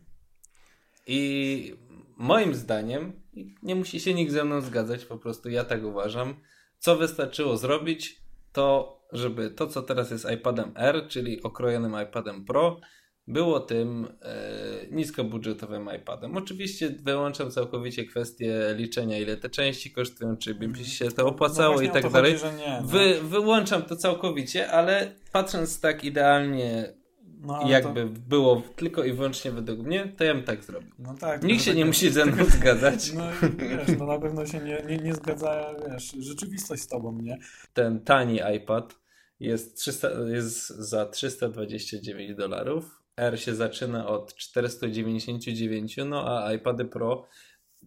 [1.07, 1.73] I
[2.17, 3.21] moim zdaniem,
[3.63, 6.35] nie musi się nikt ze mną zgadzać, po prostu ja tak uważam,
[6.79, 8.21] co wystarczyło zrobić,
[8.51, 12.79] to żeby to, co teraz jest iPadem R, czyli okrojonym iPadem Pro,
[13.27, 16.37] było tym e, niskobudżetowym iPadem.
[16.37, 20.85] Oczywiście wyłączam całkowicie kwestię liczenia, ile te części kosztują, czy by mhm.
[20.85, 22.37] się to opłacało no i tak dalej.
[22.37, 22.87] Chodzi, nie, no.
[22.87, 26.93] Wy, wyłączam to całkowicie, ale patrząc tak idealnie
[27.41, 28.09] no, jakby to...
[28.27, 30.91] było tylko i wyłącznie według mnie, to ja bym tak zrobił.
[30.99, 33.13] No tak, Nikt się tak nie musi ze mną zgadzać.
[33.13, 33.23] No
[33.57, 37.37] wiesz, no na pewno się nie, nie, nie zgadza, wiesz, rzeczywistość z tobą, nie?
[37.73, 39.04] Ten tani iPad
[39.39, 47.27] jest, 300, jest za 329 dolarów, R się zaczyna od 499, no a iPady Pro,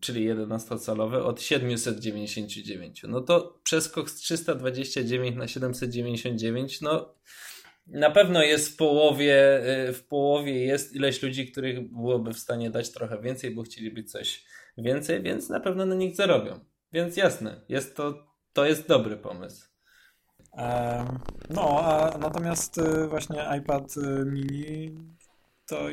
[0.00, 3.02] czyli 11-calowe, od 799.
[3.08, 7.14] No to przeskok z 329 na 799, no
[7.86, 12.70] na pewno jest w połowie, y, w połowie jest ileś ludzi, których byłoby w stanie
[12.70, 14.44] dać trochę więcej, bo chcieliby coś
[14.78, 16.60] więcej, więc na pewno na nich zarobią.
[16.92, 19.67] Więc jasne, jest to, to jest dobry pomysł.
[21.50, 24.96] No, a natomiast y, właśnie iPad y, mini
[25.66, 25.86] to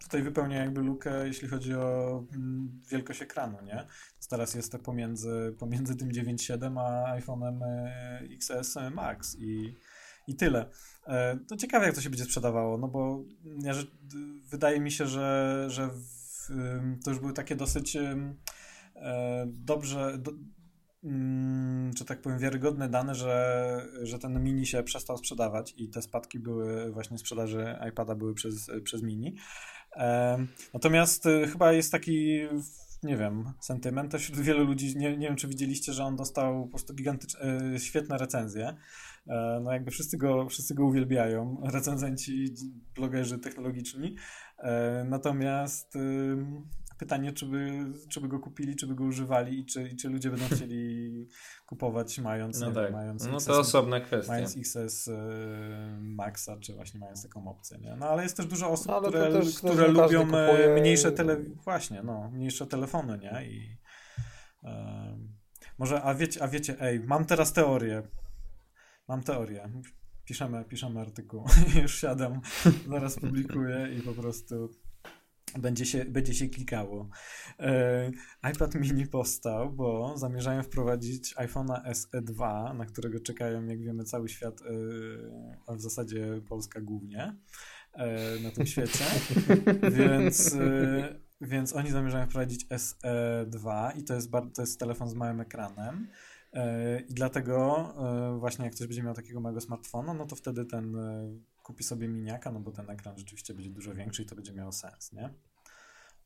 [0.00, 3.86] tutaj wypełnia jakby lukę, jeśli chodzi o mm, wielkość ekranu, nie?
[4.30, 7.60] Teraz jest to pomiędzy, pomiędzy tym 9.7 a iPhone'em
[8.36, 9.76] XS Max i,
[10.26, 10.70] i tyle.
[11.06, 13.24] E, to ciekawe, jak to się będzie sprzedawało, no bo
[13.62, 13.82] ja, że,
[14.44, 16.48] wydaje mi się, że, że w,
[17.04, 20.57] to już były takie dosyć e, dobrze, do, Mm,
[21.96, 26.38] że tak powiem, wiarygodne dane, że, że ten mini się przestał sprzedawać i te spadki
[26.38, 29.36] były właśnie sprzedaży iPada były przez, przez mini.
[30.74, 32.40] Natomiast y, chyba jest taki
[33.02, 36.64] nie wiem, sentyment też wśród wielu ludzi, nie, nie wiem czy widzieliście, że on dostał
[36.64, 38.76] po prostu gigantyczne, y, świetne recenzje.
[39.26, 42.54] E, no jakby wszyscy go, wszyscy go uwielbiają, recenzenci,
[42.94, 44.16] blogerzy technologiczni.
[44.58, 45.94] E, natomiast
[46.98, 50.08] pytanie, czy by, czy by go kupili, czy by go używali i czy, i czy
[50.08, 51.26] ludzie będą chcieli
[51.66, 52.92] kupować mając, no, tak.
[52.92, 54.32] mając no to osobna kwestia.
[54.32, 55.12] Mając XS y,
[56.00, 57.96] Maxa, czy właśnie mając taką opcję, nie?
[57.96, 60.80] No ale jest też dużo osób, no, które, też, które lubią e, kupuje...
[60.80, 61.36] mniejsze tele...
[61.64, 63.46] właśnie, no, mniejsze telefony, nie?
[63.46, 63.76] I
[64.64, 64.68] y,
[65.78, 68.02] może, a wiecie, a wiecie, ej, mam teraz teorię.
[69.08, 69.70] Mam teorię.
[70.24, 71.44] Piszemy, piszemy artykuł.
[71.82, 72.40] Już siadam,
[72.88, 74.70] zaraz publikuję i po prostu
[75.58, 77.08] będzie się, będzie się klikało.
[77.58, 78.10] E,
[78.52, 84.28] iPad mini powstał, bo zamierzają wprowadzić iPhone'a SE 2, na którego czekają, jak wiemy, cały
[84.28, 84.64] świat, e,
[85.66, 87.36] a w zasadzie Polska głównie
[87.92, 89.04] e, na tym świecie.
[89.98, 90.56] Więc,
[91.40, 96.08] więc oni zamierzają wprowadzić SE 2 i to jest, to jest telefon z małym ekranem.
[97.08, 97.88] I dlatego
[98.38, 100.96] właśnie jak ktoś będzie miał takiego małego smartfona, no to wtedy ten
[101.68, 104.72] kupi sobie miniaka, no bo ten ekran rzeczywiście będzie dużo większy i to będzie miało
[104.72, 105.30] sens, nie?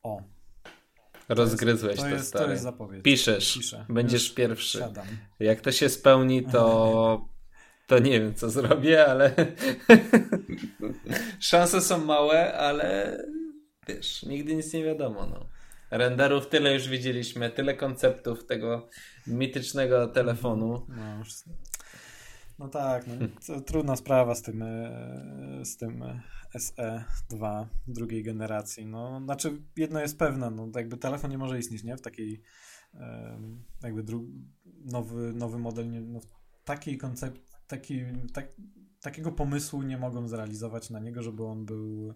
[0.03, 0.23] O.
[1.29, 2.45] Rozgryzłeś to, to, jest, stary.
[2.45, 3.03] to jest zapowiedź.
[3.03, 3.87] Piszesz, Piszę.
[3.89, 4.79] będziesz Już pierwszy.
[4.79, 5.07] Siadam.
[5.41, 7.29] Jak to się spełni, to,
[7.87, 9.35] to nie wiem, co zrobię, ale
[11.51, 13.19] szanse są małe, ale
[13.89, 15.27] wiesz, nigdy nic nie wiadomo.
[15.27, 15.47] No.
[15.91, 18.89] Renderów tyle już widzieliśmy, tyle konceptów tego
[19.27, 20.87] mitycznego telefonu.
[20.89, 21.25] No.
[22.63, 23.15] No tak, no,
[23.47, 26.05] to trudna sprawa z tym, e, z tym
[26.55, 28.87] SE2 drugiej generacji.
[28.87, 31.97] No, znaczy, jedno jest pewne, no, jakby telefon nie może istnieć, nie?
[31.97, 32.43] W takiej
[33.83, 34.05] jakby
[34.85, 36.21] nowy, nowy model, nie, no,
[36.65, 38.03] takiej koncept, taki,
[38.33, 38.49] tak,
[39.01, 42.15] takiego pomysłu nie mogą zrealizować na niego, żeby on był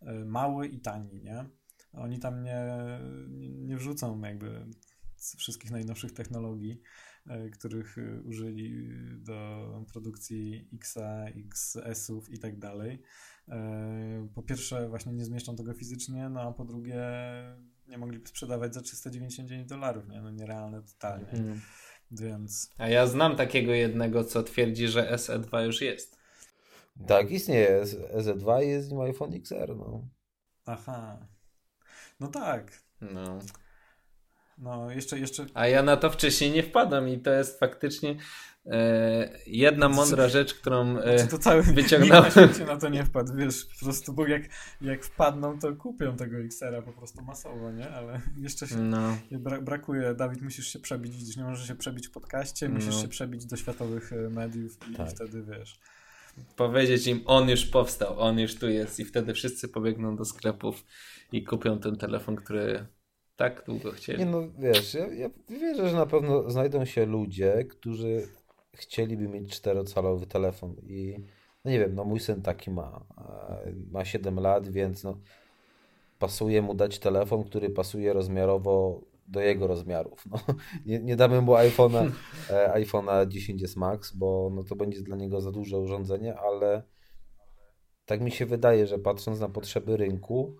[0.00, 1.44] e, mały i tani, nie?
[1.92, 2.64] Oni tam nie,
[3.40, 4.66] nie wrzucą jakby
[5.36, 6.80] wszystkich najnowszych technologii,
[7.52, 13.02] których e, użyli do produkcji Xa, XS-ów i tak dalej.
[14.34, 17.02] Po pierwsze właśnie nie zmieszczą tego fizycznie, no a po drugie
[17.88, 20.20] nie mogliby sprzedawać za 399 dolarów, nie?
[20.20, 21.30] No nierealne totalnie.
[21.30, 21.60] Mm.
[22.10, 22.70] Więc...
[22.78, 26.18] A ja znam takiego jednego, co twierdzi, że SE2 już jest.
[27.06, 27.82] Tak, istnieje.
[28.16, 30.08] SE2 jest nim iPhone XR, no.
[30.66, 31.26] Aha.
[32.20, 32.82] No tak.
[33.00, 33.38] No.
[34.58, 35.46] No, jeszcze, jeszcze.
[35.54, 38.16] A ja na to wcześniej nie wpadłem i to jest faktycznie
[38.66, 42.32] e, jedna mądra rzecz, którą e, znaczy to cały wyciągnąłem.
[42.36, 44.42] Nikt na, to nie wpadł, wiesz, po prostu, bo jak,
[44.80, 47.90] jak wpadną, to kupią tego XR-a po prostu masowo, nie?
[47.90, 49.18] Ale jeszcze się no.
[49.30, 50.14] bra brakuje.
[50.14, 53.02] Dawid, musisz się przebić, widzisz, nie możesz się przebić w podcaście, musisz no.
[53.02, 55.10] się przebić do światowych e, mediów i tak.
[55.10, 55.78] wtedy, wiesz
[56.56, 60.84] powiedzieć im, on już powstał, on już tu jest i wtedy wszyscy pobiegną do sklepów
[61.32, 62.86] i kupią ten telefon, który
[63.36, 64.18] tak długo chcieli.
[64.18, 68.28] Nie no, wiesz, ja, ja wierzę, że na pewno znajdą się ludzie, którzy
[68.74, 71.16] chcieliby mieć czterocalowy telefon i
[71.64, 75.18] no nie wiem, no mój syn taki ma, e, ma 7 lat, więc no
[76.18, 80.26] pasuje mu dać telefon, który pasuje rozmiarowo do jego rozmiarów.
[80.26, 80.38] No,
[80.86, 82.10] nie, nie damy mu iPhone'a
[82.50, 86.82] e, iPhone'a 10s Max, bo no to będzie dla niego za duże urządzenie, ale
[88.04, 90.56] tak mi się wydaje, że patrząc na potrzeby rynku,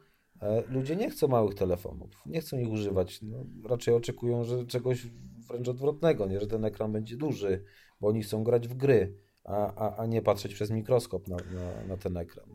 [0.69, 3.23] ludzie nie chcą małych telefonów, nie chcą ich używać.
[3.23, 5.07] No, raczej oczekują, że czegoś
[5.49, 6.41] wręcz odwrotnego, nie?
[6.41, 7.65] że ten ekran będzie duży,
[8.01, 11.87] bo oni chcą grać w gry, a, a, a nie patrzeć przez mikroskop na, na,
[11.89, 12.47] na ten ekran.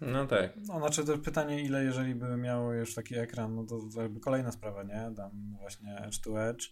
[0.00, 0.56] No tak.
[0.56, 4.20] No znaczy to pytanie, ile jeżeli by miało już taki ekran, no to, to jakby
[4.20, 5.10] kolejna sprawa, nie?
[5.10, 6.64] Dam właśnie Edge to Edge,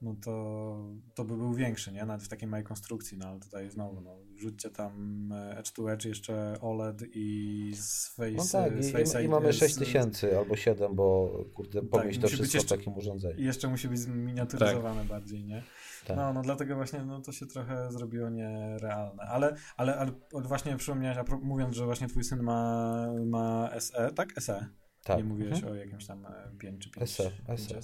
[0.00, 0.76] no to,
[1.14, 2.06] to by był większy, nie?
[2.06, 6.04] Nawet w takiej małej konstrukcji, no ale tutaj znowu, no wrzućcie tam Edge to Edge,
[6.04, 10.94] jeszcze OLED i z Face No tak, z face i, i, mamy 6000 albo 7,
[10.94, 13.38] bo kurde, pomyśl tak, to wszystko jeszcze, w takim urządzeniu.
[13.38, 15.08] I jeszcze musi być zminiaturyzowane tak.
[15.08, 15.62] bardziej, nie?
[16.06, 16.16] Tak.
[16.16, 19.22] No, no dlatego właśnie no, to się trochę zrobiło nierealne.
[19.22, 24.42] Ale, ale, ale właśnie przypomniałeś, mówiąc, że właśnie twój syn ma, ma SE, tak?
[24.42, 24.66] SE.
[25.04, 25.18] Tak.
[25.18, 25.72] Nie mówiłeś mhm.
[25.72, 26.26] o jakimś tam
[26.58, 27.10] 5 e, czy 5.
[27.10, 27.30] SE.
[27.56, 27.80] SE.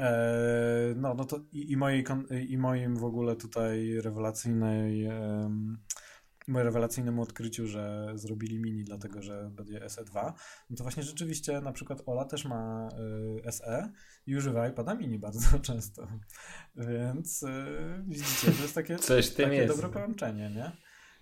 [0.00, 2.04] E, no, no to i, i, mojej,
[2.48, 5.08] i moim w ogóle tutaj rewelacyjnej
[6.48, 10.32] rewelacyjnemu odkryciu, że zrobili mini dlatego, że będzie SE2,
[10.70, 12.88] no to właśnie rzeczywiście na przykład Ola też ma
[13.46, 13.92] y, SE
[14.26, 16.08] i używa iPada mini bardzo często.
[16.76, 17.48] Więc y,
[18.06, 19.76] widzicie, to jest takie, Coś takie jest.
[19.76, 20.72] dobre połączenie, nie?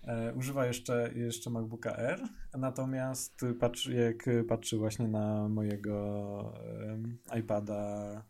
[0.07, 2.21] E, używa jeszcze, jeszcze MacBooka R,
[2.57, 6.53] natomiast patrzy, jak patrzy właśnie na mojego
[7.31, 8.21] e, iPada e,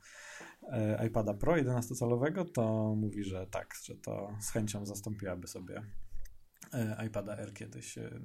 [1.07, 5.84] iPada Pro 11-calowego, to mówi, że tak, że to z chęcią zastąpiłaby sobie
[6.73, 7.98] E, iPada R kiedyś.
[7.98, 8.19] E,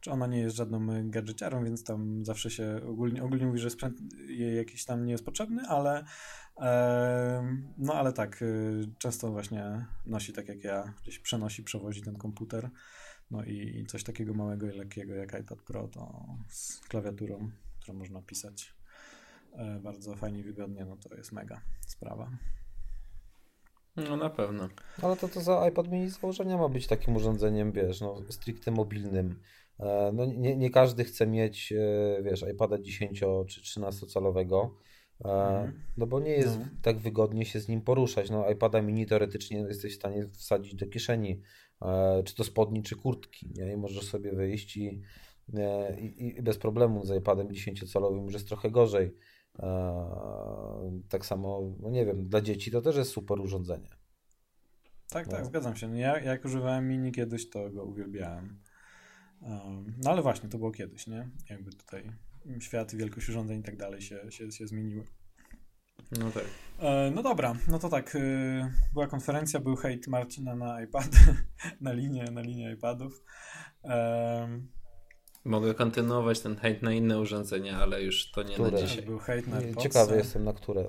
[0.00, 3.98] czy ona nie jest żadną gadżeciarą, więc tam zawsze się ogólnie, ogólnie mówi, że sprzęt
[4.28, 6.04] jej jakiś tam nie jest potrzebny, ale
[6.60, 8.44] e, no ale tak,
[8.98, 12.70] często właśnie nosi tak jak ja, gdzieś przenosi, przewozi ten komputer.
[13.30, 17.50] No i coś takiego małego i lekkiego jak iPad Pro, to z klawiaturą,
[17.80, 18.75] którą można pisać
[19.80, 22.30] bardzo fajnie wygodnie, no to jest mega sprawa.
[23.96, 24.68] No na pewno.
[25.02, 28.70] Ale to, to za iPad mini z założenia ma być takim urządzeniem, wiesz, no stricte
[28.70, 29.40] mobilnym.
[29.80, 34.74] E, no nie, nie każdy chce mieć, e, wiesz, iPada 10 czy 13 calowego,
[35.24, 35.72] e, mhm.
[35.96, 36.66] no bo nie jest no.
[36.82, 38.30] tak wygodnie się z nim poruszać.
[38.30, 41.42] No iPada mini teoretycznie jesteś w stanie wsadzić do kieszeni,
[42.24, 43.72] czy to spodni, czy kurtki, nie?
[43.72, 45.02] I możesz sobie wyjść i,
[45.98, 49.14] i, i bez problemu z iPadem 10-calowym już jest trochę gorzej.
[51.08, 53.88] Tak samo, no nie wiem, dla dzieci to też jest super urządzenie.
[55.08, 55.44] Tak, tak, no.
[55.44, 55.88] zgadzam się.
[55.88, 58.60] No ja jak używałem mini kiedyś, to go uwielbiałem.
[60.02, 61.30] no ale właśnie, to było kiedyś, nie?
[61.50, 62.10] Jakby tutaj
[62.60, 65.04] świat, wielkość urządzeń i tak dalej się, się, się zmieniły.
[66.18, 66.44] No tak.
[66.78, 68.14] E, no dobra, no to tak.
[68.14, 71.08] Y, była konferencja, był hejt Marcina na iPad,
[71.80, 73.24] na linię, na linię iPadów.
[75.46, 78.70] Mogę kontynuować ten hejt na inne urządzenia, ale już to nie które?
[78.70, 79.02] na dzisiaj.
[79.02, 80.84] Był hejt na Ciekawy jestem na które.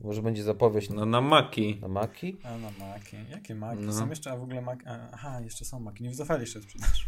[0.00, 0.90] Może będzie zapowiedź.
[0.90, 1.78] No na Maki.
[1.80, 2.36] Na Maki?
[2.44, 3.16] A na Maki.
[3.30, 3.82] Jakie Maki?
[3.82, 3.92] No.
[3.92, 4.82] Są jeszcze, a w ogóle Maki.
[5.12, 6.02] Aha, jeszcze są Maki.
[6.04, 7.06] Nie wycofali jeszcze sprzedaż.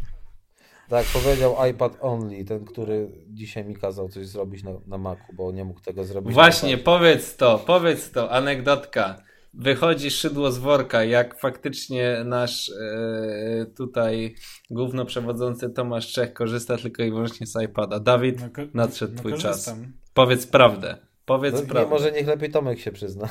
[0.89, 5.53] Tak, powiedział iPad only, ten, który dzisiaj mi kazał coś zrobić na, na Macu, bo
[5.53, 6.35] nie mógł tego zrobić.
[6.35, 9.23] Właśnie, powiedz to, powiedz to, anegdotka.
[9.59, 14.35] Wychodzi szydło z worka, jak faktycznie nasz e, tutaj
[14.71, 18.01] główno przewodzący Tomasz Czech korzysta tylko i wyłącznie z iPada.
[18.01, 19.81] Dawid, no, nadszedł no, twój korzystam.
[19.81, 19.89] czas.
[20.15, 20.97] Powiedz prawdę.
[21.25, 21.85] Powiedz no, prawdę.
[21.85, 23.29] Nie, może niech lepiej Tomek się przyzna.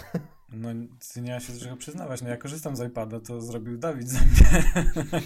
[0.54, 0.70] No
[1.22, 2.22] nie ma się do czego przyznawać.
[2.22, 4.20] No ja korzystam z iPada, to zrobił Dawid za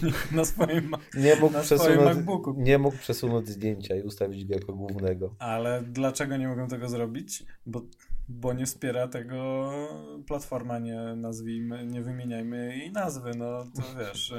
[0.02, 2.54] mnie na swoim, nie mógł na swoim MacBooku.
[2.58, 5.34] Nie mógł przesunąć zdjęcia i ustawić go jako głównego.
[5.38, 7.44] Ale dlaczego nie mogłem tego zrobić?
[7.66, 7.82] Bo,
[8.28, 9.70] bo nie wspiera tego
[10.26, 13.30] platforma, nie nazwijmy, nie wymieniajmy jej nazwy.
[13.36, 14.34] No to wiesz...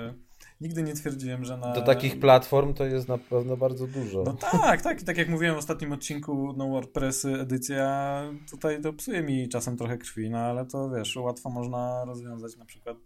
[0.62, 1.74] Nigdy nie twierdziłem, że na...
[1.74, 4.24] Do takich platform to jest na pewno bardzo dużo.
[4.24, 5.02] No tak, tak.
[5.02, 9.98] Tak jak mówiłem w ostatnim odcinku, no WordPress edycja tutaj to psuje mi czasem trochę
[9.98, 12.98] krwi, no ale to wiesz, łatwo można rozwiązać na przykład...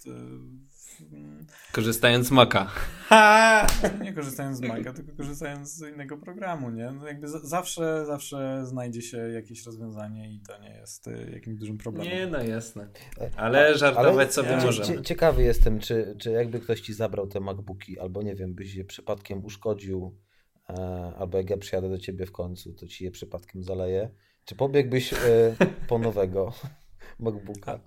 [1.71, 2.67] Korzystając z Maca.
[4.01, 6.91] Nie korzystając z Maca, tylko korzystając z innego programu, nie?
[6.91, 11.77] No jakby zawsze, zawsze znajdzie się jakieś rozwiązanie i to nie jest y, jakimś dużym
[11.77, 12.13] problemem.
[12.13, 12.89] Nie, no jasne.
[13.35, 15.01] Ale żartować ale sobie ja, możemy.
[15.01, 18.85] Ciekawy jestem, czy, czy jakby ktoś ci zabrał te MacBooki, albo nie wiem, byś je
[18.85, 20.17] przypadkiem uszkodził,
[20.69, 20.73] e,
[21.17, 24.09] albo jak ja przyjadę do ciebie w końcu, to ci je przypadkiem zaleję.
[24.45, 25.17] Czy pobiegłbyś e,
[25.87, 26.53] po nowego
[27.19, 27.79] MacBooka?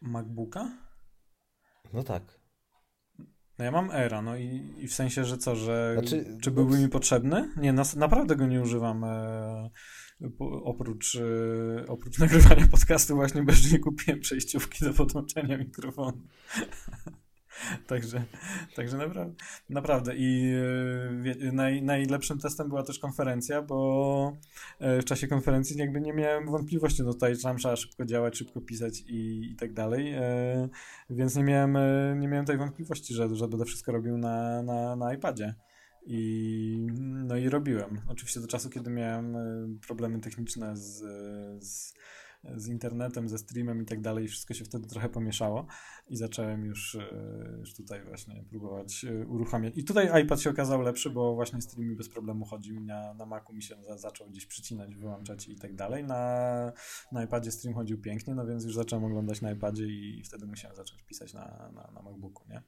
[0.00, 0.85] MacBooka?
[1.92, 2.40] No tak.
[3.58, 6.78] No ja mam Era, no i, i w sensie, że co, że znaczy, czy byłby
[6.78, 7.50] mi potrzebny?
[7.56, 9.04] Nie, nas, naprawdę go nie używam.
[9.04, 9.70] E,
[10.64, 16.22] oprócz, e, oprócz nagrywania podcastu właśnie bez nie kupiłem przejściówki do podłączenia mikrofonu.
[17.86, 18.24] Także,
[18.76, 19.34] także naprawdę,
[19.70, 20.16] naprawdę.
[20.16, 20.52] I
[21.42, 24.36] e, naj, najlepszym testem była też konferencja, bo
[24.78, 29.00] e, w czasie konferencji jakby nie miałem wątpliwości, no tutaj trzeba szybko działać, szybko pisać
[29.00, 30.68] i, i tak dalej, e,
[31.10, 31.72] więc nie miałem,
[32.20, 35.54] nie miałem tej wątpliwości, że, że będę wszystko robił na, na, na iPadzie.
[36.08, 38.00] I, no i robiłem.
[38.08, 39.36] Oczywiście do czasu, kiedy miałem
[39.86, 41.02] problemy techniczne z,
[41.64, 41.94] z
[42.56, 45.66] z internetem, ze streamem i tak dalej, wszystko się wtedy trochę pomieszało
[46.08, 49.72] i zacząłem już, e, już tutaj właśnie próbować e, uruchamiać.
[49.76, 52.80] I tutaj iPad się okazał lepszy, bo właśnie stream bez problemu chodził.
[52.80, 56.04] Na, na Macu mi się zaczął gdzieś przycinać, wyłączać i tak dalej.
[56.04, 56.72] Na,
[57.12, 60.76] na iPadzie stream chodził pięknie, no więc już zacząłem oglądać na iPadzie i wtedy musiałem
[60.76, 62.62] zacząć pisać na, na, na MacBooku, nie?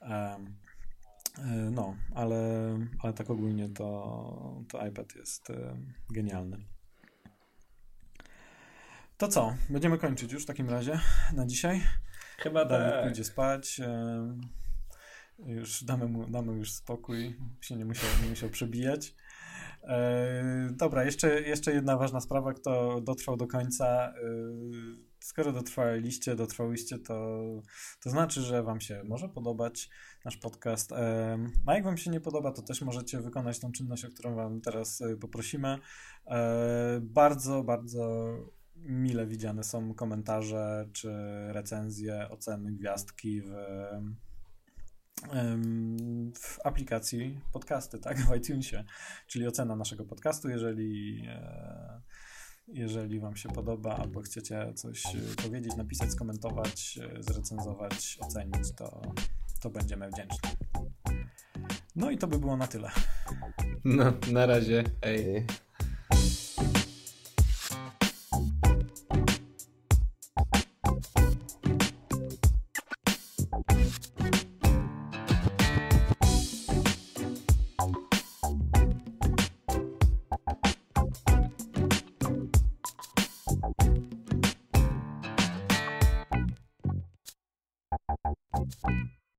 [0.00, 0.56] Um,
[1.70, 2.38] no, ale,
[2.98, 5.48] ale tak ogólnie to, to iPad jest
[6.10, 6.73] genialny.
[9.18, 9.54] To co?
[9.70, 11.00] Będziemy kończyć już w takim razie
[11.32, 11.80] na dzisiaj.
[12.38, 13.04] Chyba Dawid tak.
[13.04, 13.80] pójdzie spać.
[15.38, 17.36] Już damy mu damy już spokój.
[17.60, 19.14] Się nie musiał, nie musiał przebijać.
[19.82, 23.86] E, dobra, jeszcze, jeszcze jedna ważna sprawa, kto dotrwał do końca.
[23.86, 24.12] E,
[25.20, 27.42] skoro dotrwaliście, dotrwałyście, to,
[28.00, 29.90] to znaczy, że Wam się może podobać
[30.24, 30.92] nasz podcast.
[30.92, 34.34] E, a jak Wam się nie podoba, to też możecie wykonać tą czynność, o którą
[34.34, 35.78] Wam teraz poprosimy.
[37.00, 38.36] Bardzo, bardzo
[38.84, 41.12] mile widziane są komentarze czy
[41.48, 43.50] recenzje, oceny, gwiazdki w,
[46.38, 48.84] w aplikacji podcasty, tak, w iTunesie,
[49.26, 52.00] czyli ocena naszego podcastu, jeżeli e,
[52.68, 55.02] jeżeli Wam się podoba, albo chcecie coś
[55.42, 59.02] powiedzieć, napisać, skomentować, zrecenzować, ocenić, to,
[59.60, 60.50] to będziemy wdzięczni.
[61.96, 62.90] No i to by było na tyle.
[63.84, 64.84] No, na razie.
[65.04, 65.46] Hej.